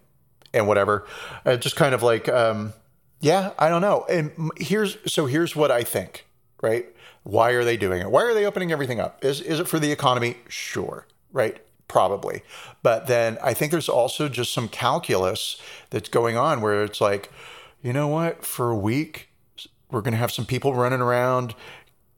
and 0.54 0.66
whatever. 0.66 1.06
Uh, 1.44 1.56
just 1.56 1.76
kind 1.76 1.94
of 1.94 2.02
like, 2.02 2.28
um, 2.28 2.72
yeah, 3.20 3.50
I 3.58 3.68
don't 3.68 3.82
know. 3.82 4.06
And 4.08 4.50
here's, 4.56 4.96
so 5.06 5.26
here's 5.26 5.54
what 5.54 5.70
I 5.70 5.82
think, 5.82 6.26
right? 6.62 6.86
Why 7.24 7.50
are 7.50 7.64
they 7.64 7.76
doing 7.76 8.00
it? 8.00 8.10
Why 8.10 8.22
are 8.22 8.32
they 8.32 8.46
opening 8.46 8.72
everything 8.72 8.98
up? 8.98 9.22
Is, 9.22 9.42
is 9.42 9.60
it 9.60 9.68
for 9.68 9.78
the 9.78 9.92
economy? 9.92 10.36
Sure, 10.48 11.06
right? 11.32 11.60
Probably. 11.88 12.42
But 12.82 13.06
then 13.06 13.38
I 13.42 13.54
think 13.54 13.72
there's 13.72 13.88
also 13.88 14.28
just 14.28 14.52
some 14.52 14.68
calculus 14.68 15.60
that's 15.90 16.08
going 16.08 16.36
on 16.36 16.60
where 16.60 16.84
it's 16.84 17.00
like, 17.00 17.32
you 17.82 17.92
know 17.92 18.08
what? 18.08 18.44
For 18.44 18.70
a 18.70 18.76
week, 18.76 19.30
we're 19.90 20.02
going 20.02 20.12
to 20.12 20.18
have 20.18 20.30
some 20.30 20.44
people 20.44 20.74
running 20.74 21.00
around 21.00 21.54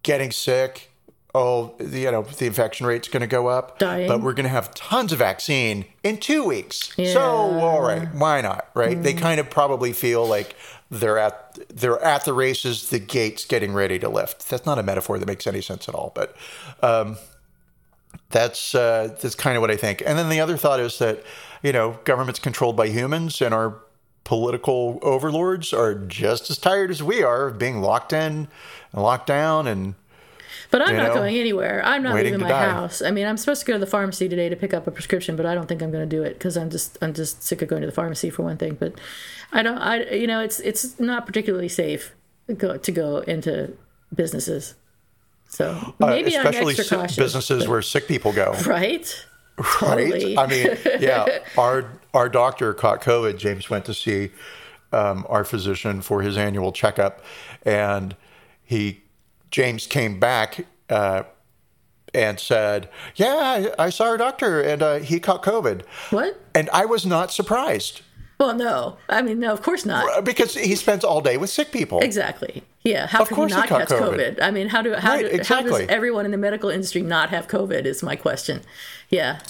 getting 0.03 0.33
sick. 0.33 0.91
Oh, 1.33 1.75
you 1.79 2.11
know, 2.11 2.23
the 2.23 2.47
infection 2.47 2.87
rate's 2.87 3.07
going 3.07 3.21
to 3.21 3.29
go 3.29 3.47
up. 3.47 3.79
Dying. 3.79 4.09
But 4.09 4.21
we're 4.21 4.33
going 4.33 4.45
to 4.45 4.51
have 4.51 4.75
tons 4.75 5.13
of 5.13 5.21
vaccine 5.21 5.85
in 6.03 6.19
two 6.19 6.45
weeks. 6.45 6.93
Yeah. 6.97 7.13
So, 7.13 7.21
all 7.21 7.81
right, 7.81 8.13
why 8.13 8.41
not? 8.41 8.69
Right? 8.75 9.01
They 9.01 9.13
kind 9.13 9.39
of 9.39 9.49
probably 9.49 9.93
feel 9.93 10.27
like 10.27 10.57
they're 10.91 11.19
at 11.19 11.57
they're 11.69 12.03
at 12.03 12.25
the 12.25 12.33
races, 12.33 12.91
the 12.91 12.99
gates 12.99 13.45
getting 13.45 13.73
ready 13.73 13.97
to 14.01 14.09
lift. 14.09 14.49
That's 14.51 14.67
not 14.67 14.81
a 14.81 14.83
metaphor 14.83 15.21
that 15.21 15.27
makes 15.27 15.47
any 15.47 15.61
sense 15.61 15.89
at 15.89 15.95
all, 15.95 16.11
but 16.17 16.35
um, 16.83 17.17
that's 18.31 18.75
uh, 18.75 19.17
that's 19.21 19.35
kind 19.35 19.57
of 19.57 19.61
what 19.61 19.71
I 19.71 19.77
think. 19.77 20.03
And 20.07 20.19
then 20.19 20.29
the 20.29 20.41
other 20.41 20.57
thought 20.57 20.81
is 20.81 20.99
that 20.99 21.23
you 21.63 21.73
know 21.73 21.99
government's 22.05 22.41
controlled 22.41 22.77
by 22.77 22.89
humans, 22.89 23.41
and 23.43 23.53
our 23.53 23.81
political 24.25 24.99
overlords 25.03 25.73
are 25.73 25.95
just 25.95 26.51
as 26.51 26.59
tired 26.59 26.91
as 26.91 27.03
we 27.03 27.23
are 27.23 27.49
of 27.49 27.59
being 27.59 27.81
locked 27.81 28.13
in 28.13 28.49
and 28.93 29.03
locked 29.03 29.27
down 29.27 29.67
and 29.67 29.95
But 30.71 30.83
I'm 30.87 30.97
not 30.97 31.09
know, 31.09 31.15
going 31.15 31.37
anywhere. 31.37 31.83
I'm 31.85 32.03
not 32.03 32.15
leaving 32.15 32.39
my 32.39 32.49
die. 32.49 32.71
house. 32.71 33.03
I 33.03 33.11
mean, 33.11 33.27
I'm 33.27 33.37
supposed 33.37 33.61
to 33.63 33.67
go 33.67 33.73
to 33.73 33.79
the 33.81 33.91
pharmacy 33.91 34.29
today 34.29 34.49
to 34.49 34.55
pick 34.55 34.73
up 34.73 34.87
a 34.87 34.93
prescription, 34.93 35.35
but 35.35 35.47
I 35.47 35.55
don't 35.55 35.67
think 35.67 35.83
I'm 35.83 35.91
going 35.91 36.09
to 36.09 36.17
do 36.17 36.23
it 36.23 36.35
because 36.35 36.57
I'm 36.57 36.71
just 36.71 36.97
I'm 37.03 37.13
just 37.13 37.43
sick 37.43 37.61
of 37.63 37.69
going 37.69 37.81
to 37.83 37.87
the 37.87 37.93
pharmacy 37.93 38.31
for 38.31 38.45
one 38.45 38.57
thing. 38.57 38.75
But 38.75 38.95
I 39.53 39.63
don't. 39.63 39.79
I 39.79 40.09
you 40.11 40.29
know 40.29 40.41
it's 40.41 40.61
it's 40.61 41.01
not 41.01 41.27
particularly 41.27 41.69
safe 41.69 42.15
go, 42.57 42.77
to 42.77 42.93
go 42.93 43.19
into 43.19 43.73
businesses. 44.15 44.75
So 45.51 45.95
uh, 46.01 46.07
maybe 46.07 46.37
I'm 46.37 46.47
especially 46.47 46.75
extra 46.75 46.99
cautious. 46.99 47.17
businesses 47.17 47.69
where 47.69 47.83
sick 47.83 48.07
people 48.09 48.33
go. 48.33 48.53
right? 48.67 49.27
right? 49.59 49.69
Totally. 49.79 50.39
I 50.39 50.47
mean, 50.47 50.69
yeah, 51.01 51.41
our 51.59 51.91
our 52.15 52.29
doctor 52.29 52.73
caught 52.73 53.03
COVID. 53.03 53.37
James 53.37 53.69
went 53.69 53.85
to 53.87 53.93
see 53.95 54.31
um, 54.93 55.27
our 55.29 55.45
physician 55.45 56.01
for 56.03 56.23
his 56.23 56.39
annual 56.39 56.73
checkup, 56.73 57.23
and 57.65 58.17
he 58.63 59.03
James 59.51 59.87
came 59.87 60.19
back 60.21 60.65
uh, 60.89 61.25
and 62.15 62.39
said, 62.39 62.89
"Yeah, 63.17 63.73
I, 63.77 63.87
I 63.87 63.91
saw 63.91 64.05
our 64.05 64.17
doctor, 64.17 64.61
and 64.63 64.83
uh, 64.83 64.99
he 65.01 65.19
caught 65.21 65.43
COVID." 65.43 65.83
What? 66.11 66.41
And 66.55 66.71
I 66.73 66.85
was 66.85 67.05
not 67.05 67.33
surprised 67.33 68.03
Well, 68.39 68.55
no. 68.55 68.97
I 69.09 69.21
mean, 69.21 69.41
no. 69.41 69.53
Of 69.53 69.63
course 69.63 69.85
not. 69.85 70.25
because 70.25 70.55
he 70.55 70.75
spends 70.77 71.05
all 71.05 71.21
day 71.21 71.37
with 71.37 71.51
sick 71.51 71.71
people. 71.73 71.99
Exactly. 72.01 72.63
Yeah. 72.83 73.07
How 73.07 73.23
Of 73.23 73.29
can 73.29 73.35
course 73.37 73.53
he 73.53 73.59
not 73.59 73.69
catch 73.69 73.89
COVID. 73.89 74.37
COVID? 74.37 74.43
I 74.43 74.51
mean, 74.51 74.69
how 74.69 74.81
do 74.83 74.95
how, 74.95 75.15
Right, 75.15 75.31
do, 75.31 75.43
how 75.45 75.63
does 75.63 75.81
everyone 75.89 76.25
in 76.25 76.31
the 76.31 76.39
medical 76.39 76.71
industry 76.71 77.03
not 77.03 77.31
have 77.31 77.47
COVID? 77.49 77.85
Is 77.85 78.03
my 78.03 78.17
question. 78.17 78.63
Yeah. 79.11 79.41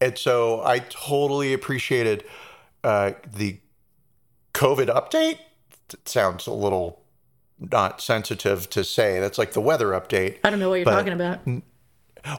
And 0.00 0.18
so 0.18 0.62
I 0.64 0.80
totally 0.80 1.52
appreciated 1.52 2.24
uh, 2.82 3.12
the 3.32 3.58
COVID 4.54 4.86
update. 4.88 5.38
It 5.92 6.08
sounds 6.08 6.46
a 6.48 6.52
little 6.52 7.02
not 7.60 8.00
sensitive 8.00 8.68
to 8.70 8.82
say. 8.82 9.20
That's 9.20 9.38
like 9.38 9.52
the 9.52 9.60
weather 9.60 9.88
update. 9.88 10.38
I 10.42 10.50
don't 10.50 10.58
know 10.58 10.68
what 10.70 10.76
you're 10.76 10.84
But- 10.84 10.92
talking 10.96 11.12
about. 11.12 11.40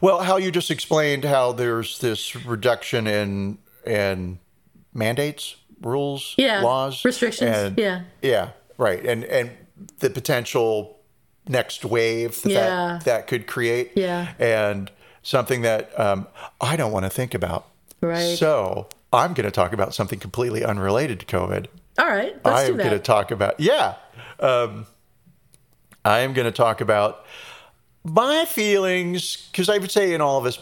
Well, 0.01 0.21
how 0.21 0.37
you 0.37 0.49
just 0.51 0.71
explained 0.71 1.25
how 1.25 1.51
there's 1.51 1.99
this 1.99 2.35
reduction 2.45 3.05
in 3.07 3.57
in 3.85 4.39
mandates, 4.93 5.55
rules, 5.81 6.35
Yeah, 6.37 6.61
laws, 6.61 7.03
restrictions, 7.03 7.55
and- 7.55 7.77
yeah. 7.77 8.01
yeah, 8.21 8.49
right, 8.77 9.05
and 9.05 9.25
and 9.25 9.51
the 9.99 10.09
potential 10.09 10.99
next 11.47 11.83
wave 11.83 12.41
that 12.43 12.51
Yeah. 12.51 12.99
that 13.05 13.27
could 13.27 13.47
create, 13.47 13.91
Yeah. 13.95 14.29
and 14.39 14.89
something 15.21 15.61
that 15.61 15.97
um, 15.99 16.27
I 16.61 16.75
don't 16.75 16.91
want 16.91 17.05
to 17.05 17.09
think 17.09 17.33
about. 17.33 17.67
Right. 18.01 18.37
So 18.37 18.87
I'm 19.11 19.33
going 19.33 19.45
to 19.45 19.51
talk 19.51 19.73
about 19.73 19.93
something 19.93 20.19
completely 20.19 20.63
unrelated 20.63 21.19
to 21.21 21.25
COVID. 21.25 21.67
All 21.99 22.07
right. 22.07 22.35
I 22.43 22.63
am 22.63 22.77
going 22.77 22.89
to 22.91 22.99
talk 22.99 23.31
about 23.31 23.59
yeah. 23.59 23.95
Um, 24.39 24.87
I 26.03 26.19
am 26.19 26.33
going 26.33 26.45
to 26.45 26.51
talk 26.51 26.81
about 26.81 27.23
my 28.03 28.45
feelings 28.45 29.47
because 29.51 29.69
I 29.69 29.77
would 29.77 29.91
say 29.91 30.13
in 30.13 30.19
all 30.21 30.37
of 30.37 30.45
us, 30.45 30.59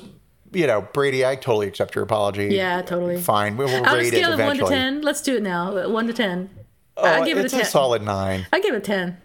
you 0.51 0.67
know, 0.67 0.81
Brady, 0.81 1.25
I 1.25 1.35
totally 1.35 1.67
accept 1.67 1.95
your 1.95 2.03
apology. 2.03 2.49
Yeah, 2.51 2.81
totally. 2.81 3.19
Fine, 3.19 3.57
we 3.57 3.65
will 3.65 3.75
On 3.77 3.87
a 3.87 3.93
rate 3.97 4.13
it 4.13 4.17
scale 4.23 4.33
of 4.33 4.39
one 4.39 4.57
to 4.57 4.65
ten, 4.65 5.01
let's 5.01 5.21
do 5.21 5.37
it 5.37 5.43
now. 5.43 5.87
One 5.89 6.05
to 6.07 6.13
ten. 6.13 6.49
Oh, 6.97 7.03
I 7.05 7.25
give 7.25 7.37
it 7.37 7.41
a 7.41 7.45
it's 7.45 7.53
ten. 7.53 7.61
a 7.61 7.65
solid 7.65 8.01
nine. 8.03 8.45
I 8.53 8.59
give 8.59 8.73
it 8.73 8.77
a 8.77 8.81
ten. 8.81 9.17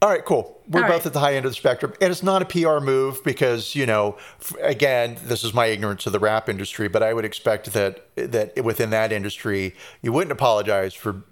All 0.00 0.08
right, 0.08 0.24
cool. 0.24 0.62
We're 0.68 0.82
All 0.82 0.86
both 0.88 0.98
right. 0.98 1.06
at 1.06 1.12
the 1.12 1.18
high 1.20 1.34
end 1.34 1.44
of 1.44 1.50
the 1.50 1.56
spectrum, 1.56 1.92
and 2.00 2.10
it's 2.12 2.22
not 2.22 2.40
a 2.40 2.44
PR 2.44 2.78
move 2.78 3.22
because 3.24 3.74
you 3.74 3.84
know, 3.84 4.16
f- 4.40 4.54
again, 4.60 5.16
this 5.24 5.42
is 5.42 5.52
my 5.52 5.66
ignorance 5.66 6.06
of 6.06 6.12
the 6.12 6.20
rap 6.20 6.48
industry, 6.48 6.86
but 6.88 7.02
I 7.02 7.12
would 7.12 7.24
expect 7.24 7.72
that 7.72 8.06
that 8.14 8.62
within 8.64 8.90
that 8.90 9.10
industry, 9.12 9.74
you 10.02 10.12
wouldn't 10.12 10.30
apologize 10.32 10.94
for 10.94 11.22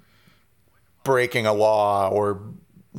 breaking 1.05 1.47
a 1.47 1.53
law 1.53 2.09
or 2.09 2.43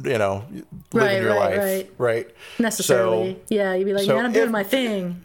you 0.03 0.17
know 0.17 0.45
living 0.49 0.65
Right, 0.93 1.21
your 1.21 1.31
right, 1.35 1.57
life, 1.57 1.59
right. 1.59 1.89
right? 1.97 2.29
Necessarily. 2.59 3.33
So, 3.33 3.39
yeah, 3.49 3.73
you'd 3.73 3.85
be 3.85 3.93
like, 3.93 4.05
so 4.05 4.15
man, 4.15 4.25
I'm 4.25 4.31
doing 4.33 4.51
my 4.51 4.63
thing. 4.63 5.21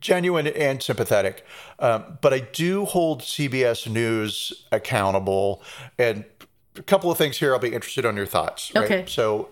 genuine 0.00 0.46
and 0.46 0.80
sympathetic. 0.82 1.44
Um, 1.80 2.18
but 2.20 2.32
I 2.32 2.38
do 2.40 2.84
hold 2.84 3.22
CBS 3.22 3.90
News 3.90 4.66
accountable. 4.70 5.62
And 5.98 6.24
a 6.76 6.82
couple 6.82 7.10
of 7.10 7.18
things 7.18 7.38
here 7.38 7.52
I'll 7.52 7.58
be 7.58 7.72
interested 7.72 8.06
on 8.06 8.16
your 8.16 8.26
thoughts. 8.26 8.72
Right? 8.74 8.84
Okay. 8.84 9.04
So, 9.06 9.48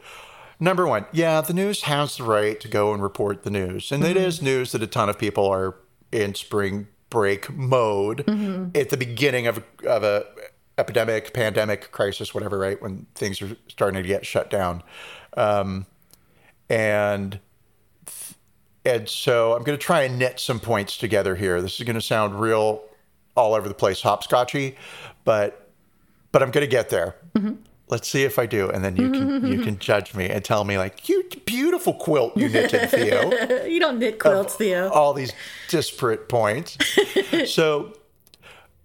number 0.58 0.86
one, 0.86 1.06
yeah, 1.12 1.40
the 1.40 1.54
news 1.54 1.82
has 1.82 2.16
the 2.16 2.24
right 2.24 2.58
to 2.60 2.68
go 2.68 2.92
and 2.92 3.02
report 3.02 3.42
the 3.42 3.50
news. 3.50 3.92
And 3.92 4.04
it 4.04 4.16
is 4.16 4.40
news 4.40 4.72
that 4.72 4.82
a 4.82 4.86
ton 4.86 5.08
of 5.08 5.18
people 5.18 5.46
are 5.46 5.76
in 6.12 6.34
spring 6.34 6.88
break 7.08 7.50
mode 7.50 8.20
at 8.76 8.90
the 8.90 8.96
beginning 8.96 9.46
of, 9.46 9.62
of 9.84 10.04
a 10.04 10.24
epidemic, 10.78 11.34
pandemic, 11.34 11.92
crisis, 11.92 12.32
whatever, 12.32 12.58
right? 12.58 12.80
When 12.80 13.06
things 13.14 13.42
are 13.42 13.56
starting 13.68 14.02
to 14.02 14.08
get 14.08 14.24
shut 14.24 14.50
down. 14.50 14.82
Um, 15.36 15.86
and 16.68 17.38
and 18.84 19.08
so 19.08 19.54
I'm 19.54 19.62
going 19.62 19.78
to 19.78 19.84
try 19.84 20.02
and 20.02 20.18
knit 20.18 20.40
some 20.40 20.58
points 20.58 20.96
together 20.96 21.36
here. 21.36 21.60
This 21.60 21.78
is 21.78 21.84
going 21.84 21.96
to 21.96 22.00
sound 22.00 22.40
real 22.40 22.82
all 23.36 23.54
over 23.54 23.68
the 23.68 23.74
place, 23.74 24.00
hopscotchy, 24.00 24.74
but 25.24 25.59
but 26.32 26.42
I'm 26.42 26.50
going 26.50 26.64
to 26.64 26.70
get 26.70 26.88
there. 26.90 27.16
Let's 27.88 28.08
see 28.08 28.22
if 28.22 28.38
I 28.38 28.46
do, 28.46 28.70
and 28.70 28.84
then 28.84 28.96
you 28.96 29.10
can 29.10 29.46
you 29.52 29.62
can 29.62 29.78
judge 29.78 30.14
me 30.14 30.28
and 30.28 30.44
tell 30.44 30.62
me 30.64 30.78
like, 30.78 31.08
you 31.08 31.24
beautiful 31.44 31.92
quilt 31.92 32.36
you 32.36 32.48
knitted, 32.48 32.88
Theo. 32.90 33.30
You 33.66 33.80
don't 33.80 33.98
knit 33.98 34.20
quilts, 34.20 34.54
Theo. 34.54 34.88
All 34.90 35.12
these 35.12 35.32
disparate 35.68 36.28
points. 36.28 36.78
so, 37.46 37.92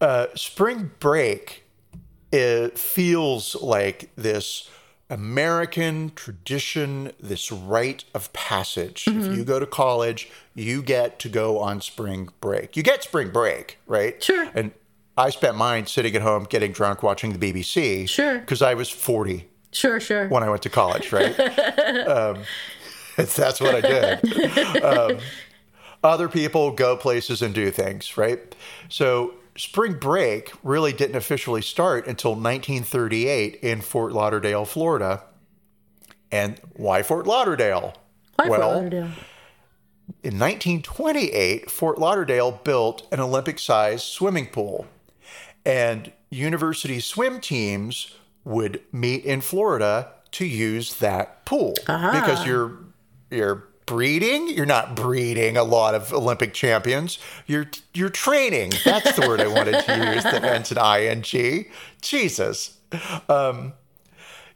uh, 0.01 0.27
spring 0.35 0.91
break 0.99 1.65
it 2.31 2.77
feels 2.77 3.55
like 3.61 4.09
this 4.15 4.69
American 5.09 6.11
tradition, 6.15 7.11
this 7.19 7.51
rite 7.51 8.05
of 8.13 8.33
passage. 8.33 9.07
If 9.07 9.37
you 9.37 9.45
go 9.45 9.59
to 9.59 9.65
college, 9.65 10.29
you 10.55 10.81
get 10.81 11.19
to 11.19 11.29
go 11.29 11.59
on 11.59 11.79
spring 11.79 12.29
break. 12.41 12.75
You 12.75 12.83
get 12.83 13.03
spring 13.03 13.29
break, 13.29 13.79
right? 13.87 14.21
Sure. 14.21 14.49
And 14.53 14.71
I 15.17 15.29
spent 15.29 15.55
mine 15.55 15.85
sitting 15.87 16.15
at 16.15 16.21
home 16.21 16.45
getting 16.49 16.71
drunk 16.71 17.01
watching 17.01 17.37
the 17.37 17.53
BBC. 17.53 18.07
Sure. 18.09 18.39
Because 18.39 18.61
I 18.61 18.73
was 18.73 18.89
40 18.89 19.47
Sure, 19.71 19.99
sure. 19.99 20.27
when 20.29 20.43
I 20.43 20.49
went 20.49 20.61
to 20.63 20.69
college, 20.69 21.11
right? 21.11 21.37
um, 22.07 22.43
that's 23.15 23.61
what 23.61 23.75
I 23.75 23.81
did. 23.81 24.83
Um, 24.83 25.19
other 26.03 26.29
people 26.29 26.71
go 26.71 26.95
places 26.97 27.41
and 27.41 27.53
do 27.53 27.71
things, 27.71 28.17
right? 28.17 28.55
So 28.89 29.33
spring 29.57 29.93
break 29.93 30.51
really 30.63 30.93
didn't 30.93 31.15
officially 31.15 31.61
start 31.61 32.07
until 32.07 32.31
1938 32.31 33.55
in 33.55 33.81
Fort 33.81 34.11
Lauderdale, 34.11 34.65
Florida. 34.65 35.23
And 36.31 36.59
why 36.73 37.03
Fort 37.03 37.25
Lauderdale? 37.25 37.95
Why 38.35 38.47
Fort 38.47 38.59
well, 38.59 38.71
Lauderdale? 38.73 39.09
in 40.23 40.37
1928, 40.39 41.71
Fort 41.71 41.97
Lauderdale 41.97 42.51
built 42.63 43.07
an 43.11 43.19
Olympic 43.19 43.59
sized 43.59 44.03
swimming 44.03 44.47
pool. 44.47 44.85
And 45.65 46.11
university 46.29 46.99
swim 46.99 47.39
teams 47.39 48.15
would 48.43 48.81
meet 48.91 49.25
in 49.25 49.41
Florida 49.41 50.11
to 50.31 50.45
use 50.45 50.95
that 50.95 51.45
pool 51.45 51.73
because 51.85 52.45
you're 52.45 52.77
you're 53.31 53.67
breeding 53.85 54.49
you're 54.49 54.65
not 54.65 54.95
breeding 54.95 55.57
a 55.57 55.63
lot 55.63 55.93
of 55.93 56.11
olympic 56.11 56.53
champions 56.55 57.19
you're 57.45 57.69
you're 57.93 58.09
training 58.09 58.73
that's 58.83 59.15
the 59.15 59.27
word 59.27 59.39
i 59.39 59.47
wanted 59.47 59.79
to 59.85 60.13
use 60.13 60.23
that 60.23 60.43
ends 60.43 60.71
in 60.71 60.77
ing 60.79 61.65
jesus 62.01 62.77
um, 63.29 63.73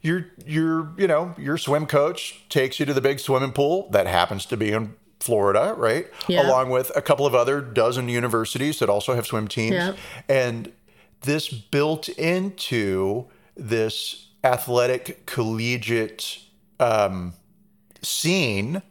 your 0.02 0.26
your 0.46 0.92
you 0.96 1.06
know 1.06 1.34
your 1.38 1.56
swim 1.56 1.86
coach 1.86 2.44
takes 2.48 2.80
you 2.80 2.86
to 2.86 2.94
the 2.94 3.00
big 3.00 3.20
swimming 3.20 3.52
pool 3.52 3.88
that 3.90 4.06
happens 4.06 4.46
to 4.46 4.56
be 4.56 4.72
in 4.72 4.94
Florida, 5.20 5.74
right? 5.76 6.06
Yeah. 6.28 6.48
Along 6.48 6.70
with 6.70 6.90
a 6.96 7.02
couple 7.02 7.26
of 7.26 7.34
other 7.34 7.60
dozen 7.60 8.08
universities 8.08 8.78
that 8.78 8.88
also 8.88 9.14
have 9.14 9.26
swim 9.26 9.48
teams. 9.48 9.74
Yeah. 9.74 9.96
And 10.30 10.72
this 11.22 11.48
built 11.48 12.08
into 12.08 13.26
this 13.56 14.28
athletic 14.42 15.26
collegiate 15.26 16.38
um, 16.78 17.34
scene 18.02 18.82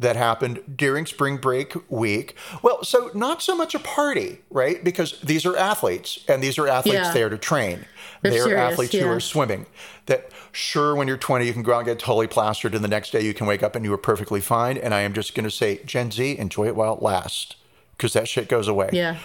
that 0.00 0.14
happened 0.14 0.60
during 0.76 1.06
spring 1.06 1.38
break 1.38 1.74
week. 1.90 2.36
Well, 2.62 2.84
so 2.84 3.10
not 3.14 3.42
so 3.42 3.56
much 3.56 3.74
a 3.74 3.80
party, 3.80 4.38
right? 4.48 4.82
Because 4.84 5.18
these 5.22 5.44
are 5.44 5.56
athletes 5.56 6.20
and 6.28 6.40
these 6.40 6.56
are 6.56 6.68
athletes 6.68 6.94
Yeah. 7.06 7.12
there 7.12 7.28
to 7.28 7.36
train. 7.38 7.84
They're 8.22 8.30
They're 8.32 8.42
serious, 8.42 8.72
athletes 8.72 8.92
who 8.94 9.08
are 9.08 9.18
swimming. 9.18 9.66
That 10.06 10.30
sure, 10.52 10.94
when 10.94 11.08
you're 11.08 11.16
20, 11.16 11.46
you 11.46 11.52
can 11.52 11.62
go 11.64 11.72
out 11.74 11.78
and 11.78 11.86
get 11.86 11.98
totally 11.98 12.26
plastered, 12.28 12.74
and 12.74 12.84
the 12.84 12.88
next 12.88 13.10
day 13.10 13.22
you 13.22 13.34
can 13.34 13.46
wake 13.46 13.62
up 13.62 13.74
and 13.74 13.84
you 13.84 13.92
are 13.92 13.98
perfectly 13.98 14.40
fine. 14.40 14.76
And 14.78 14.94
I 14.94 15.00
am 15.00 15.14
just 15.14 15.34
going 15.34 15.44
to 15.44 15.50
say, 15.50 15.80
Gen 15.84 16.10
Z, 16.12 16.36
enjoy 16.38 16.66
it 16.66 16.76
while 16.76 16.94
it 16.94 17.02
lasts, 17.02 17.56
because 17.96 18.12
that 18.12 18.28
shit 18.28 18.48
goes 18.48 18.68
away. 18.68 18.90
Yeah. 18.92 19.18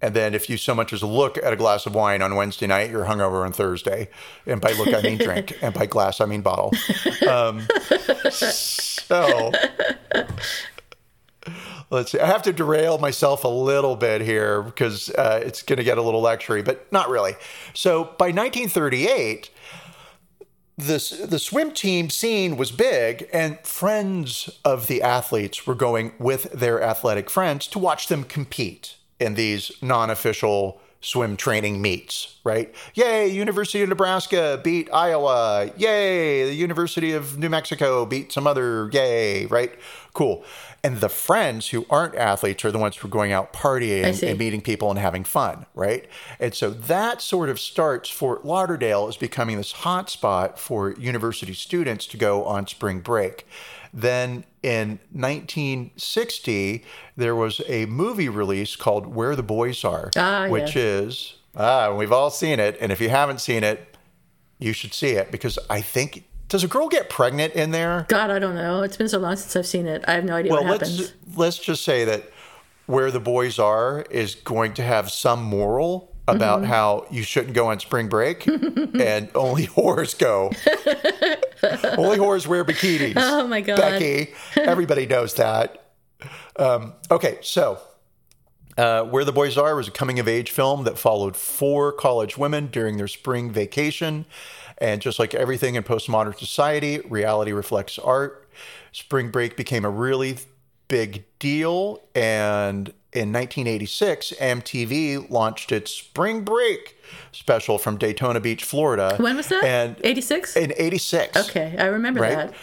And 0.00 0.14
then 0.14 0.34
if 0.34 0.48
you 0.48 0.56
so 0.56 0.74
much 0.74 0.92
as 0.92 1.02
look 1.02 1.38
at 1.38 1.52
a 1.52 1.56
glass 1.56 1.84
of 1.86 1.94
wine 1.94 2.22
on 2.22 2.36
Wednesday 2.36 2.66
night, 2.66 2.90
you're 2.90 3.06
hungover 3.06 3.44
on 3.44 3.52
Thursday. 3.52 4.08
And 4.46 4.60
by 4.60 4.72
look, 4.72 4.94
I 4.94 5.02
mean 5.02 5.18
drink. 5.18 5.56
And 5.62 5.74
by 5.74 5.86
glass, 5.86 6.20
I 6.20 6.26
mean 6.26 6.42
bottle. 6.42 6.72
Um, 7.28 7.66
so 8.30 9.50
let's 11.90 12.12
see. 12.12 12.20
I 12.20 12.26
have 12.26 12.42
to 12.42 12.52
derail 12.52 12.98
myself 12.98 13.44
a 13.44 13.48
little 13.48 13.96
bit 13.96 14.20
here 14.20 14.62
because 14.62 15.10
uh, 15.10 15.40
it's 15.44 15.62
going 15.62 15.78
to 15.78 15.84
get 15.84 15.98
a 15.98 16.02
little 16.02 16.22
lectury, 16.22 16.64
but 16.64 16.90
not 16.92 17.08
really. 17.08 17.34
So 17.74 18.04
by 18.18 18.26
1938, 18.26 19.50
this 20.76 21.10
the 21.10 21.40
swim 21.40 21.72
team 21.72 22.08
scene 22.08 22.56
was 22.56 22.70
big 22.70 23.28
and 23.32 23.58
friends 23.66 24.48
of 24.64 24.86
the 24.86 25.02
athletes 25.02 25.66
were 25.66 25.74
going 25.74 26.12
with 26.20 26.44
their 26.52 26.80
athletic 26.80 27.28
friends 27.28 27.66
to 27.66 27.80
watch 27.80 28.06
them 28.06 28.22
compete 28.22 28.97
in 29.20 29.34
these 29.34 29.72
non-official 29.82 30.80
swim 31.00 31.36
training 31.36 31.80
meets 31.80 32.38
right? 32.44 32.74
Yay 32.94 33.28
university 33.28 33.82
of 33.82 33.88
nebraska 33.88 34.60
beat 34.64 34.92
iowa. 34.92 35.70
Yay 35.76 36.44
the 36.46 36.54
university 36.54 37.12
of 37.12 37.38
new 37.38 37.48
mexico 37.48 38.04
beat 38.06 38.32
some 38.32 38.46
other. 38.46 38.88
Yay 38.92 39.46
right? 39.46 39.72
Cool. 40.14 40.44
And 40.82 41.00
the 41.00 41.08
friends 41.08 41.68
who 41.68 41.86
aren't 41.90 42.14
athletes 42.14 42.64
are 42.64 42.70
the 42.70 42.78
ones 42.78 42.96
who 42.96 43.08
are 43.08 43.10
going 43.10 43.32
out 43.32 43.52
partying 43.52 44.22
and 44.22 44.38
meeting 44.38 44.60
people 44.60 44.90
and 44.90 44.98
having 44.98 45.24
fun, 45.24 45.66
right? 45.74 46.08
And 46.38 46.54
so 46.54 46.70
that 46.70 47.20
sort 47.20 47.48
of 47.48 47.58
starts 47.58 48.08
Fort 48.08 48.44
Lauderdale 48.44 49.08
as 49.08 49.16
becoming 49.16 49.56
this 49.56 49.72
hotspot 49.72 50.56
for 50.56 50.92
university 50.92 51.52
students 51.52 52.06
to 52.06 52.16
go 52.16 52.44
on 52.44 52.66
spring 52.68 53.00
break. 53.00 53.46
Then 53.92 54.44
in 54.62 54.98
1960, 55.12 56.84
there 57.16 57.34
was 57.34 57.60
a 57.68 57.86
movie 57.86 58.28
release 58.28 58.76
called 58.76 59.06
Where 59.06 59.34
the 59.36 59.42
Boys 59.42 59.84
Are, 59.84 60.10
Ah, 60.16 60.48
which 60.48 60.74
yeah. 60.76 60.82
is, 60.82 61.34
ah, 61.56 61.94
we've 61.94 62.12
all 62.12 62.30
seen 62.30 62.60
it. 62.60 62.76
And 62.80 62.92
if 62.92 63.00
you 63.00 63.08
haven't 63.08 63.40
seen 63.40 63.64
it, 63.64 63.96
you 64.58 64.72
should 64.72 64.92
see 64.94 65.10
it 65.10 65.30
because 65.30 65.58
I 65.70 65.80
think, 65.80 66.24
does 66.48 66.64
a 66.64 66.68
girl 66.68 66.88
get 66.88 67.08
pregnant 67.10 67.54
in 67.54 67.70
there? 67.70 68.06
God, 68.08 68.30
I 68.30 68.38
don't 68.38 68.54
know. 68.54 68.82
It's 68.82 68.96
been 68.96 69.08
so 69.08 69.18
long 69.18 69.36
since 69.36 69.54
I've 69.54 69.66
seen 69.66 69.86
it. 69.86 70.04
I 70.08 70.12
have 70.14 70.24
no 70.24 70.34
idea 70.34 70.52
Well, 70.52 70.64
what 70.64 70.80
let's 70.80 70.90
happens. 70.98 71.36
let's 71.36 71.58
just 71.58 71.84
say 71.84 72.04
that 72.04 72.24
where 72.86 73.10
the 73.10 73.20
boys 73.20 73.58
are 73.58 74.04
is 74.10 74.34
going 74.34 74.72
to 74.74 74.82
have 74.82 75.10
some 75.10 75.42
moral 75.42 76.07
about 76.28 76.60
Mm-hmm. 76.60 76.70
how 76.70 77.06
you 77.10 77.22
shouldn't 77.22 77.54
go 77.54 77.68
on 77.70 77.80
spring 77.80 78.08
break 78.08 78.46
and 78.46 79.28
only 79.34 79.66
whores 79.66 80.16
go. 80.18 80.50
only 81.98 82.18
whores 82.18 82.46
wear 82.46 82.64
bikinis. 82.64 83.14
Oh 83.16 83.46
my 83.46 83.60
God. 83.60 83.76
Becky, 83.78 84.32
everybody 84.56 85.06
knows 85.06 85.34
that. 85.34 85.84
Um, 86.56 86.94
okay, 87.10 87.38
so 87.42 87.78
uh, 88.76 89.04
Where 89.04 89.24
the 89.24 89.32
Boys 89.32 89.56
Are 89.58 89.74
was 89.74 89.88
a 89.88 89.90
coming 89.92 90.18
of 90.18 90.28
age 90.28 90.50
film 90.50 90.84
that 90.84 90.98
followed 90.98 91.36
four 91.36 91.92
college 91.92 92.36
women 92.38 92.66
during 92.68 92.96
their 92.96 93.08
spring 93.08 93.50
vacation. 93.50 94.24
And 94.80 95.00
just 95.00 95.18
like 95.18 95.34
everything 95.34 95.74
in 95.74 95.82
postmodern 95.82 96.38
society, 96.38 97.00
reality 97.00 97.52
reflects 97.52 97.98
art. 97.98 98.48
Spring 98.92 99.30
break 99.30 99.56
became 99.56 99.84
a 99.84 99.90
really 99.90 100.38
big 100.86 101.24
deal. 101.40 102.02
And 102.14 102.92
in 103.18 103.32
1986, 103.32 104.32
MTV 104.40 105.28
launched 105.30 105.72
its 105.72 105.92
Spring 105.92 106.42
Break 106.44 106.96
special 107.32 107.76
from 107.78 107.96
Daytona 107.98 108.40
Beach, 108.40 108.64
Florida. 108.64 109.16
When 109.18 109.36
was 109.36 109.48
that? 109.48 109.64
And 109.64 109.96
86? 110.04 110.56
in 110.56 110.72
86. 110.76 111.36
okay, 111.50 111.74
I 111.78 111.86
remember 111.86 112.20
Right? 112.20 112.36
that. 112.36 112.54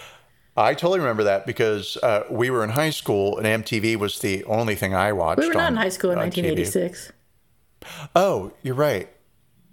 I 0.57 0.73
totally 0.73 0.99
remember 0.99 1.25
that 1.25 1.45
because 1.45 1.97
uh, 2.01 2.23
we 2.31 2.49
were 2.49 2.63
in 2.63 2.69
high 2.69 2.89
school 2.91 3.37
and 3.37 3.45
MTV 3.65 3.97
was 3.97 4.19
the 4.19 4.43
only 4.45 4.75
thing 4.75 4.95
I 4.95 5.11
watched. 5.11 5.39
We 5.41 5.47
were 5.49 5.53
not 5.53 5.63
on- 5.67 5.73
in 5.73 5.77
high 5.77 5.89
school 5.89 6.11
in 6.11 6.17
on 6.19 6.29
TV. 6.31 6.55
1986. 6.55 7.11
Oh, 8.15 8.51
you're 8.63 8.75
right. 8.75 9.09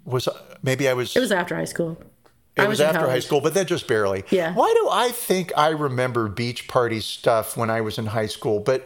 Was 0.05 0.27
maybe 0.61 0.87
I 0.89 0.93
was? 0.93 1.15
It 1.15 1.19
was 1.21 1.31
after 1.31 1.55
high 1.55 1.63
school. 1.65 1.97
it 2.57 2.61
I 2.61 2.67
was 2.67 2.79
was 2.79 2.81
after 2.81 3.09
high 3.09 3.19
school, 3.19 3.39
but 3.39 3.53
then 3.53 3.65
just 3.65 3.87
barely. 3.87 4.25
Yeah. 4.29 4.53
Why 4.53 4.73
do 4.77 4.89
I 4.91 5.09
think 5.09 5.53
I 5.55 5.69
remember 5.69 6.27
beach 6.27 6.67
party 6.67 6.99
stuff 6.99 7.55
when 7.55 7.69
I 7.69 7.79
was 7.81 7.97
in 7.97 8.07
high 8.07 8.25
school? 8.27 8.59
But 8.59 8.85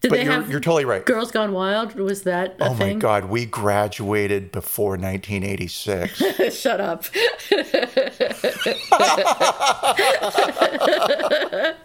Did 0.00 0.10
but 0.10 0.16
they 0.16 0.24
you're 0.24 0.32
have 0.32 0.50
you're 0.50 0.60
totally 0.60 0.84
right. 0.84 1.04
Girls 1.04 1.30
Gone 1.30 1.52
Wild? 1.52 1.94
Was 1.94 2.22
that 2.22 2.56
Oh 2.60 2.74
my? 2.74 2.94
God, 2.94 3.26
we 3.26 3.46
graduated 3.46 4.52
before 4.52 4.96
1986. 4.96 6.18
Shut 6.56 6.80
up. 6.80 7.04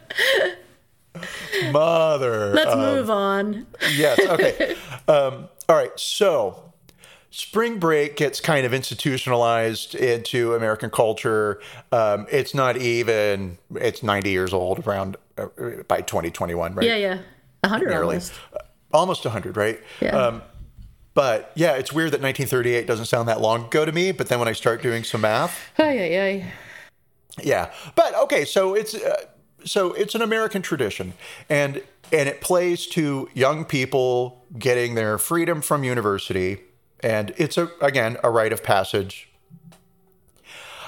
mother. 1.72 2.54
Let's 2.54 2.72
of- 2.72 2.80
move 2.80 3.10
on. 3.10 3.68
Yes. 3.94 4.20
Okay. 4.20 4.76
um, 5.08 5.50
all 5.70 5.76
right. 5.76 5.98
So, 6.00 6.74
spring 7.30 7.80
break 7.80 8.18
gets 8.18 8.40
kind 8.40 8.66
of 8.66 8.74
institutionalized 8.74 9.96
into 9.96 10.56
American 10.56 10.90
culture. 10.90 11.62
Um, 11.92 12.28
it's 12.32 12.54
not 12.54 12.78
even. 12.78 13.58
It's 13.76 14.04
ninety 14.04 14.32
years 14.32 14.54
old 14.54 14.86
around 14.88 15.18
uh, 15.38 15.48
by 15.88 16.02
twenty 16.02 16.32
twenty 16.32 16.56
one, 16.56 16.74
right? 16.76 16.86
Yeah, 16.86 16.96
yeah. 16.96 17.20
A 17.64 17.68
hundred 17.68 17.90
Nearly. 17.90 18.16
almost. 18.16 18.34
Almost 18.94 19.24
hundred, 19.24 19.56
right? 19.58 19.80
Yeah. 20.02 20.10
Um, 20.18 20.42
but 21.14 21.52
yeah, 21.56 21.74
it's 21.74 21.92
weird 21.94 22.12
that 22.12 22.22
1938 22.22 22.88
doesn't 22.88 23.06
sound 23.06 23.28
that 23.28 23.40
long 23.42 23.66
ago 23.66 23.86
to 23.86 23.92
me. 23.92 24.12
But 24.12 24.28
then 24.30 24.40
when 24.40 24.48
I 24.48 24.54
start 24.54 24.82
doing 24.82 25.04
some 25.04 25.22
math, 25.22 25.58
Ay, 25.78 26.00
ay, 26.00 26.20
ay. 26.22 26.52
yeah, 27.42 27.72
but 27.96 28.16
okay, 28.24 28.46
so 28.46 28.74
it's 28.74 28.94
uh, 28.96 29.26
so 29.64 29.94
it's 29.94 30.16
an 30.16 30.22
American 30.22 30.62
tradition, 30.62 31.14
and 31.50 31.82
and 32.12 32.28
it 32.28 32.42
plays 32.42 32.88
to 32.88 33.30
young 33.34 33.64
people 33.66 34.46
getting 34.58 34.96
their 34.96 35.18
freedom 35.18 35.62
from 35.62 35.84
university, 35.84 36.62
and 37.02 37.34
it's 37.38 37.58
a 37.58 37.70
again 37.82 38.18
a 38.24 38.30
rite 38.32 38.52
of 38.54 38.64
passage. 38.64 39.30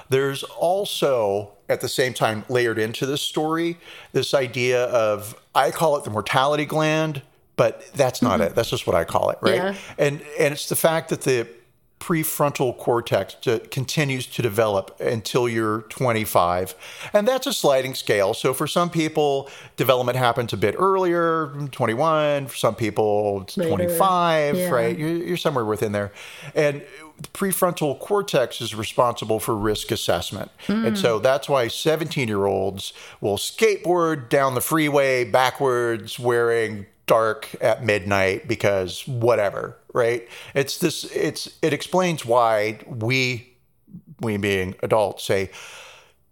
There's 0.10 0.44
also 0.44 1.54
at 1.74 1.82
the 1.82 1.90
same 1.90 2.14
time 2.14 2.46
layered 2.48 2.80
into 2.80 3.06
this 3.06 3.22
story 3.22 3.78
this 4.14 4.34
idea 4.34 4.86
of 4.86 5.36
I 5.54 5.72
call 5.72 5.98
it 5.98 6.04
the 6.04 6.10
mortality 6.10 6.66
gland, 6.66 7.22
but 7.56 7.84
that's 7.94 8.22
not 8.22 8.40
mm-hmm. 8.40 8.44
it. 8.44 8.56
That's 8.56 8.70
just 8.70 8.88
what 8.88 8.96
I 8.96 9.04
call 9.04 9.30
it, 9.32 9.38
right? 9.42 9.56
Yeah. 9.56 9.76
And 9.98 10.22
and 10.40 10.54
it's 10.54 10.70
the 10.70 10.76
fact 10.76 11.10
that 11.10 11.22
the 11.22 11.48
prefrontal 12.04 12.78
cortex 12.78 13.34
to, 13.36 13.60
continues 13.60 14.26
to 14.26 14.42
develop 14.42 15.00
until 15.00 15.48
you're 15.48 15.84
25 15.84 16.76
and 17.14 17.26
that's 17.26 17.48
a 17.48 17.54
sliding 17.54 17.96
scale. 17.96 18.34
So 18.34 18.54
for 18.54 18.68
some 18.68 18.90
people 18.90 19.50
development 19.78 20.18
happens 20.18 20.52
a 20.52 20.58
bit 20.58 20.76
earlier 20.78 21.54
21 21.72 22.48
for 22.48 22.56
some 22.58 22.76
people 22.76 23.44
it's 23.44 23.56
Later. 23.56 23.70
25 23.70 24.58
Yeah. 24.58 24.70
right? 24.70 24.98
You're, 24.98 25.16
you're 25.16 25.38
somewhere 25.38 25.64
within 25.64 25.94
there. 25.94 26.12
And 26.54 26.84
the 27.22 27.30
prefrontal 27.30 27.98
cortex 28.00 28.60
is 28.60 28.76
responsible 28.76 29.40
for 29.40 29.56
risk 29.56 29.90
assessment. 29.90 30.52
And 30.68 30.90
hmm. 30.90 30.96
so 30.96 31.20
that's 31.20 31.48
why 31.48 31.70
17 31.70 32.28
year 32.28 32.46
olds 32.48 32.92
will 33.22 33.38
skateboard 33.38 34.28
down 34.28 34.56
the 34.56 34.62
freeway 34.62 35.24
backwards 35.24 36.20
wearing 36.20 36.86
dark 37.06 37.56
at 37.62 37.86
midnight 37.86 38.48
because 38.48 39.08
whatever 39.08 39.78
right? 39.94 40.28
It's 40.54 40.78
this 40.80 41.06
it's 41.06 41.58
it 41.62 41.72
explains 41.74 42.26
why 42.26 42.80
we 42.88 43.54
we 44.20 44.38
being 44.38 44.76
adults 44.84 45.24
say 45.24 45.52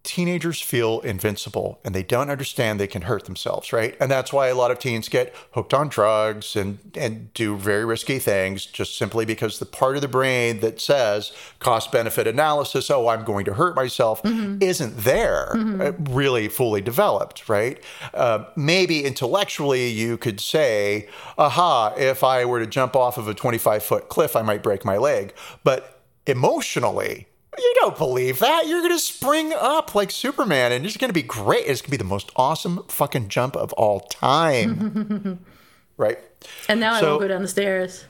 teenagers 0.04 0.60
feel 0.60 0.99
invincible 1.02 1.80
and 1.86 1.93
they 1.93 2.02
don't 2.02 2.32
understand 2.32 2.80
they 2.80 2.88
can 2.88 3.04
hurt 3.04 3.26
themselves, 3.26 3.72
right? 3.72 3.95
And 3.99 4.10
that's 4.10 4.34
why 4.34 4.47
a 4.47 4.56
lot 4.56 4.72
of 4.72 4.80
teens 4.80 5.10
get 5.10 5.34
hooked 5.52 5.74
on 5.74 5.89
drugs 5.89 6.56
and 6.56 6.80
and 6.95 7.32
do 7.34 7.56
very 7.56 7.86
risky 7.86 8.18
things 8.18 8.66
just 8.66 8.97
simply 8.97 9.26
because 9.26 9.60
the 9.60 9.66
part 9.66 9.95
of 9.95 10.02
the 10.02 10.08
brain 10.08 10.60
that 10.62 10.82
says 10.82 11.32
cost 11.60 11.91
benefit 11.91 12.26
analysis, 12.26 12.89
oh, 12.89 13.08
I'm 13.10 13.24
going 13.24 13.45
to 13.45 13.54
hurt 13.54 13.76
myself, 13.76 14.22
isn't 14.26 14.97
there 14.97 15.56
uh, 15.56 15.91
really 16.10 16.47
fully 16.47 16.82
developed, 16.82 17.47
right? 17.47 17.82
Uh, 18.14 18.45
maybe 18.56 19.04
intellectually 19.06 19.88
you 19.88 20.18
could 20.18 20.39
say, 20.39 21.08
aha, 21.38 21.93
if 21.95 22.24
I 22.24 22.45
were 22.45 22.60
to 22.60 22.68
jump 22.68 22.95
off 22.95 23.18
of 23.18 23.28
a 23.28 23.34
25 23.34 23.84
foot 23.84 24.10
cliff, 24.10 24.36
I 24.36 24.41
might 24.41 24.64
break 24.64 24.84
my 24.84 24.97
leg. 24.97 25.34
But 25.64 26.02
emotionally, 26.26 27.28
you 27.62 27.74
don't 27.80 27.97
believe 27.97 28.39
that. 28.39 28.68
You're 28.68 28.80
going 28.82 28.91
to 28.93 28.99
spring 28.99 29.53
up 29.53 29.93
like 29.95 30.12
Superman 30.12 30.72
and 30.72 30.86
it's 30.86 30.97
going 30.97 31.09
to 31.09 31.14
be 31.14 31.22
great. 31.24 31.66
It's 31.68 31.82
going 31.82 31.88
to 31.88 31.91
be 31.91 31.97
the 31.97 32.03
most 32.03 32.32
awesome 32.36 32.84
fucking 32.88 33.30
jump 33.30 33.55
of 33.55 33.72
all 33.74 34.01
time. 34.01 35.39
right? 35.97 36.20
And 36.68 36.80
now 36.80 36.93
I 36.95 36.99
So- 36.99 37.09
won't 37.12 37.22
go 37.22 37.28
down 37.30 37.41
the 37.41 37.47
stairs. 37.47 38.05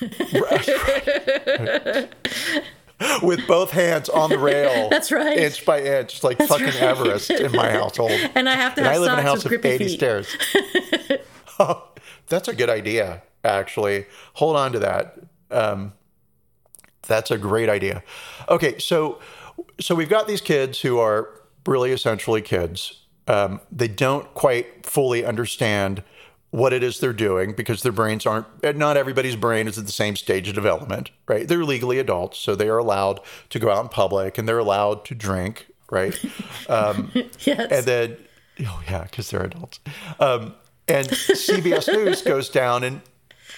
With 3.22 3.46
both 3.46 3.70
hands 3.70 4.08
on 4.08 4.30
the 4.30 4.38
rail. 4.38 4.88
That's 4.90 5.10
right. 5.10 5.36
Inch 5.36 5.66
by 5.66 5.82
inch, 5.82 6.22
like 6.22 6.38
fucking 6.38 6.66
right. 6.66 6.76
Everest 6.82 7.28
in 7.30 7.50
my 7.52 7.70
household. 7.70 8.12
And 8.34 8.48
I 8.48 8.54
have 8.54 8.74
to 8.76 8.80
And 8.80 8.86
have 8.86 8.96
I 8.96 8.98
live 8.98 9.12
in 9.12 9.18
a 9.18 9.22
house 9.22 9.44
with 9.44 9.52
of 9.52 9.64
80 9.64 9.84
feet. 9.88 9.96
stairs. 9.96 10.28
oh, 11.58 11.88
that's 12.28 12.46
a 12.48 12.54
good 12.54 12.70
idea, 12.70 13.22
actually. 13.42 14.06
Hold 14.34 14.56
on 14.56 14.72
to 14.72 14.78
that. 14.78 15.18
Um, 15.50 15.92
that's 17.06 17.30
a 17.30 17.38
great 17.38 17.68
idea. 17.68 18.02
Okay, 18.48 18.78
so 18.78 19.20
so 19.80 19.94
we've 19.94 20.08
got 20.08 20.26
these 20.26 20.40
kids 20.40 20.80
who 20.80 20.98
are 20.98 21.28
really 21.66 21.92
essentially 21.92 22.42
kids. 22.42 23.00
Um, 23.26 23.60
they 23.72 23.88
don't 23.88 24.32
quite 24.34 24.84
fully 24.84 25.24
understand 25.24 26.02
what 26.50 26.72
it 26.72 26.82
is 26.84 27.00
they're 27.00 27.12
doing 27.12 27.52
because 27.52 27.82
their 27.82 27.90
brains 27.90 28.26
aren't 28.26 28.46
not 28.76 28.96
everybody's 28.96 29.34
brain 29.34 29.66
is 29.66 29.76
at 29.76 29.86
the 29.86 29.92
same 29.92 30.14
stage 30.14 30.46
of 30.46 30.54
development 30.54 31.10
right 31.26 31.48
they're 31.48 31.64
legally 31.64 31.98
adults 31.98 32.38
so 32.38 32.54
they 32.54 32.68
are 32.68 32.78
allowed 32.78 33.18
to 33.50 33.58
go 33.58 33.70
out 33.70 33.82
in 33.82 33.88
public 33.88 34.38
and 34.38 34.46
they're 34.48 34.60
allowed 34.60 35.04
to 35.04 35.16
drink 35.16 35.66
right 35.90 36.16
Yes. 36.68 37.72
and 37.72 37.86
then, 37.86 38.16
oh 38.60 38.80
yeah, 38.88 39.02
because 39.02 39.30
they're 39.30 39.42
adults. 39.42 39.80
Um, 40.20 40.54
and 40.86 41.08
CBS 41.08 41.88
News 41.92 42.22
goes 42.22 42.48
down 42.48 42.84
and 42.84 43.00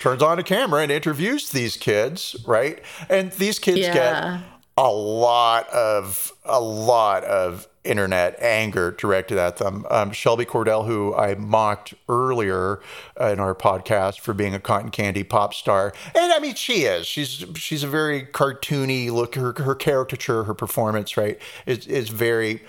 turns 0.01 0.23
on 0.23 0.39
a 0.39 0.43
camera 0.43 0.83
and 0.83 0.93
interviews 0.93 1.51
these 1.51 1.77
kids, 1.77 2.37
right? 2.47 2.81
And 3.09 3.33
these 3.33 3.59
kids 3.59 3.79
Yeah. 3.79 3.93
get 3.95 4.41
a 4.79 4.91
lot 4.91 5.69
of 5.71 6.33
a 6.45 6.61
lot 6.61 7.25
of 7.25 7.67
internet 7.83 8.37
anger 8.43 8.91
directed 8.91 9.39
at 9.39 9.57
them. 9.59 9.87
Um, 9.91 10.11
Shelby 10.11 10.45
Cordell, 10.45 10.87
who 10.87 11.15
I 11.15 11.35
mocked 11.37 11.95
earlier 12.09 12.81
uh, 13.19 13.27
in 13.29 13.41
our 13.41 13.55
podcast 13.55 14.21
for 14.21 14.35
being 14.35 14.55
a 14.55 14.61
cotton 14.61 14.91
candy 14.91 15.23
pop 15.23 15.55
star, 15.55 15.93
and 16.15 16.33
I 16.33 16.41
mean 16.41 16.57
she 16.57 16.83
is. 16.83 17.07
She's 17.07 17.45
she's 17.55 17.83
a 17.85 17.89
very 17.89 18.23
cartoony 18.27 19.11
look. 19.11 19.35
Her 19.37 19.55
her 19.63 19.75
caricature, 19.75 20.45
her 20.45 20.55
performance, 20.55 21.17
right, 21.17 21.39
is 21.65 21.87
is 21.87 22.09
very 22.11 22.63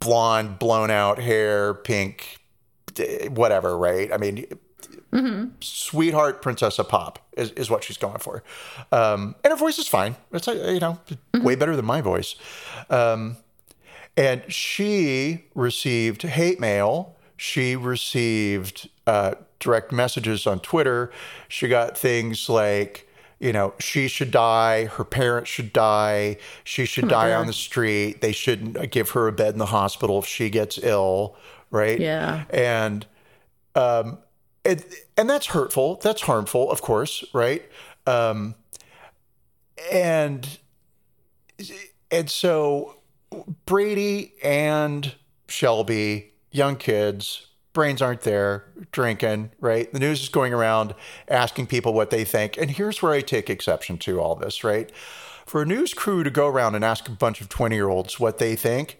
blonde, 0.00 0.58
blown 0.58 0.90
out 0.90 1.18
hair, 1.20 1.74
pink, 1.74 2.38
whatever, 3.30 3.78
right? 3.78 4.12
I 4.12 4.16
mean, 4.16 4.46
sweetheart 5.60 6.40
princess 6.40 6.78
of 6.78 6.88
pop 6.88 7.18
is, 7.36 7.50
is 7.52 7.68
what 7.68 7.84
she's 7.84 7.98
going 7.98 8.18
for. 8.18 8.42
Um, 8.90 9.34
and 9.44 9.52
her 9.52 9.56
voice 9.56 9.78
is 9.78 9.88
fine. 9.88 10.16
It's, 10.32 10.48
uh, 10.48 10.70
you 10.72 10.80
know, 10.80 10.98
way 11.34 11.54
better 11.54 11.76
than 11.76 11.84
my 11.84 12.00
voice. 12.00 12.34
Um, 12.88 13.36
and 14.16 14.42
she 14.52 15.44
received 15.54 16.22
hate 16.22 16.60
mail. 16.60 17.16
She 17.36 17.76
received 17.76 18.88
uh, 19.06 19.34
direct 19.58 19.92
messages 19.92 20.46
on 20.46 20.60
Twitter. 20.60 21.10
She 21.48 21.68
got 21.68 21.96
things 21.96 22.48
like, 22.48 23.08
you 23.40 23.52
know, 23.52 23.74
she 23.80 24.08
should 24.08 24.30
die. 24.30 24.84
Her 24.86 25.04
parents 25.04 25.50
should 25.50 25.72
die. 25.72 26.36
She 26.62 26.86
should 26.86 27.08
die 27.08 27.34
on 27.34 27.46
the 27.46 27.52
street. 27.52 28.20
They 28.20 28.32
shouldn't 28.32 28.90
give 28.92 29.10
her 29.10 29.26
a 29.26 29.32
bed 29.32 29.52
in 29.54 29.58
the 29.58 29.66
hospital 29.66 30.20
if 30.20 30.26
she 30.26 30.48
gets 30.48 30.78
ill. 30.78 31.36
Right. 31.70 31.98
Yeah. 31.98 32.44
And 32.50 33.06
um, 33.74 34.18
and, 34.64 34.84
and 35.16 35.28
that's 35.28 35.46
hurtful. 35.46 35.96
That's 36.02 36.22
harmful, 36.22 36.70
of 36.70 36.82
course, 36.82 37.24
right? 37.32 37.62
Um, 38.06 38.54
and 39.90 40.58
and 42.10 42.30
so 42.30 42.96
Brady 43.66 44.34
and 44.42 45.14
Shelby, 45.48 46.32
young 46.50 46.76
kids, 46.76 47.46
brains 47.72 48.02
aren't 48.02 48.22
there, 48.22 48.66
drinking, 48.92 49.50
right? 49.60 49.92
The 49.92 49.98
news 49.98 50.22
is 50.22 50.28
going 50.28 50.52
around 50.52 50.94
asking 51.28 51.66
people 51.66 51.94
what 51.94 52.10
they 52.10 52.24
think. 52.24 52.56
And 52.58 52.70
here's 52.70 53.02
where 53.02 53.12
I 53.12 53.20
take 53.20 53.48
exception 53.48 53.98
to 53.98 54.20
all 54.20 54.34
this, 54.34 54.62
right? 54.62 54.92
For 55.46 55.62
a 55.62 55.66
news 55.66 55.94
crew 55.94 56.22
to 56.22 56.30
go 56.30 56.46
around 56.46 56.74
and 56.74 56.84
ask 56.84 57.08
a 57.08 57.12
bunch 57.12 57.40
of 57.40 57.48
20 57.48 57.74
year 57.74 57.88
olds 57.88 58.20
what 58.20 58.38
they 58.38 58.56
think, 58.56 58.98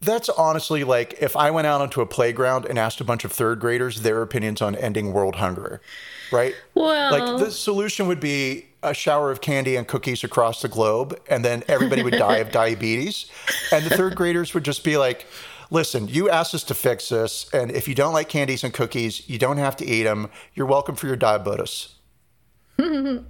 that's 0.00 0.28
honestly 0.28 0.84
like 0.84 1.16
if 1.20 1.36
I 1.36 1.50
went 1.50 1.66
out 1.66 1.80
onto 1.80 2.00
a 2.00 2.06
playground 2.06 2.64
and 2.66 2.78
asked 2.78 3.00
a 3.00 3.04
bunch 3.04 3.24
of 3.24 3.32
third 3.32 3.58
graders 3.60 4.02
their 4.02 4.22
opinions 4.22 4.62
on 4.62 4.74
ending 4.76 5.12
world 5.12 5.36
hunger, 5.36 5.80
right? 6.32 6.54
Well- 6.74 7.10
like 7.12 7.40
the 7.44 7.50
solution 7.50 8.06
would 8.06 8.20
be 8.20 8.66
a 8.82 8.94
shower 8.94 9.32
of 9.32 9.40
candy 9.40 9.74
and 9.74 9.88
cookies 9.88 10.22
across 10.22 10.62
the 10.62 10.68
globe, 10.68 11.18
and 11.28 11.44
then 11.44 11.64
everybody 11.66 12.02
would 12.04 12.12
die 12.14 12.36
of 12.36 12.50
diabetes. 12.52 13.26
And 13.72 13.84
the 13.84 13.90
third 13.90 14.14
graders 14.14 14.54
would 14.54 14.64
just 14.64 14.84
be 14.84 14.96
like, 14.96 15.26
listen, 15.70 16.06
you 16.06 16.30
asked 16.30 16.54
us 16.54 16.62
to 16.62 16.74
fix 16.74 17.08
this, 17.08 17.50
and 17.52 17.72
if 17.72 17.88
you 17.88 17.96
don't 17.96 18.12
like 18.14 18.28
candies 18.28 18.62
and 18.62 18.72
cookies, 18.72 19.28
you 19.28 19.36
don't 19.36 19.56
have 19.58 19.74
to 19.78 19.84
eat 19.84 20.04
them. 20.04 20.30
You're 20.54 20.66
welcome 20.68 20.94
for 20.94 21.08
your 21.08 21.16
diabetes. 21.16 21.88
okay. 22.80 23.24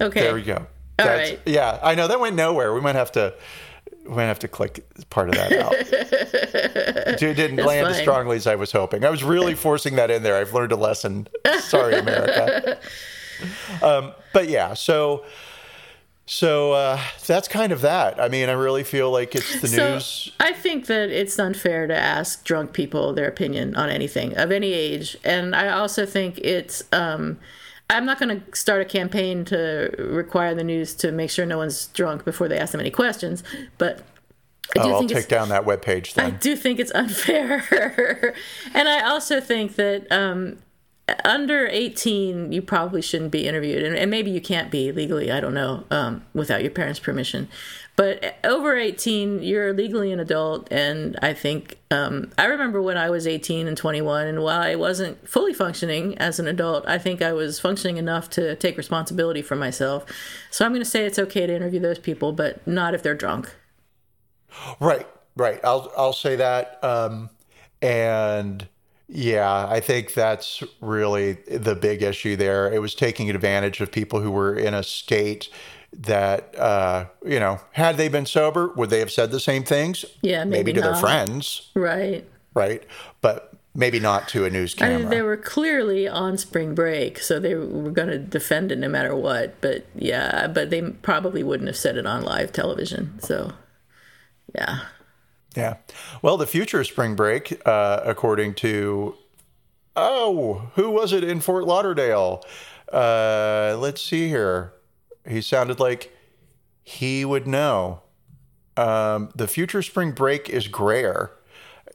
There 0.00 0.34
we 0.34 0.42
go. 0.42 0.56
All 0.98 1.06
That's- 1.06 1.30
right. 1.30 1.40
Yeah, 1.46 1.78
I 1.82 1.94
know 1.94 2.06
that 2.08 2.20
went 2.20 2.36
nowhere. 2.36 2.74
We 2.74 2.80
might 2.82 2.94
have 2.94 3.12
to. 3.12 3.32
We 4.08 4.16
might 4.16 4.24
have 4.24 4.38
to 4.40 4.48
click 4.48 4.84
part 5.10 5.28
of 5.28 5.34
that 5.34 5.52
out. 5.52 5.72
it 5.76 7.18
didn't 7.18 7.64
land 7.64 7.88
as 7.88 7.98
strongly 7.98 8.36
as 8.36 8.46
I 8.46 8.54
was 8.54 8.72
hoping. 8.72 9.04
I 9.04 9.10
was 9.10 9.24
really 9.24 9.54
forcing 9.54 9.96
that 9.96 10.10
in 10.10 10.22
there. 10.22 10.36
I've 10.36 10.54
learned 10.54 10.72
a 10.72 10.76
lesson. 10.76 11.28
Sorry, 11.60 11.98
America. 11.98 12.78
um, 13.82 14.12
but 14.32 14.48
yeah, 14.48 14.74
so 14.74 15.24
So 16.28 16.72
uh, 16.72 17.00
that's 17.26 17.46
kind 17.46 17.72
of 17.72 17.82
that. 17.82 18.20
I 18.20 18.28
mean, 18.28 18.48
I 18.48 18.52
really 18.52 18.82
feel 18.82 19.12
like 19.12 19.36
it's 19.36 19.60
the 19.60 19.68
So 19.68 19.94
news. 19.94 20.32
I 20.40 20.52
think 20.52 20.86
that 20.86 21.10
it's 21.10 21.38
unfair 21.38 21.86
to 21.86 21.96
ask 21.96 22.44
drunk 22.44 22.72
people 22.72 23.12
their 23.12 23.28
opinion 23.28 23.76
on 23.76 23.88
anything 23.90 24.36
of 24.36 24.50
any 24.50 24.72
age, 24.72 25.16
and 25.24 25.54
I 25.54 25.68
also 25.68 26.04
think 26.04 26.38
it's. 26.38 26.82
Um, 26.92 27.38
I'm 27.88 28.04
not 28.04 28.18
going 28.18 28.40
to 28.40 28.56
start 28.56 28.82
a 28.82 28.84
campaign 28.84 29.44
to 29.46 29.94
require 29.98 30.54
the 30.54 30.64
news 30.64 30.94
to 30.96 31.12
make 31.12 31.30
sure 31.30 31.46
no 31.46 31.58
one's 31.58 31.86
drunk 31.88 32.24
before 32.24 32.48
they 32.48 32.58
ask 32.58 32.72
them 32.72 32.80
any 32.80 32.90
questions, 32.90 33.44
but 33.78 34.02
I 34.76 34.82
do 34.82 34.90
Oh, 34.90 34.94
I'll 34.94 35.06
take 35.06 35.28
down 35.28 35.50
that 35.50 35.64
webpage 35.64 36.12
thing. 36.12 36.24
I 36.24 36.30
do 36.30 36.56
think 36.56 36.80
it's 36.80 36.90
unfair. 36.92 38.34
and 38.74 38.88
I 38.88 39.08
also 39.08 39.40
think 39.40 39.76
that 39.76 40.10
um, 40.10 40.58
under 41.24 41.68
18, 41.68 42.52
you 42.52 42.62
probably 42.62 43.02
shouldn't 43.02 43.30
be 43.30 43.46
interviewed. 43.46 43.82
And, 43.84 43.96
and 43.96 44.10
maybe 44.10 44.30
you 44.30 44.40
can't 44.40 44.70
be 44.70 44.90
legally, 44.90 45.30
I 45.30 45.40
don't 45.40 45.54
know, 45.54 45.84
um, 45.90 46.24
without 46.34 46.62
your 46.62 46.72
parents' 46.72 46.98
permission. 46.98 47.48
But 47.96 48.36
over 48.44 48.76
18, 48.76 49.42
you're 49.42 49.72
legally 49.72 50.12
an 50.12 50.20
adult. 50.20 50.68
And 50.70 51.18
I 51.22 51.32
think, 51.32 51.78
um, 51.90 52.30
I 52.36 52.44
remember 52.44 52.82
when 52.82 52.98
I 52.98 53.08
was 53.08 53.26
18 53.26 53.66
and 53.66 53.76
21, 53.76 54.26
and 54.26 54.42
while 54.42 54.60
I 54.60 54.74
wasn't 54.74 55.26
fully 55.26 55.54
functioning 55.54 56.16
as 56.18 56.38
an 56.38 56.46
adult, 56.46 56.86
I 56.86 56.98
think 56.98 57.22
I 57.22 57.32
was 57.32 57.58
functioning 57.58 57.96
enough 57.96 58.28
to 58.30 58.54
take 58.56 58.76
responsibility 58.76 59.40
for 59.40 59.56
myself. 59.56 60.04
So 60.50 60.66
I'm 60.66 60.72
going 60.72 60.84
to 60.84 60.88
say 60.88 61.06
it's 61.06 61.18
okay 61.18 61.46
to 61.46 61.54
interview 61.54 61.80
those 61.80 61.98
people, 61.98 62.32
but 62.32 62.66
not 62.66 62.94
if 62.94 63.02
they're 63.02 63.14
drunk. 63.14 63.54
Right, 64.78 65.06
right. 65.34 65.60
I'll 65.64 65.90
I'll 65.96 66.12
say 66.12 66.36
that. 66.36 66.82
Um, 66.84 67.30
and 67.80 68.66
yeah, 69.08 69.66
I 69.68 69.80
think 69.80 70.14
that's 70.14 70.62
really 70.80 71.34
the 71.48 71.74
big 71.74 72.02
issue 72.02 72.36
there. 72.36 72.72
It 72.72 72.80
was 72.80 72.94
taking 72.94 73.30
advantage 73.30 73.80
of 73.80 73.92
people 73.92 74.20
who 74.20 74.30
were 74.30 74.54
in 74.54 74.74
a 74.74 74.82
state 74.82 75.48
that 76.00 76.54
uh, 76.58 77.06
you 77.24 77.40
know, 77.40 77.60
had 77.72 77.96
they 77.96 78.08
been 78.08 78.26
sober, 78.26 78.68
would 78.76 78.90
they 78.90 78.98
have 78.98 79.10
said 79.10 79.30
the 79.30 79.40
same 79.40 79.64
things? 79.64 80.04
Yeah, 80.22 80.44
maybe 80.44 80.72
to 80.72 80.80
their 80.80 80.94
friends, 80.96 81.70
Right. 81.74 82.28
right? 82.54 82.82
But 83.20 83.52
maybe 83.74 84.00
not 84.00 84.28
to 84.28 84.44
a 84.44 84.50
news 84.50 84.74
I 84.76 84.78
camera. 84.78 84.98
mean, 85.00 85.08
they 85.10 85.22
were 85.22 85.36
clearly 85.36 86.08
on 86.08 86.38
spring 86.38 86.74
break, 86.74 87.18
so 87.18 87.38
they 87.40 87.54
were 87.54 87.90
going 87.90 88.08
to 88.08 88.18
defend 88.18 88.72
it 88.72 88.78
no 88.78 88.88
matter 88.88 89.14
what. 89.14 89.60
But 89.60 89.86
yeah, 89.94 90.46
but 90.48 90.70
they 90.70 90.82
probably 90.82 91.42
wouldn't 91.42 91.66
have 91.68 91.76
said 91.76 91.96
it 91.96 92.06
on 92.06 92.22
live 92.22 92.52
television. 92.52 93.18
So, 93.20 93.52
yeah. 94.54 94.80
Yeah. 95.54 95.76
Well, 96.20 96.36
the 96.36 96.46
future 96.46 96.80
of 96.80 96.86
spring 96.86 97.14
break, 97.14 97.60
uh, 97.66 98.00
according 98.04 98.54
to, 98.56 99.14
oh, 99.94 100.70
who 100.74 100.90
was 100.90 101.12
it 101.14 101.24
in 101.24 101.40
Fort 101.40 101.64
Lauderdale? 101.64 102.42
Uh, 102.92 103.76
let's 103.78 104.02
see 104.02 104.28
here. 104.28 104.72
He 105.28 105.40
sounded 105.40 105.80
like 105.80 106.12
he 106.82 107.24
would 107.24 107.46
know. 107.46 108.02
Um, 108.76 109.30
the 109.34 109.48
future 109.48 109.82
spring 109.82 110.12
break 110.12 110.48
is 110.48 110.68
grayer. 110.68 111.32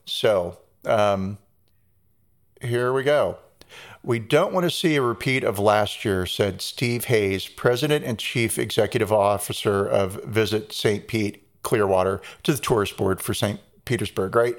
So 0.06 0.58
um, 0.86 1.38
here 2.62 2.92
we 2.92 3.04
go. 3.04 3.38
We 4.04 4.20
don't 4.20 4.52
want 4.52 4.64
to 4.64 4.72
see 4.72 4.96
a 4.96 5.02
repeat 5.02 5.44
of 5.44 5.60
last 5.60 6.04
year, 6.04 6.26
said 6.26 6.62
Steve 6.62 7.06
Hayes, 7.06 7.48
President 7.48 8.04
and 8.04 8.18
Chief 8.18 8.58
Executive 8.58 9.12
Officer 9.12 9.86
of 9.86 10.24
Visit 10.24 10.74
St. 10.74 11.08
Pete 11.08 11.48
Clearwater, 11.62 12.20
to 12.44 12.54
the 12.54 12.60
tourist 12.60 12.98
board 12.98 13.22
for 13.22 13.36
St. 13.36 13.60
Petersburg, 13.86 14.36
right? 14.36 14.56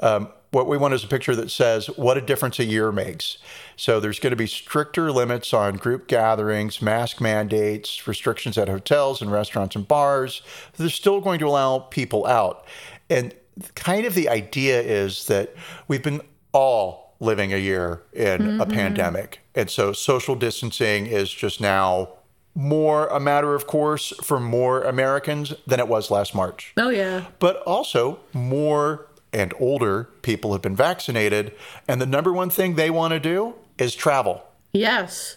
Um, 0.00 0.28
what 0.52 0.68
we 0.68 0.76
want 0.76 0.94
is 0.94 1.02
a 1.02 1.08
picture 1.08 1.34
that 1.34 1.50
says 1.50 1.86
what 1.96 2.16
a 2.16 2.20
difference 2.20 2.58
a 2.58 2.64
year 2.64 2.92
makes. 2.92 3.38
So 3.74 3.98
there's 3.98 4.20
going 4.20 4.32
to 4.32 4.36
be 4.36 4.46
stricter 4.46 5.10
limits 5.10 5.52
on 5.52 5.76
group 5.76 6.06
gatherings, 6.06 6.80
mask 6.80 7.20
mandates, 7.20 8.06
restrictions 8.06 8.56
at 8.58 8.68
hotels 8.68 9.22
and 9.22 9.32
restaurants 9.32 9.74
and 9.74 9.88
bars. 9.88 10.42
They're 10.76 10.90
still 10.90 11.20
going 11.20 11.38
to 11.40 11.46
allow 11.48 11.80
people 11.80 12.26
out. 12.26 12.66
And 13.08 13.34
kind 13.74 14.04
of 14.06 14.14
the 14.14 14.28
idea 14.28 14.80
is 14.80 15.26
that 15.26 15.54
we've 15.88 16.02
been 16.02 16.20
all 16.52 17.16
living 17.18 17.52
a 17.52 17.58
year 17.58 18.02
in 18.12 18.60
a 18.60 18.64
mm-hmm. 18.64 18.70
pandemic. 18.72 19.40
And 19.54 19.70
so 19.70 19.92
social 19.94 20.34
distancing 20.34 21.06
is 21.06 21.32
just 21.32 21.60
now 21.62 22.10
more 22.54 23.06
a 23.06 23.18
matter 23.18 23.54
of 23.54 23.66
course 23.66 24.12
for 24.22 24.38
more 24.38 24.82
Americans 24.82 25.54
than 25.66 25.80
it 25.80 25.88
was 25.88 26.10
last 26.10 26.34
March. 26.34 26.74
Oh, 26.76 26.90
yeah. 26.90 27.24
But 27.38 27.62
also, 27.62 28.20
more 28.34 29.06
and 29.32 29.54
older 29.58 30.04
people 30.22 30.52
have 30.52 30.62
been 30.62 30.76
vaccinated. 30.76 31.52
And 31.88 32.00
the 32.00 32.06
number 32.06 32.32
one 32.32 32.50
thing 32.50 32.74
they 32.74 32.90
want 32.90 33.12
to 33.12 33.20
do 33.20 33.54
is 33.78 33.94
travel. 33.94 34.42
Yes. 34.72 35.36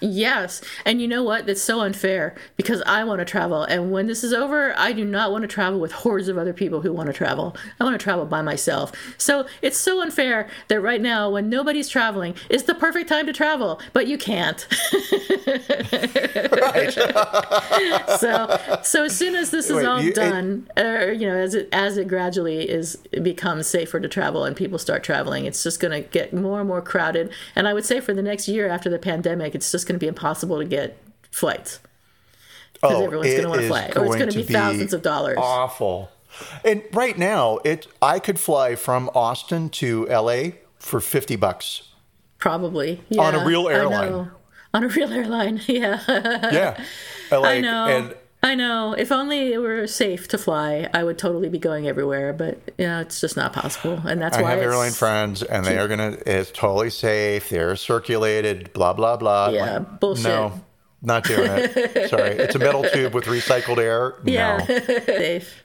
Yes. 0.00 0.60
And 0.84 1.00
you 1.00 1.08
know 1.08 1.22
what? 1.22 1.46
That's 1.46 1.62
so 1.62 1.80
unfair 1.80 2.34
because 2.56 2.82
I 2.86 3.04
want 3.04 3.20
to 3.20 3.24
travel. 3.24 3.62
And 3.64 3.90
when 3.92 4.06
this 4.06 4.22
is 4.24 4.32
over, 4.32 4.74
I 4.78 4.92
do 4.92 5.04
not 5.04 5.30
want 5.32 5.42
to 5.42 5.48
travel 5.48 5.80
with 5.80 5.92
hordes 5.92 6.28
of 6.28 6.38
other 6.38 6.52
people 6.52 6.80
who 6.82 6.92
want 6.92 7.06
to 7.08 7.12
travel. 7.12 7.56
I 7.80 7.84
want 7.84 7.98
to 7.98 8.02
travel 8.02 8.26
by 8.26 8.42
myself. 8.42 8.92
So 9.18 9.46
it's 9.62 9.78
so 9.78 10.00
unfair 10.02 10.48
that 10.68 10.80
right 10.80 11.00
now, 11.00 11.30
when 11.30 11.48
nobody's 11.48 11.88
traveling, 11.88 12.34
is 12.50 12.64
the 12.64 12.74
perfect 12.74 13.08
time 13.08 13.26
to 13.26 13.32
travel, 13.32 13.80
but 13.92 14.06
you 14.06 14.18
can't. 14.18 14.66
Right. 16.54 16.92
so 18.18 18.58
so 18.82 19.04
as 19.04 19.16
soon 19.16 19.34
as 19.34 19.50
this 19.50 19.66
is 19.66 19.76
Wait, 19.76 19.86
all 19.86 20.00
you- 20.00 20.10
it- 20.10 20.14
done 20.14 20.68
or 20.76 21.12
you 21.12 21.26
know 21.26 21.36
as 21.36 21.54
it 21.54 21.68
as 21.72 21.96
it 21.96 22.08
gradually 22.08 22.68
is 22.68 22.98
it 23.12 23.22
becomes 23.22 23.66
safer 23.66 24.00
to 24.00 24.08
travel 24.08 24.44
and 24.44 24.56
people 24.56 24.78
start 24.78 25.02
traveling 25.04 25.44
it's 25.44 25.62
just 25.62 25.80
going 25.80 25.92
to 25.92 26.08
get 26.08 26.32
more 26.32 26.60
and 26.60 26.68
more 26.68 26.80
crowded 26.82 27.30
and 27.54 27.68
i 27.68 27.74
would 27.74 27.84
say 27.84 28.00
for 28.00 28.14
the 28.14 28.22
next 28.22 28.48
year 28.48 28.68
after 28.68 28.88
the 28.88 28.98
pandemic 28.98 29.54
it's 29.54 29.63
just 29.72 29.86
going 29.86 29.94
to 29.94 30.00
be 30.00 30.08
impossible 30.08 30.58
to 30.58 30.64
get 30.64 30.96
flights 31.30 31.80
because 32.74 32.96
oh, 32.96 33.04
everyone's 33.04 33.30
going 33.30 33.42
to 33.42 33.48
want 33.48 33.60
to 33.60 33.66
Oh, 33.66 33.68
fly 33.68 33.92
or 33.96 34.06
it's 34.06 34.16
going 34.16 34.30
to 34.30 34.36
be 34.36 34.42
thousands 34.42 34.92
of 34.92 35.02
dollars 35.02 35.36
Awful. 35.40 36.10
And 36.64 36.82
right 36.92 37.16
now, 37.16 37.58
it 37.64 37.86
I 38.02 38.18
could 38.18 38.38
fly 38.40 38.74
from 38.74 39.08
Austin 39.14 39.70
to 39.70 40.06
LA 40.06 40.50
for 40.78 41.00
50 41.00 41.36
bucks. 41.36 41.82
probably 42.38 43.00
On 43.18 43.34
a 43.34 43.44
real 43.44 43.68
airline. 43.68 44.30
on 44.74 44.84
a 44.84 44.88
real 44.88 45.12
airline 45.12 45.60
yeah 45.66 46.00
Yeah. 46.52 46.84
Like, 47.30 47.44
I 47.44 47.60
know. 47.60 47.86
And 47.86 48.14
I 48.44 48.54
know. 48.54 48.92
If 48.92 49.10
only 49.10 49.54
it 49.54 49.58
were 49.58 49.86
safe 49.86 50.28
to 50.28 50.38
fly, 50.38 50.88
I 50.92 51.02
would 51.02 51.16
totally 51.16 51.48
be 51.48 51.58
going 51.58 51.88
everywhere. 51.88 52.34
But 52.34 52.58
you 52.76 52.86
know, 52.86 53.00
it's 53.00 53.18
just 53.18 53.36
not 53.38 53.54
possible, 53.54 53.94
and 54.06 54.20
that's 54.20 54.36
I 54.36 54.42
why 54.42 54.48
I 54.48 54.50
have 54.52 54.60
airline 54.62 54.92
friends, 54.92 55.42
and 55.42 55.64
they 55.64 55.78
are 55.78 55.88
gonna. 55.88 56.18
It's 56.26 56.50
totally 56.50 56.90
safe. 56.90 57.48
They're 57.48 57.74
circulated. 57.74 58.72
Blah 58.74 58.92
blah 58.92 59.16
blah. 59.16 59.48
Yeah, 59.48 59.78
bullshit. 59.78 60.24
No, 60.26 60.60
not 61.00 61.24
doing 61.24 61.50
it. 61.50 62.10
Sorry, 62.10 62.32
it's 62.32 62.54
a 62.54 62.58
metal 62.58 62.84
tube 62.84 63.14
with 63.14 63.24
recycled 63.24 63.78
air. 63.78 64.16
Yeah, 64.24 64.58
No. 64.68 64.76
safe. 65.06 65.64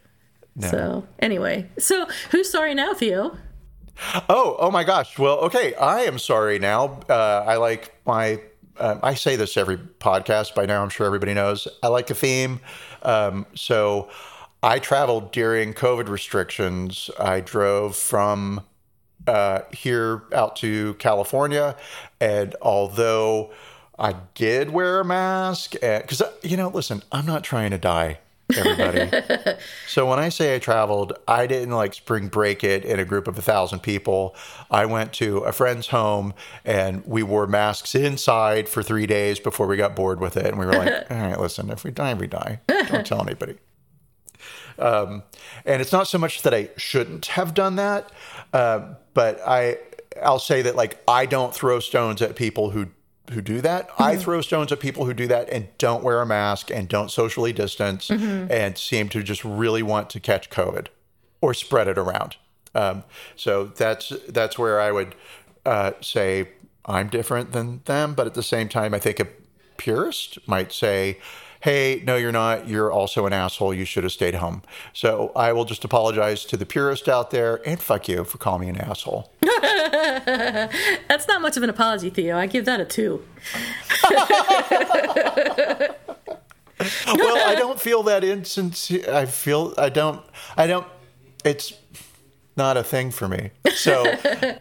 So 0.62 1.06
anyway, 1.20 1.70
so 1.78 2.08
who's 2.32 2.50
sorry 2.50 2.74
now, 2.76 2.94
Theo? 2.94 3.38
Oh, 4.30 4.56
oh 4.58 4.72
my 4.72 4.86
gosh. 4.86 5.20
Well, 5.20 5.40
okay. 5.40 5.74
I 5.76 6.02
am 6.02 6.18
sorry 6.18 6.60
now. 6.60 7.02
Uh, 7.10 7.44
I 7.46 7.58
like 7.58 7.94
my. 8.06 8.40
Um, 8.80 9.00
I 9.04 9.14
say 9.14 9.36
this 9.36 9.58
every 9.58 9.78
podcast 9.78 10.56
by 10.56 10.66
now. 10.66 10.82
I'm 10.82 10.90
sure 10.90 11.06
everybody 11.06 11.34
knows. 11.34 11.68
I 11.84 11.88
like 11.88 12.10
a 12.10 12.16
theme. 12.16 12.60
Um, 13.04 13.46
so 13.56 14.10
I 14.64 14.80
traveled 14.80 15.32
during 15.32 15.74
COVID 15.74 16.08
restrictions. 16.08 17.10
I 17.20 17.42
drove 17.42 17.96
from 17.96 18.62
uh, 19.28 19.62
here 19.72 20.24
out 20.34 20.56
to 20.58 20.96
California, 20.96 21.76
and 22.20 22.56
although 22.62 23.52
I 23.98 24.16
did 24.34 24.72
wear 24.72 25.02
a 25.02 25.06
mask, 25.06 25.74
because 25.74 26.22
you 26.42 26.58
know, 26.58 26.70
listen, 26.70 27.04
I'm 27.12 27.26
not 27.26 27.44
trying 27.44 27.72
to 27.72 27.78
die. 27.78 28.20
Everybody. 28.56 29.56
So 29.88 30.08
when 30.08 30.20
I 30.20 30.30
say 30.30 30.56
I 30.56 30.60
traveled, 30.60 31.14
I 31.28 31.48
didn't 31.48 31.74
like 31.74 31.96
spring 31.96 32.28
break 32.28 32.64
it 32.64 32.86
in 32.86 33.00
a 33.00 33.06
group 33.06 33.28
of 33.28 33.38
a 33.38 33.42
thousand 33.42 33.80
people. 33.80 34.36
I 34.70 34.86
went 34.86 35.14
to 35.14 35.40
a 35.40 35.52
friend's 35.52 35.88
home 35.88 36.36
and 36.64 37.04
we 37.06 37.24
wore 37.24 37.48
masks 37.48 37.96
inside 37.96 38.70
for 38.70 38.84
three 38.84 39.08
days 39.08 39.40
before 39.40 39.66
we 39.66 39.78
got 39.78 39.96
bored 39.96 40.20
with 40.20 40.38
it. 40.38 40.46
And 40.46 40.60
we 40.60 40.68
were 40.68 40.74
like, 40.74 40.94
all 41.12 41.18
right, 41.18 41.40
listen, 41.40 41.72
if 41.72 41.84
we 41.84 41.90
die, 41.92 42.14
we 42.14 42.28
die. 42.28 42.60
Don't 42.68 43.06
tell 43.06 43.22
anybody. 43.22 43.58
Um, 44.78 45.24
and 45.66 45.82
it's 45.82 45.92
not 45.92 46.08
so 46.08 46.18
much 46.18 46.44
that 46.44 46.54
I 46.54 46.70
shouldn't 46.78 47.26
have 47.28 47.54
done 47.54 47.76
that, 47.76 48.12
uh, 48.54 48.94
but 49.14 49.42
I 49.46 49.78
I'll 50.24 50.40
say 50.40 50.62
that 50.62 50.76
like 50.76 51.02
I 51.08 51.26
don't 51.26 51.54
throw 51.54 51.80
stones 51.80 52.22
at 52.22 52.36
people 52.36 52.72
who 52.72 52.88
who 53.32 53.42
do 53.42 53.62
that. 53.62 53.90
I 53.98 54.16
throw 54.18 54.42
stones 54.42 54.72
at 54.72 54.80
people 54.80 55.06
who 55.06 55.14
do 55.14 55.28
that 55.28 55.50
and 55.50 55.68
don't 55.78 56.04
wear 56.04 56.22
a 56.22 56.26
mask 56.26 56.72
and 56.72 56.88
don't 56.88 57.10
socially 57.12 57.54
distance 57.54 58.10
and 58.10 58.78
seem 58.78 59.10
to 59.10 59.24
just 59.24 59.44
really 59.44 59.84
want 59.84 60.10
to 60.12 60.20
catch 60.20 60.50
COVID 60.50 60.88
or 61.42 61.54
spread 61.54 61.88
it 61.88 61.98
around. 61.98 62.38
Um, 62.76 63.04
so 63.36 63.66
that's 63.66 64.14
that's 64.28 64.58
where 64.60 64.80
I 64.80 64.92
would 64.92 65.16
uh, 65.66 65.92
say 66.02 66.50
I'm 66.86 67.08
different 67.08 67.52
than 67.52 67.82
them, 67.86 68.14
but 68.14 68.28
at 68.28 68.34
the 68.34 68.44
same 68.44 68.70
time, 68.70 68.94
I 68.94 69.00
think 69.00 69.20
a 69.20 69.28
purist 69.78 70.38
might 70.48 70.72
say, 70.72 71.20
"Hey, 71.62 72.02
no, 72.06 72.16
you're 72.16 72.32
not. 72.32 72.68
You're 72.68 72.92
also 72.92 73.26
an 73.26 73.34
asshole. 73.34 73.74
You 73.74 73.86
should 73.86 74.04
have 74.04 74.12
stayed 74.14 74.36
home." 74.36 74.62
So 74.94 75.32
I 75.36 75.52
will 75.54 75.66
just 75.66 75.84
apologize 75.84 76.46
to 76.46 76.58
the 76.58 76.66
purist 76.66 77.08
out 77.10 77.32
there 77.32 77.62
and 77.68 77.80
fuck 77.82 78.08
you 78.08 78.24
for 78.24 78.38
calling 78.38 78.62
me 78.62 78.70
an 78.70 78.78
asshole. 78.78 79.32
That's 81.08 81.28
not 81.28 81.42
much 81.42 81.58
of 81.58 81.64
an 81.64 81.70
apology, 81.70 82.10
Theo. 82.10 82.38
I 82.38 82.46
give 82.46 82.66
that 82.66 82.80
a 82.80 82.86
two. 82.86 83.24
well, 87.14 87.38
I 87.48 87.56
don't 87.58 87.80
feel 87.80 88.04
that 88.04 88.24
insincere. 88.24 89.14
I 89.14 89.26
feel 89.26 89.74
I 89.78 89.90
don't. 89.90 90.22
I 90.56 90.68
don't. 90.68 90.88
It's 91.44 91.74
not 92.58 92.76
a 92.78 92.84
thing 92.84 93.10
for 93.12 93.28
me. 93.28 93.52
So 93.74 94.04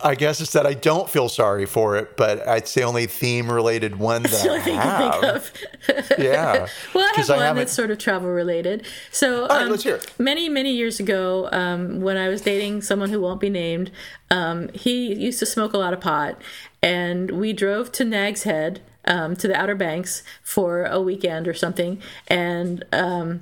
I 0.04 0.14
guess 0.14 0.40
it's 0.40 0.52
that 0.52 0.66
I 0.66 0.74
don't 0.74 1.10
feel 1.10 1.28
sorry 1.28 1.66
for 1.66 1.96
it, 1.96 2.16
but 2.16 2.40
it's 2.46 2.72
the 2.74 2.82
only 2.84 3.06
theme 3.06 3.50
related 3.50 3.96
one 3.96 4.22
that 4.22 4.46
I 4.48 4.58
have. 4.58 5.44
think 5.44 5.98
of. 5.98 6.08
Yeah. 6.18 6.66
Well, 6.94 7.04
I 7.04 7.12
have 7.16 7.30
I 7.30 7.34
one 7.36 7.42
haven't- 7.44 7.56
that's 7.62 7.72
sort 7.72 7.90
of 7.90 7.98
travel 7.98 8.28
related. 8.28 8.86
So, 9.10 9.42
right, 9.48 9.62
um, 9.62 9.70
let's 9.70 9.82
hear 9.82 9.96
it. 9.96 10.12
many, 10.18 10.48
many 10.48 10.72
years 10.72 11.00
ago, 11.00 11.48
um, 11.52 12.00
when 12.00 12.16
I 12.16 12.28
was 12.28 12.40
dating 12.42 12.82
someone 12.82 13.10
who 13.10 13.20
won't 13.20 13.40
be 13.40 13.50
named, 13.50 13.90
um, 14.30 14.68
he 14.74 15.12
used 15.14 15.38
to 15.40 15.46
smoke 15.46 15.72
a 15.72 15.78
lot 15.78 15.92
of 15.92 16.00
pot, 16.00 16.40
and 16.82 17.30
we 17.32 17.52
drove 17.52 17.90
to 17.92 18.04
Nag's 18.04 18.44
Head, 18.44 18.80
um, 19.06 19.34
to 19.36 19.48
the 19.48 19.56
Outer 19.56 19.74
Banks 19.74 20.22
for 20.42 20.84
a 20.84 21.00
weekend 21.00 21.48
or 21.48 21.54
something, 21.54 22.00
and 22.28 22.84
um, 22.92 23.40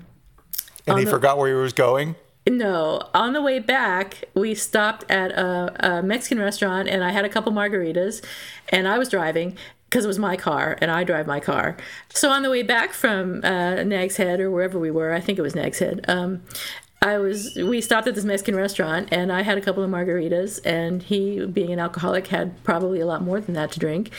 and 0.87 0.99
he 0.99 1.05
the- 1.05 1.11
forgot 1.11 1.37
where 1.39 1.49
he 1.49 1.55
was 1.61 1.73
going. 1.73 2.15
No, 2.49 3.09
on 3.13 3.33
the 3.33 3.43
way 3.43 3.59
back, 3.59 4.25
we 4.35 4.55
stopped 4.55 5.11
at 5.11 5.33
a, 5.33 5.99
a 5.99 6.03
Mexican 6.03 6.39
restaurant 6.39 6.89
and 6.89 7.03
I 7.03 7.11
had 7.11 7.25
a 7.25 7.29
couple 7.29 7.53
margaritas 7.53 8.25
and 8.69 8.87
I 8.87 8.99
was 8.99 9.09
driving 9.09 9.57
because 9.91 10.05
it 10.05 10.09
was 10.09 10.19
my 10.19 10.37
car 10.37 10.79
and 10.81 10.91
I 10.91 11.05
drive 11.05 11.27
my 11.27 11.41
car. 11.41 11.77
So 12.11 12.31
on 12.31 12.43
the 12.43 12.51
way 12.51 12.63
back 12.63 12.93
from 12.93 13.45
uh, 13.45 13.83
Nag's 13.83 14.17
Head 14.17 14.41
or 14.41 14.51
wherever 14.51 14.79
we 14.79 14.91
were, 14.91 15.13
I 15.13 15.21
think 15.21 15.39
it 15.39 15.43
was 15.43 15.55
Nag's 15.55 15.81
Head, 15.81 16.05
um, 16.09 16.43
I 17.03 17.19
was 17.19 17.55
we 17.57 17.81
stopped 17.81 18.09
at 18.09 18.15
this 18.15 18.25
Mexican 18.25 18.57
restaurant 18.57 19.09
and 19.13 19.31
I 19.31 19.43
had 19.43 19.59
a 19.59 19.61
couple 19.61 19.83
of 19.83 19.91
margaritas 19.91 20.61
and 20.65 21.03
he 21.03 21.45
being 21.45 21.73
an 21.73 21.79
alcoholic 21.79 22.29
had 22.29 22.63
probably 22.65 23.01
a 23.01 23.07
lot 23.07 23.23
more 23.23 23.41
than 23.41 23.55
that 23.55 23.71
to 23.73 23.79
drink. 23.79 24.11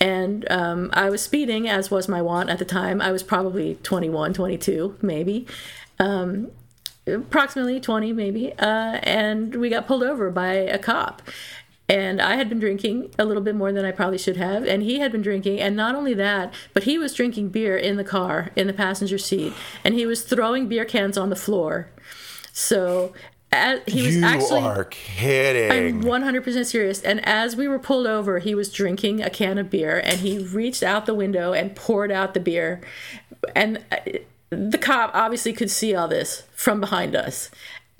And 0.00 0.48
um, 0.50 0.90
I 0.92 1.10
was 1.10 1.22
speeding, 1.22 1.68
as 1.68 1.90
was 1.90 2.06
my 2.06 2.22
wont 2.22 2.50
at 2.50 2.58
the 2.58 2.64
time. 2.64 3.00
I 3.00 3.10
was 3.10 3.22
probably 3.22 3.76
21, 3.82 4.34
22, 4.34 4.96
maybe 5.02 5.46
approximately 7.14 7.80
20 7.80 8.12
maybe 8.12 8.52
uh, 8.58 8.98
and 9.02 9.54
we 9.56 9.68
got 9.68 9.86
pulled 9.86 10.02
over 10.02 10.30
by 10.30 10.52
a 10.52 10.78
cop 10.78 11.22
and 11.88 12.20
i 12.20 12.36
had 12.36 12.48
been 12.48 12.58
drinking 12.58 13.10
a 13.18 13.24
little 13.24 13.42
bit 13.42 13.54
more 13.54 13.72
than 13.72 13.84
i 13.84 13.90
probably 13.90 14.18
should 14.18 14.36
have 14.36 14.64
and 14.64 14.82
he 14.82 14.98
had 14.98 15.10
been 15.12 15.22
drinking 15.22 15.60
and 15.60 15.76
not 15.76 15.94
only 15.94 16.14
that 16.14 16.52
but 16.74 16.84
he 16.84 16.98
was 16.98 17.14
drinking 17.14 17.48
beer 17.48 17.76
in 17.76 17.96
the 17.96 18.04
car 18.04 18.50
in 18.56 18.66
the 18.66 18.72
passenger 18.72 19.18
seat 19.18 19.52
and 19.84 19.94
he 19.94 20.06
was 20.06 20.22
throwing 20.22 20.68
beer 20.68 20.84
cans 20.84 21.16
on 21.16 21.30
the 21.30 21.36
floor 21.36 21.90
so 22.52 23.12
as, 23.50 23.80
he 23.86 24.02
was 24.02 24.16
you 24.16 24.24
actually 24.24 24.60
are 24.60 24.84
kidding. 24.84 25.70
I'm 25.70 26.02
100% 26.02 26.66
serious. 26.66 27.02
And 27.02 27.26
as 27.26 27.56
we 27.56 27.66
were 27.66 27.78
pulled 27.78 28.06
over, 28.06 28.40
he 28.40 28.54
was 28.54 28.70
drinking 28.70 29.22
a 29.22 29.30
can 29.30 29.56
of 29.56 29.70
beer 29.70 30.00
and 30.04 30.20
he 30.20 30.38
reached 30.38 30.82
out 30.82 31.06
the 31.06 31.14
window 31.14 31.52
and 31.52 31.74
poured 31.74 32.12
out 32.12 32.34
the 32.34 32.40
beer. 32.40 32.82
And 33.54 33.84
uh, 33.90 33.96
the 34.50 34.78
cop 34.78 35.10
obviously 35.14 35.52
could 35.52 35.70
see 35.70 35.94
all 35.94 36.08
this 36.08 36.44
from 36.54 36.80
behind 36.80 37.14
us. 37.14 37.50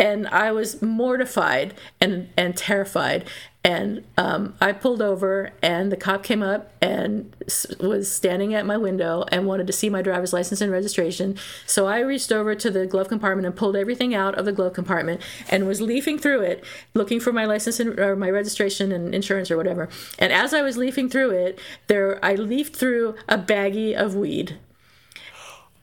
And 0.00 0.28
I 0.28 0.52
was 0.52 0.80
mortified 0.80 1.74
and, 2.00 2.28
and 2.36 2.56
terrified. 2.56 3.28
And 3.64 4.04
um, 4.16 4.54
I 4.60 4.70
pulled 4.70 5.02
over, 5.02 5.50
and 5.60 5.90
the 5.90 5.96
cop 5.96 6.22
came 6.22 6.42
up 6.42 6.72
and 6.80 7.34
was 7.80 8.10
standing 8.10 8.54
at 8.54 8.64
my 8.64 8.76
window 8.76 9.24
and 9.32 9.44
wanted 9.44 9.66
to 9.66 9.72
see 9.72 9.90
my 9.90 10.00
driver's 10.00 10.32
license 10.32 10.60
and 10.60 10.70
registration. 10.70 11.36
So 11.66 11.86
I 11.88 11.98
reached 11.98 12.30
over 12.30 12.54
to 12.54 12.70
the 12.70 12.86
glove 12.86 13.08
compartment 13.08 13.46
and 13.46 13.56
pulled 13.56 13.74
everything 13.76 14.14
out 14.14 14.36
of 14.36 14.44
the 14.44 14.52
glove 14.52 14.72
compartment 14.74 15.20
and 15.50 15.66
was 15.66 15.80
leafing 15.80 16.18
through 16.18 16.42
it, 16.42 16.64
looking 16.94 17.18
for 17.18 17.32
my 17.32 17.44
license 17.44 17.80
and, 17.80 17.98
or 17.98 18.14
my 18.14 18.30
registration 18.30 18.92
and 18.92 19.12
insurance 19.14 19.50
or 19.50 19.56
whatever. 19.56 19.88
And 20.18 20.32
as 20.32 20.54
I 20.54 20.62
was 20.62 20.76
leafing 20.76 21.10
through 21.10 21.30
it, 21.30 21.58
there 21.88 22.24
I 22.24 22.36
leafed 22.36 22.76
through 22.76 23.16
a 23.28 23.36
baggie 23.36 23.94
of 23.94 24.14
weed. 24.14 24.58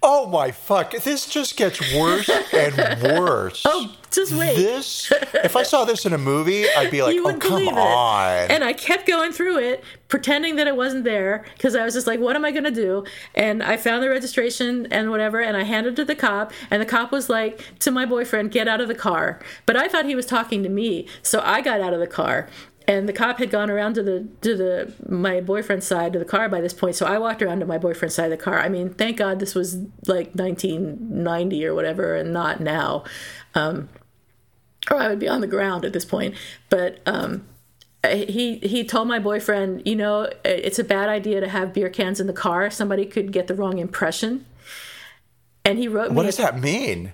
Oh 0.05 0.27
my 0.27 0.51
fuck! 0.51 0.91
This 0.91 1.25
just 1.25 1.57
gets 1.57 1.81
worse 1.93 2.29
and 2.29 3.01
worse. 3.19 3.65
Oh, 3.75 3.93
just 4.11 4.31
wait. 4.33 4.55
This, 4.55 5.11
if 5.33 5.55
I 5.55 5.63
saw 5.63 5.83
this 5.83 6.05
in 6.05 6.13
a 6.13 6.17
movie, 6.17 6.65
I'd 6.69 6.91
be 6.91 7.01
like, 7.01 7.15
you 7.15 7.27
"Oh, 7.27 7.33
come 7.35 7.67
on!" 7.67 8.43
it. 8.43 8.51
And 8.51 8.63
I 8.63 8.71
kept 8.73 9.07
going 9.07 9.31
through 9.31 9.57
it, 9.57 9.83
pretending 10.07 10.55
that 10.55 10.67
it 10.67 10.75
wasn't 10.77 11.03
there, 11.03 11.43
because 11.55 11.75
I 11.75 11.83
was 11.83 11.93
just 11.95 12.07
like, 12.07 12.19
"What 12.19 12.35
am 12.35 12.45
I 12.45 12.51
going 12.51 12.63
to 12.63 12.71
do?" 12.71 13.03
And 13.33 13.61
I 13.63 13.75
found 13.75 14.03
the 14.03 14.09
registration 14.09 14.87
and 14.91 15.09
whatever, 15.09 15.41
and 15.41 15.57
I 15.57 15.63
handed 15.63 15.93
it 15.93 15.95
to 15.97 16.05
the 16.05 16.15
cop, 16.15 16.53
and 16.69 16.81
the 16.81 16.85
cop 16.85 17.11
was 17.11 17.29
like 17.29 17.61
to 17.79 17.91
my 17.91 18.05
boyfriend, 18.05 18.51
"Get 18.51 18.67
out 18.67 18.79
of 18.79 18.87
the 18.87 18.95
car." 18.95 19.39
But 19.65 19.75
I 19.75 19.87
thought 19.87 20.05
he 20.05 20.15
was 20.15 20.27
talking 20.27 20.63
to 20.63 20.69
me, 20.69 21.07
so 21.21 21.41
I 21.43 21.61
got 21.61 21.81
out 21.81 21.93
of 21.93 21.99
the 21.99 22.07
car. 22.07 22.47
And 22.87 23.09
the 23.09 23.13
cop 23.13 23.39
had 23.39 23.49
gone 23.49 23.71
around 23.71 23.95
to 23.95 24.03
the 24.03 24.27
to 24.41 24.55
the 24.55 24.93
my 25.07 25.41
boyfriend's 25.41 25.87
side 25.87 26.15
of 26.15 26.19
the 26.19 26.25
car 26.25 26.47
by 26.49 26.61
this 26.61 26.73
point, 26.73 26.95
so 26.95 27.05
I 27.05 27.17
walked 27.17 27.41
around 27.41 27.59
to 27.61 27.65
my 27.65 27.79
boyfriend's 27.79 28.15
side 28.15 28.31
of 28.31 28.37
the 28.37 28.43
car. 28.43 28.59
I 28.59 28.69
mean, 28.69 28.93
thank 28.93 29.17
God 29.17 29.39
this 29.39 29.55
was 29.55 29.75
like 30.05 30.35
1990 30.35 31.65
or 31.65 31.73
whatever, 31.73 32.15
and 32.15 32.31
not 32.31 32.59
now. 32.59 33.03
Um, 33.55 33.89
or 34.91 34.97
I 34.97 35.07
would 35.07 35.19
be 35.19 35.27
on 35.27 35.41
the 35.41 35.47
ground 35.47 35.85
at 35.85 35.93
this 35.93 36.05
point. 36.05 36.35
But 36.69 36.99
um, 37.05 37.45
he 38.11 38.57
he 38.59 38.83
told 38.83 39.07
my 39.07 39.19
boyfriend, 39.19 39.83
you 39.85 39.95
know, 39.95 40.29
it's 40.43 40.79
a 40.79 40.83
bad 40.83 41.09
idea 41.09 41.41
to 41.41 41.47
have 41.47 41.73
beer 41.73 41.89
cans 41.89 42.19
in 42.19 42.27
the 42.27 42.33
car. 42.33 42.69
Somebody 42.69 43.05
could 43.05 43.31
get 43.31 43.47
the 43.47 43.55
wrong 43.55 43.79
impression. 43.79 44.45
And 45.63 45.79
he 45.79 45.87
wrote 45.87 46.11
what 46.11 46.23
does 46.23 46.37
that 46.37 46.59
mean? 46.59 47.13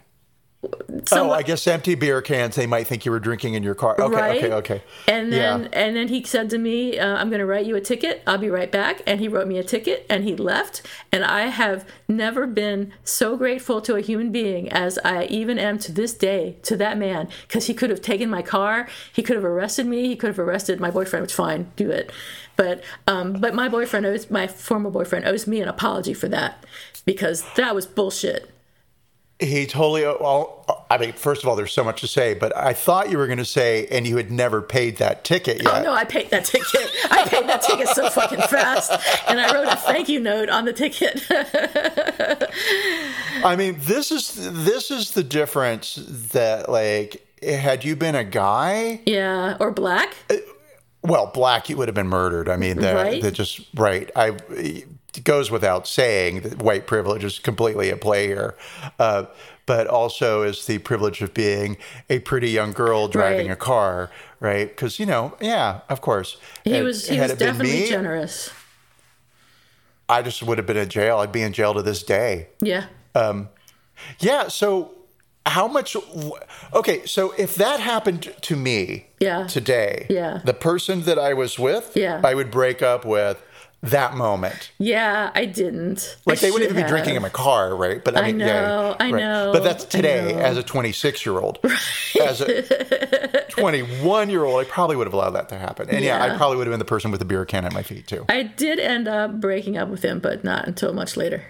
Oh, 1.11 1.31
I 1.31 1.41
guess 1.41 1.65
empty 1.65 1.95
beer 1.95 2.21
cans. 2.21 2.55
They 2.55 2.67
might 2.67 2.85
think 2.85 3.05
you 3.05 3.11
were 3.11 3.19
drinking 3.19 3.55
in 3.55 3.63
your 3.63 3.73
car. 3.75 3.95
Okay, 3.99 4.15
right? 4.15 4.43
okay, 4.43 4.53
okay. 4.53 4.83
And 5.07 5.31
then 5.33 5.63
Yeah. 5.63 5.69
and 5.73 5.95
then 5.95 6.07
he 6.07 6.23
said 6.23 6.49
to 6.51 6.57
me, 6.57 6.99
uh, 6.99 7.17
"I'm 7.17 7.29
going 7.29 7.39
to 7.39 7.45
write 7.45 7.65
you 7.65 7.75
a 7.75 7.81
ticket. 7.81 8.21
I'll 8.27 8.37
be 8.37 8.49
right 8.49 8.71
back." 8.71 9.01
And 9.07 9.19
he 9.19 9.27
wrote 9.27 9.47
me 9.47 9.57
a 9.57 9.63
ticket, 9.63 10.05
and 10.09 10.23
he 10.23 10.35
left. 10.35 10.81
And 11.11 11.23
I 11.23 11.47
have 11.47 11.85
never 12.07 12.45
been 12.45 12.93
so 13.03 13.35
grateful 13.37 13.81
to 13.81 13.95
a 13.95 14.01
human 14.01 14.31
being 14.31 14.69
as 14.71 14.99
I 15.03 15.25
even 15.25 15.57
am 15.57 15.79
to 15.79 15.91
this 15.91 16.13
day 16.13 16.57
to 16.63 16.77
that 16.77 16.97
man, 16.97 17.27
because 17.47 17.67
he 17.67 17.73
could 17.73 17.89
have 17.89 18.01
taken 18.01 18.29
my 18.29 18.41
car, 18.41 18.87
he 19.11 19.23
could 19.23 19.35
have 19.35 19.45
arrested 19.45 19.87
me, 19.87 20.07
he 20.07 20.15
could 20.15 20.27
have 20.27 20.39
arrested 20.39 20.79
my 20.79 20.91
boyfriend. 20.91 21.23
Which 21.23 21.33
fine, 21.33 21.71
do 21.75 21.89
it. 21.89 22.11
But 22.55 22.83
um, 23.07 23.33
but 23.33 23.55
my 23.55 23.67
boyfriend 23.67 24.05
owes 24.05 24.29
my 24.29 24.45
former 24.45 24.91
boyfriend 24.91 25.25
owes 25.25 25.47
me 25.47 25.61
an 25.61 25.67
apology 25.67 26.13
for 26.13 26.27
that 26.27 26.63
because 27.05 27.43
that 27.55 27.73
was 27.73 27.87
bullshit. 27.87 28.50
He 29.41 29.65
totally. 29.65 30.03
Well, 30.03 30.85
I 30.91 30.99
mean, 30.99 31.13
first 31.13 31.41
of 31.41 31.49
all, 31.49 31.55
there's 31.55 31.73
so 31.73 31.83
much 31.83 32.01
to 32.01 32.07
say, 32.07 32.35
but 32.35 32.55
I 32.55 32.73
thought 32.73 33.09
you 33.09 33.17
were 33.17 33.25
going 33.25 33.39
to 33.39 33.45
say, 33.45 33.87
and 33.87 34.05
you 34.05 34.17
had 34.17 34.29
never 34.29 34.61
paid 34.61 34.97
that 34.97 35.23
ticket 35.23 35.63
oh, 35.65 35.71
yet. 35.71 35.81
Oh 35.81 35.83
no, 35.83 35.93
I 35.93 36.03
paid 36.03 36.29
that 36.29 36.45
ticket. 36.45 36.91
I 37.09 37.27
paid 37.27 37.49
that 37.49 37.63
ticket 37.63 37.87
so 37.87 38.07
fucking 38.11 38.41
fast, 38.41 38.91
and 39.27 39.39
I 39.39 39.51
wrote 39.51 39.67
a 39.67 39.77
thank 39.77 40.09
you 40.09 40.19
note 40.19 40.49
on 40.49 40.65
the 40.65 40.73
ticket. 40.73 41.25
I 43.43 43.55
mean, 43.55 43.77
this 43.79 44.11
is 44.11 44.35
this 44.63 44.91
is 44.91 45.11
the 45.11 45.23
difference 45.23 45.95
that 46.33 46.69
like 46.69 47.25
had 47.41 47.83
you 47.83 47.95
been 47.95 48.15
a 48.15 48.23
guy, 48.23 49.01
yeah, 49.05 49.57
or 49.59 49.71
black. 49.71 50.15
Uh, 50.29 50.35
well, 51.03 51.31
black, 51.33 51.67
you 51.67 51.77
would 51.77 51.87
have 51.87 51.95
been 51.95 52.09
murdered. 52.09 52.47
I 52.47 52.57
mean, 52.57 52.77
that 52.77 52.95
Right. 52.95 53.21
that 53.23 53.31
just 53.31 53.61
right. 53.73 54.11
I 54.15 54.37
goes 55.23 55.51
without 55.51 55.87
saying 55.87 56.41
that 56.41 56.61
white 56.61 56.87
privilege 56.87 57.23
is 57.23 57.39
completely 57.39 57.89
at 57.89 57.99
play 58.01 58.27
here, 58.27 58.55
uh, 58.99 59.25
but 59.65 59.87
also 59.87 60.43
is 60.43 60.65
the 60.65 60.77
privilege 60.79 61.21
of 61.21 61.33
being 61.33 61.77
a 62.09 62.19
pretty 62.19 62.49
young 62.49 62.71
girl 62.71 63.07
driving 63.07 63.47
Right. 63.47 63.53
a 63.53 63.57
car, 63.57 64.09
right? 64.39 64.67
Because 64.69 64.99
you 64.99 65.05
know, 65.05 65.35
yeah, 65.41 65.81
of 65.89 66.01
course, 66.01 66.37
He 66.63 66.81
was 66.81 67.07
he 67.09 67.19
was 67.19 67.33
definitely 67.33 67.81
me, 67.81 67.89
generous. 67.89 68.51
I 70.09 70.21
just 70.21 70.43
would 70.43 70.57
have 70.57 70.67
been 70.67 70.77
in 70.77 70.89
jail. 70.89 71.19
I'd 71.19 71.31
be 71.31 71.41
in 71.41 71.53
jail 71.53 71.73
to 71.73 71.81
this 71.81 72.03
day. 72.03 72.47
Yeah. 72.61 72.85
Um, 73.15 73.49
yeah. 74.19 74.49
So, 74.49 74.91
how 75.45 75.67
much? 75.69 75.95
Okay. 76.73 77.05
So, 77.05 77.33
if 77.37 77.55
that 77.55 77.79
happened 77.79 78.33
to 78.41 78.55
me 78.57 79.07
Yeah. 79.19 79.47
today, 79.47 80.07
Yeah. 80.09 80.41
the 80.43 80.53
person 80.53 81.03
that 81.03 81.17
I 81.17 81.33
was 81.33 81.57
with, 81.57 81.91
Yeah. 81.95 82.19
I 82.23 82.33
would 82.35 82.51
break 82.51 82.81
up 82.81 83.05
with 83.05 83.41
that 83.83 84.15
moment. 84.15 84.71
Yeah, 84.77 85.31
I 85.33 85.45
didn't. 85.45 86.17
Like 86.25 86.37
I 86.37 86.41
they 86.41 86.51
wouldn't 86.51 86.69
even 86.71 86.83
be 86.83 86.87
drinking 86.87 87.15
in 87.15 87.21
my 87.21 87.29
car, 87.29 87.75
right? 87.75 88.03
But 88.03 88.15
I, 88.15 88.27
I 88.27 88.31
know, 88.31 88.45
yeah, 88.45 88.95
I 88.99 89.11
right. 89.11 89.19
know, 89.19 89.49
But 89.53 89.63
that's 89.63 89.85
today 89.85 90.33
as 90.35 90.57
a 90.57 90.63
26 90.63 91.25
year 91.25 91.39
old. 91.39 91.59
As 92.21 92.39
a 92.41 93.45
21 93.49 94.29
year 94.29 94.43
old, 94.43 94.61
I 94.61 94.69
probably 94.69 94.95
would 94.95 95.07
have 95.07 95.13
allowed 95.13 95.31
that 95.31 95.49
to 95.49 95.57
happen. 95.57 95.89
And 95.89 96.03
yeah, 96.03 96.23
Yeah. 96.23 96.33
I 96.33 96.37
probably 96.37 96.57
would 96.57 96.67
have 96.67 96.71
been 96.71 96.79
the 96.79 96.85
person 96.85 97.09
with 97.09 97.19
the 97.19 97.25
beer 97.25 97.45
can 97.45 97.65
at 97.65 97.73
my 97.73 97.81
feet 97.83 98.05
too. 98.05 98.25
I 98.29 98.43
did 98.43 98.79
end 98.79 99.07
up 99.07 99.39
breaking 99.39 99.77
up 99.77 99.89
with 99.89 100.03
him, 100.03 100.19
but 100.19 100.43
not 100.43 100.67
until 100.67 100.93
much 100.93 101.17
later. 101.17 101.43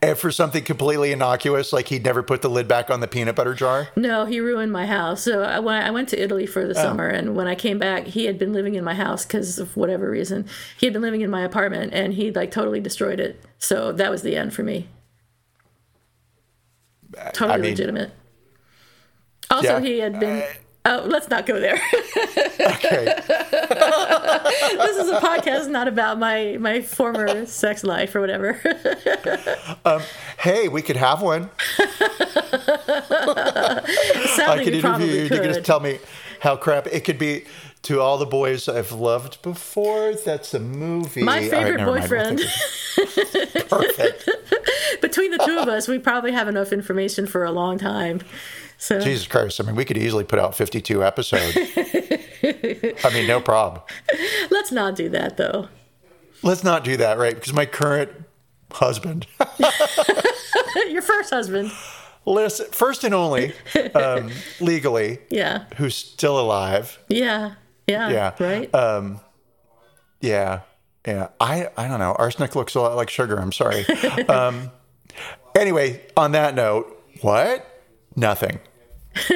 And 0.00 0.16
for 0.16 0.30
something 0.30 0.64
completely 0.64 1.12
innocuous, 1.12 1.72
like 1.72 1.88
he'd 1.88 2.04
never 2.04 2.22
put 2.22 2.40
the 2.40 2.48
lid 2.48 2.66
back 2.66 2.90
on 2.90 3.00
the 3.00 3.06
peanut 3.06 3.36
butter 3.36 3.52
jar. 3.54 3.88
No, 3.94 4.24
he 4.24 4.40
ruined 4.40 4.72
my 4.72 4.86
house. 4.86 5.22
So 5.22 5.42
I, 5.42 5.58
when 5.58 5.74
I 5.82 5.90
went 5.90 6.08
to 6.10 6.20
Italy 6.22 6.46
for 6.46 6.66
the 6.66 6.70
Oh. 6.78 6.82
summer, 6.82 7.06
and 7.06 7.36
when 7.36 7.46
I 7.46 7.54
came 7.54 7.78
back, 7.78 8.06
he 8.06 8.24
had 8.24 8.38
been 8.38 8.52
living 8.54 8.74
in 8.74 8.84
my 8.84 8.94
house 8.94 9.26
because 9.26 9.58
of 9.58 9.76
whatever 9.76 10.10
reason. 10.10 10.46
He 10.78 10.86
had 10.86 10.94
been 10.94 11.02
living 11.02 11.20
in 11.20 11.30
my 11.30 11.42
apartment, 11.42 11.92
and 11.92 12.14
he 12.14 12.30
like 12.32 12.50
totally 12.50 12.80
destroyed 12.80 13.20
it. 13.20 13.42
So 13.58 13.92
that 13.92 14.10
was 14.10 14.22
the 14.22 14.34
end 14.34 14.54
for 14.54 14.62
me. 14.62 14.88
Totally 17.32 17.52
I 17.52 17.56
mean, 17.58 17.70
legitimate. 17.72 18.10
Also, 19.50 19.76
yeah, 19.76 19.80
he 19.80 19.98
had 19.98 20.18
been. 20.18 20.42
Oh, 20.88 21.02
let's 21.04 21.28
not 21.28 21.46
go 21.46 21.58
there. 21.58 21.74
Okay. 21.74 23.04
this 23.26 24.96
is 24.96 25.10
a 25.10 25.18
podcast 25.20 25.68
not 25.68 25.88
about 25.88 26.16
my 26.16 26.58
my 26.60 26.80
former 26.80 27.44
sex 27.44 27.82
life 27.82 28.14
or 28.14 28.20
whatever. 28.20 28.60
Um, 29.84 30.02
hey, 30.38 30.68
we 30.68 30.82
could 30.82 30.96
have 30.96 31.22
one. 31.22 31.48
I 31.78 31.84
could 34.64 34.74
interview 34.74 35.06
you. 35.06 35.22
You 35.22 35.28
could. 35.28 35.44
just 35.44 35.64
tell 35.64 35.78
me 35.78 36.00
how 36.40 36.56
crap 36.56 36.88
it 36.88 37.04
could 37.04 37.18
be. 37.18 37.44
To 37.86 38.00
all 38.00 38.18
the 38.18 38.26
boys 38.26 38.68
I've 38.68 38.90
loved 38.90 39.40
before, 39.42 40.14
that's 40.14 40.52
a 40.54 40.58
movie. 40.58 41.22
my 41.22 41.48
favorite 41.48 41.76
never 41.76 41.92
boyfriend. 42.00 42.38
Perfect. 43.68 44.28
Between 45.00 45.30
the 45.30 45.38
two 45.46 45.56
of 45.56 45.68
us, 45.68 45.86
we 45.86 46.00
probably 46.00 46.32
have 46.32 46.48
enough 46.48 46.72
information 46.72 47.28
for 47.28 47.44
a 47.44 47.52
long 47.52 47.78
time. 47.78 48.22
So 48.76 48.98
Jesus 49.00 49.28
Christ. 49.28 49.60
I 49.60 49.64
mean, 49.64 49.76
we 49.76 49.84
could 49.84 49.98
easily 49.98 50.24
put 50.24 50.40
out 50.40 50.56
52 50.56 51.04
episodes. 51.04 51.56
I 53.04 53.10
mean, 53.14 53.28
no 53.28 53.40
problem. 53.40 53.82
let's 54.50 54.72
not 54.72 54.96
do 54.96 55.08
that 55.10 55.36
though. 55.36 55.68
Let's 56.42 56.64
not 56.64 56.82
do 56.82 56.96
that, 56.96 57.18
right? 57.18 57.36
Because 57.36 57.52
my 57.52 57.66
current 57.66 58.10
husband, 58.72 59.28
Your 60.88 61.02
first 61.02 61.30
husband. 61.30 61.70
listen, 62.24 62.66
first 62.72 63.04
and 63.04 63.14
only, 63.14 63.52
um, 63.94 64.32
legally, 64.60 65.18
Yeah. 65.30 65.66
who's 65.76 65.94
still 65.94 66.40
alive. 66.40 66.98
Yeah. 67.08 67.52
Yeah. 67.86 68.10
Yeah. 68.10 68.34
Right? 68.38 68.74
Um, 68.74 69.20
yeah. 70.20 70.60
Yeah. 71.06 71.28
I, 71.40 71.68
I 71.76 71.88
don't 71.88 72.00
know. 72.00 72.14
Arsenic 72.18 72.56
looks 72.56 72.74
a 72.74 72.80
lot 72.80 72.96
like 72.96 73.10
sugar. 73.10 73.36
I'm 73.38 73.52
sorry. 73.52 73.86
um, 74.28 74.70
anyway, 75.54 76.04
on 76.16 76.32
that 76.32 76.54
note, 76.54 77.00
what? 77.20 77.64
Nothing. 78.16 78.58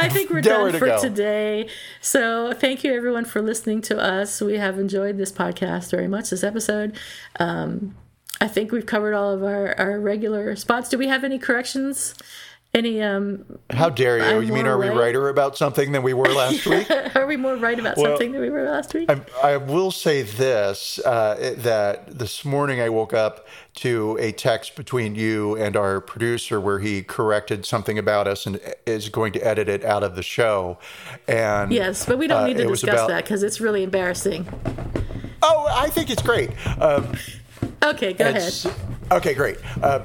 I 0.00 0.08
think 0.12 0.30
we're 0.30 0.40
Nowhere 0.40 0.70
done 0.70 0.72
to 0.72 0.78
for 0.78 0.86
go. 0.86 1.00
today. 1.00 1.68
So 2.00 2.52
thank 2.52 2.84
you 2.84 2.94
everyone 2.94 3.24
for 3.24 3.42
listening 3.42 3.80
to 3.82 3.98
us. 3.98 4.40
We 4.40 4.56
have 4.58 4.78
enjoyed 4.78 5.16
this 5.18 5.32
podcast 5.32 5.90
very 5.90 6.08
much, 6.08 6.30
this 6.30 6.44
episode. 6.44 6.96
Um, 7.40 7.96
I 8.40 8.46
think 8.46 8.70
we've 8.70 8.86
covered 8.86 9.14
all 9.14 9.32
of 9.32 9.42
our, 9.42 9.74
our 9.78 9.98
regular 9.98 10.54
spots. 10.56 10.88
Do 10.88 10.98
we 10.98 11.08
have 11.08 11.24
any 11.24 11.38
corrections? 11.38 12.14
Any 12.74 13.00
um 13.00 13.44
How 13.70 13.88
dare 13.88 14.18
you? 14.18 14.24
I'm 14.24 14.42
you 14.42 14.52
mean, 14.52 14.64
more 14.64 14.74
are 14.74 14.78
we 14.78 14.88
right. 14.88 14.96
righter 14.96 15.30
about 15.30 15.56
something 15.56 15.92
than 15.92 16.02
we 16.02 16.12
were 16.12 16.28
last 16.28 16.66
week? 16.66 16.90
are 17.16 17.26
we 17.26 17.36
more 17.36 17.56
right 17.56 17.78
about 17.78 17.96
something 17.96 18.32
than 18.32 18.42
we 18.42 18.50
were 18.50 18.64
last 18.64 18.92
week? 18.92 19.10
I, 19.10 19.22
I 19.42 19.56
will 19.56 19.90
say 19.90 20.20
this 20.20 20.98
uh, 21.04 21.54
that 21.58 22.18
this 22.18 22.44
morning 22.44 22.78
I 22.80 22.90
woke 22.90 23.14
up 23.14 23.48
to 23.76 24.18
a 24.20 24.32
text 24.32 24.76
between 24.76 25.14
you 25.14 25.56
and 25.56 25.76
our 25.76 26.02
producer 26.02 26.60
where 26.60 26.78
he 26.78 27.02
corrected 27.02 27.64
something 27.64 27.98
about 27.98 28.28
us 28.28 28.44
and 28.44 28.60
is 28.84 29.08
going 29.08 29.32
to 29.32 29.40
edit 29.40 29.70
it 29.70 29.82
out 29.82 30.02
of 30.02 30.14
the 30.14 30.22
show. 30.22 30.78
And 31.26 31.72
yes, 31.72 32.04
but 32.04 32.18
we 32.18 32.26
don't 32.26 32.42
uh, 32.42 32.46
need 32.48 32.58
to 32.58 32.66
discuss 32.66 32.94
about- 32.94 33.08
that 33.08 33.24
because 33.24 33.42
it's 33.42 33.62
really 33.62 33.82
embarrassing. 33.82 34.46
Oh, 35.40 35.68
I 35.70 35.88
think 35.88 36.10
it's 36.10 36.22
great. 36.22 36.50
Um, 36.80 37.14
Okay, 37.82 38.12
go 38.12 38.28
ahead. 38.28 38.52
okay, 39.12 39.34
great. 39.34 39.56
Uh, 39.82 40.00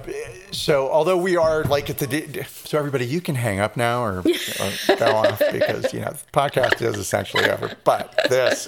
so, 0.53 0.89
although 0.89 1.17
we 1.17 1.35
are 1.35 1.63
like 1.65 1.89
at 1.89 1.97
the 1.97 2.45
so 2.47 2.77
everybody, 2.77 3.05
you 3.05 3.21
can 3.21 3.35
hang 3.35 3.59
up 3.59 3.75
now 3.75 4.03
or, 4.03 4.19
or 4.19 4.95
go 4.97 5.05
off 5.15 5.41
because 5.51 5.93
you 5.93 6.01
know 6.01 6.11
the 6.11 6.31
podcast 6.31 6.81
is 6.81 6.97
essentially 6.97 7.49
over. 7.49 7.75
But 7.83 8.13
this 8.29 8.67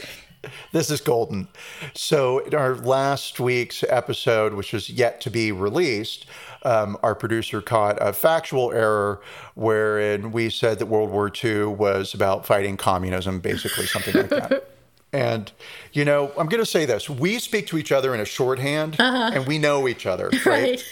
this 0.71 0.89
is 0.89 1.01
golden. 1.01 1.47
So, 1.93 2.39
in 2.39 2.55
our 2.55 2.75
last 2.75 3.39
week's 3.39 3.83
episode, 3.83 4.53
which 4.53 4.73
is 4.73 4.89
yet 4.89 5.21
to 5.21 5.29
be 5.29 5.51
released, 5.51 6.25
um, 6.63 6.97
our 7.03 7.15
producer 7.15 7.61
caught 7.61 7.97
a 8.01 8.13
factual 8.13 8.71
error 8.71 9.21
wherein 9.55 10.31
we 10.31 10.49
said 10.49 10.79
that 10.79 10.87
World 10.87 11.09
War 11.09 11.31
II 11.43 11.65
was 11.65 12.13
about 12.13 12.45
fighting 12.45 12.77
communism, 12.77 13.39
basically 13.39 13.85
something 13.85 14.15
like 14.15 14.29
that. 14.29 14.69
And 15.13 15.49
you 15.93 16.03
know, 16.03 16.33
I'm 16.37 16.47
going 16.47 16.61
to 16.61 16.69
say 16.69 16.85
this: 16.85 17.09
we 17.09 17.39
speak 17.39 17.67
to 17.67 17.77
each 17.77 17.93
other 17.93 18.13
in 18.13 18.19
a 18.19 18.25
shorthand, 18.25 18.97
and 18.99 19.47
we 19.47 19.57
know 19.57 19.87
each 19.87 20.05
other, 20.05 20.29
right? 20.29 20.45
right. 20.45 20.83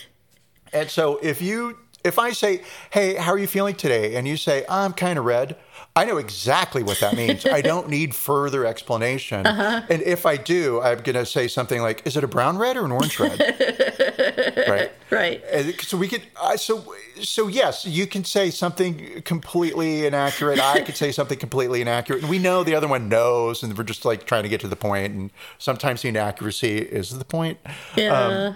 And 0.73 0.89
so 0.89 1.19
if 1.21 1.41
you 1.41 1.77
if 2.03 2.19
I 2.19 2.31
say, 2.31 2.61
"Hey, 2.91 3.15
how 3.15 3.31
are 3.31 3.37
you 3.37 3.47
feeling 3.47 3.75
today?" 3.75 4.15
and 4.15 4.27
you 4.27 4.37
say, 4.37 4.65
"I'm 4.67 4.93
kind 4.93 5.17
of 5.17 5.25
red," 5.25 5.55
I 5.95 6.05
know 6.05 6.17
exactly 6.17 6.83
what 6.83 6.99
that 6.99 7.15
means. 7.15 7.45
I 7.45 7.61
don't 7.61 7.87
need 7.87 8.15
further 8.15 8.65
explanation. 8.65 9.45
And 9.45 10.01
if 10.01 10.25
I 10.25 10.37
do, 10.37 10.81
I'm 10.81 11.01
going 11.01 11.15
to 11.15 11.25
say 11.25 11.47
something 11.47 11.81
like, 11.81 12.05
"Is 12.05 12.17
it 12.17 12.23
a 12.23 12.27
brown 12.27 12.57
red 12.57 12.77
or 12.77 12.85
an 12.85 12.91
orange 12.91 13.19
red?" 13.19 13.39
right. 14.67 14.91
Right. 15.11 15.43
And 15.51 15.79
So 15.81 15.95
we 15.97 16.07
could, 16.07 16.23
uh, 16.41 16.57
so 16.57 16.93
so 17.21 17.47
yes, 17.47 17.85
you 17.85 18.07
can 18.07 18.25
say 18.25 18.49
something 18.49 19.21
completely 19.21 20.05
inaccurate. 20.05 20.59
I 20.59 20.81
could 20.81 20.97
say 20.97 21.11
something 21.11 21.37
completely 21.37 21.81
inaccurate, 21.81 22.21
and 22.21 22.29
we 22.29 22.39
know 22.39 22.63
the 22.63 22.75
other 22.75 22.87
one 22.87 23.07
knows, 23.07 23.63
and 23.63 23.77
we're 23.77 23.83
just 23.83 24.03
like 24.03 24.25
trying 24.25 24.43
to 24.43 24.49
get 24.49 24.59
to 24.61 24.67
the 24.67 24.75
point. 24.75 25.13
And 25.13 25.31
sometimes 25.57 26.01
the 26.01 26.09
inaccuracy 26.09 26.79
is 26.79 27.17
the 27.17 27.25
point. 27.25 27.59
Yeah. 27.95 28.55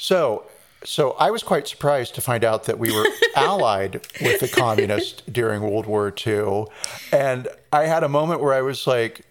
So, 0.00 0.46
so 0.84 1.12
I 1.12 1.30
was 1.30 1.42
quite 1.42 1.66
surprised 1.66 2.14
to 2.14 2.20
find 2.20 2.44
out 2.44 2.64
that 2.64 2.78
we 2.78 2.92
were 2.92 3.06
allied 3.36 4.06
with 4.20 4.40
the 4.40 4.48
communists 4.48 5.22
during 5.30 5.62
World 5.62 5.86
War 5.86 6.12
II, 6.26 6.66
and 7.12 7.48
I 7.72 7.84
had 7.84 8.04
a 8.04 8.08
moment 8.08 8.40
where 8.40 8.54
I 8.54 8.62
was 8.62 8.86
like, 8.86 9.22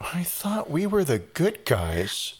I 0.00 0.22
thought 0.22 0.70
we 0.70 0.86
were 0.86 1.04
the 1.04 1.18
good 1.18 1.64
guys. 1.64 2.34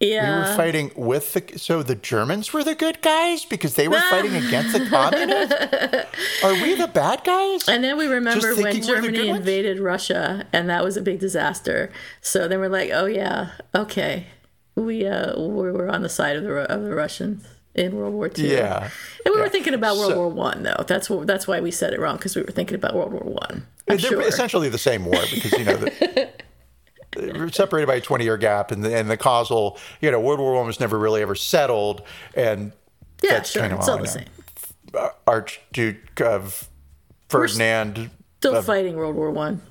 We 0.00 0.08
were 0.40 0.56
fighting 0.56 0.90
with 0.96 1.32
the 1.32 1.58
so 1.58 1.84
the 1.84 1.94
Germans 1.94 2.52
were 2.52 2.64
the 2.64 2.74
good 2.74 3.02
guys 3.02 3.44
because 3.44 3.76
they 3.76 3.86
were 3.86 4.00
fighting 4.10 4.34
against 4.34 4.72
the 4.72 4.88
communists. 4.88 6.42
Are 6.42 6.54
we 6.54 6.74
the 6.74 6.88
bad 6.88 7.22
guys? 7.22 7.68
And 7.68 7.84
then 7.84 7.96
we 7.96 8.08
remember 8.08 8.48
when 8.56 8.64
thinking 8.64 8.88
we're 8.88 9.00
the 9.00 9.02
good 9.02 9.14
Germany 9.14 9.28
ones? 9.28 9.38
invaded 9.38 9.78
Russia, 9.78 10.48
and 10.52 10.68
that 10.68 10.82
was 10.82 10.96
a 10.96 11.02
big 11.02 11.20
disaster. 11.20 11.92
So 12.20 12.48
then 12.48 12.58
we're 12.58 12.68
like, 12.68 12.90
oh 12.92 13.06
yeah, 13.06 13.50
okay, 13.76 14.26
we 14.74 15.06
uh 15.06 15.38
we 15.38 15.70
were 15.70 15.88
on 15.88 16.02
the 16.02 16.08
side 16.08 16.34
of 16.36 16.42
the 16.42 16.52
of 16.72 16.82
the 16.82 16.94
Russians 16.96 17.46
in 17.74 17.96
World 17.96 18.12
War 18.14 18.30
II. 18.36 18.52
Yeah. 18.52 18.90
and 19.24 19.34
we 19.34 19.40
were 19.40 19.48
thinking 19.48 19.74
about 19.74 19.96
World 19.96 20.12
So- 20.12 20.16
War 20.18 20.28
One 20.28 20.62
though. 20.62 20.84
That's 20.86 21.08
what 21.08 21.26
that's 21.26 21.46
why 21.48 21.60
we 21.60 21.70
said 21.70 21.92
it 21.94 22.00
wrong 22.00 22.16
because 22.16 22.36
we 22.36 22.42
were 22.42 22.50
thinking 22.52 22.74
about 22.74 22.94
World 22.94 23.12
War 23.12 23.22
One. 23.22 23.66
They're 23.86 23.98
sure. 23.98 24.20
essentially 24.22 24.68
the 24.68 24.78
same 24.78 25.04
war 25.04 25.20
because 25.32 25.52
you 25.52 25.64
know 25.64 25.76
the, 25.76 27.50
separated 27.52 27.86
by 27.86 27.96
a 27.96 28.00
twenty 28.00 28.24
year 28.24 28.36
gap, 28.36 28.70
and 28.70 28.84
the, 28.84 28.96
and 28.96 29.10
the 29.10 29.16
causal 29.16 29.78
you 30.00 30.10
know 30.10 30.20
World 30.20 30.40
War 30.40 30.54
One 30.54 30.66
was 30.66 30.80
never 30.80 30.98
really 30.98 31.22
ever 31.22 31.34
settled, 31.34 32.02
and 32.34 32.72
yeah, 33.22 33.32
that's 33.32 33.50
sure, 33.50 33.62
kind 33.62 33.72
of 33.72 33.78
it's 33.80 33.88
all 33.88 33.96
all 33.96 34.02
the 34.02 34.08
same. 34.08 34.26
Archduke 35.26 36.20
of 36.20 36.68
Ferdinand. 37.28 38.10
Still 38.38 38.56
of- 38.56 38.64
fighting 38.66 38.96
World 38.96 39.16
War 39.16 39.30
One. 39.30 39.62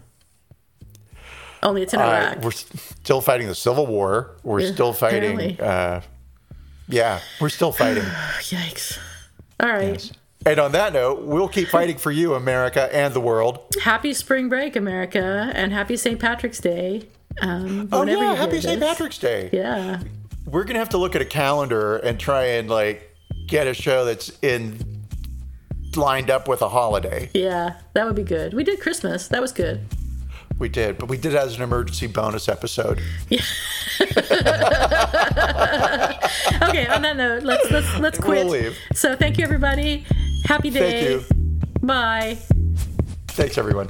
Only 1.63 1.83
it's 1.83 1.93
in 1.93 1.99
uh, 1.99 2.03
Iraq. 2.03 2.43
we're 2.43 2.51
still 2.51 3.21
fighting 3.21 3.45
the 3.47 3.53
Civil 3.53 3.85
War. 3.85 4.31
We're 4.43 4.61
Yeah, 4.61 4.71
still 4.73 4.93
fighting. 4.93 5.59
Uh, 5.61 6.01
yeah, 6.91 7.19
we're 7.39 7.49
still 7.49 7.71
fighting. 7.71 8.03
Yikes! 8.39 8.97
All 9.59 9.69
right. 9.69 10.11
and 10.45 10.59
on 10.59 10.71
that 10.73 10.93
note, 10.93 11.21
we'll 11.23 11.47
keep 11.47 11.67
fighting 11.67 11.97
for 11.97 12.11
you, 12.11 12.33
America, 12.35 12.93
and 12.95 13.13
the 13.13 13.19
world. 13.21 13.59
Happy 13.81 14.13
spring 14.13 14.49
break, 14.49 14.75
America, 14.75 15.51
and 15.55 15.71
happy 15.71 15.95
St. 15.97 16.19
Patrick's 16.19 16.59
Day. 16.59 17.07
Um, 17.41 17.87
Oh 17.91 18.03
yeah, 18.03 18.35
happy 18.35 18.59
St. 18.59 18.79
Patrick's 18.81 19.17
Day. 19.17 19.49
Yeah. 19.53 20.01
We're 20.45 20.63
gonna 20.65 20.79
have 20.79 20.89
to 20.89 20.97
look 20.97 21.15
at 21.15 21.21
a 21.21 21.25
calendar 21.25 21.97
and 21.97 22.19
try 22.19 22.43
and 22.45 22.69
like 22.69 23.15
get 23.47 23.67
a 23.67 23.73
show 23.73 24.03
that's 24.05 24.37
in 24.41 24.77
lined 25.95 26.29
up 26.29 26.47
with 26.47 26.61
a 26.61 26.69
holiday. 26.69 27.29
Yeah, 27.33 27.75
that 27.93 28.05
would 28.05 28.15
be 28.15 28.23
good. 28.23 28.53
We 28.53 28.63
did 28.63 28.79
Christmas. 28.81 29.27
That 29.27 29.41
was 29.41 29.51
good. 29.51 29.81
We 30.61 30.69
did, 30.69 30.99
but 30.99 31.09
we 31.09 31.17
did 31.17 31.33
it 31.33 31.37
as 31.37 31.55
an 31.55 31.63
emergency 31.63 32.05
bonus 32.05 32.47
episode. 32.47 33.01
Yeah. 33.29 33.41
Okay, 36.63 36.87
on 36.87 37.01
that 37.01 37.17
note, 37.17 37.43
let's 37.43 37.69
let's 37.71 37.99
let's 37.99 38.19
quit. 38.19 38.45
We'll 38.45 38.53
leave. 38.53 38.77
So 38.93 39.15
thank 39.15 39.37
you 39.37 39.43
everybody. 39.43 40.05
Happy 40.45 40.69
day. 40.69 40.79
Thank 40.79 41.09
you. 41.09 41.25
Bye. 41.85 42.37
Thanks, 43.27 43.57
everyone. 43.57 43.89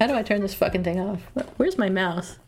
I 0.00 0.22
turn 0.22 0.40
this 0.40 0.54
fucking 0.54 0.84
thing 0.84 1.00
off? 1.00 1.20
Where's 1.56 1.78
my 1.78 1.88
mouse? 1.88 2.38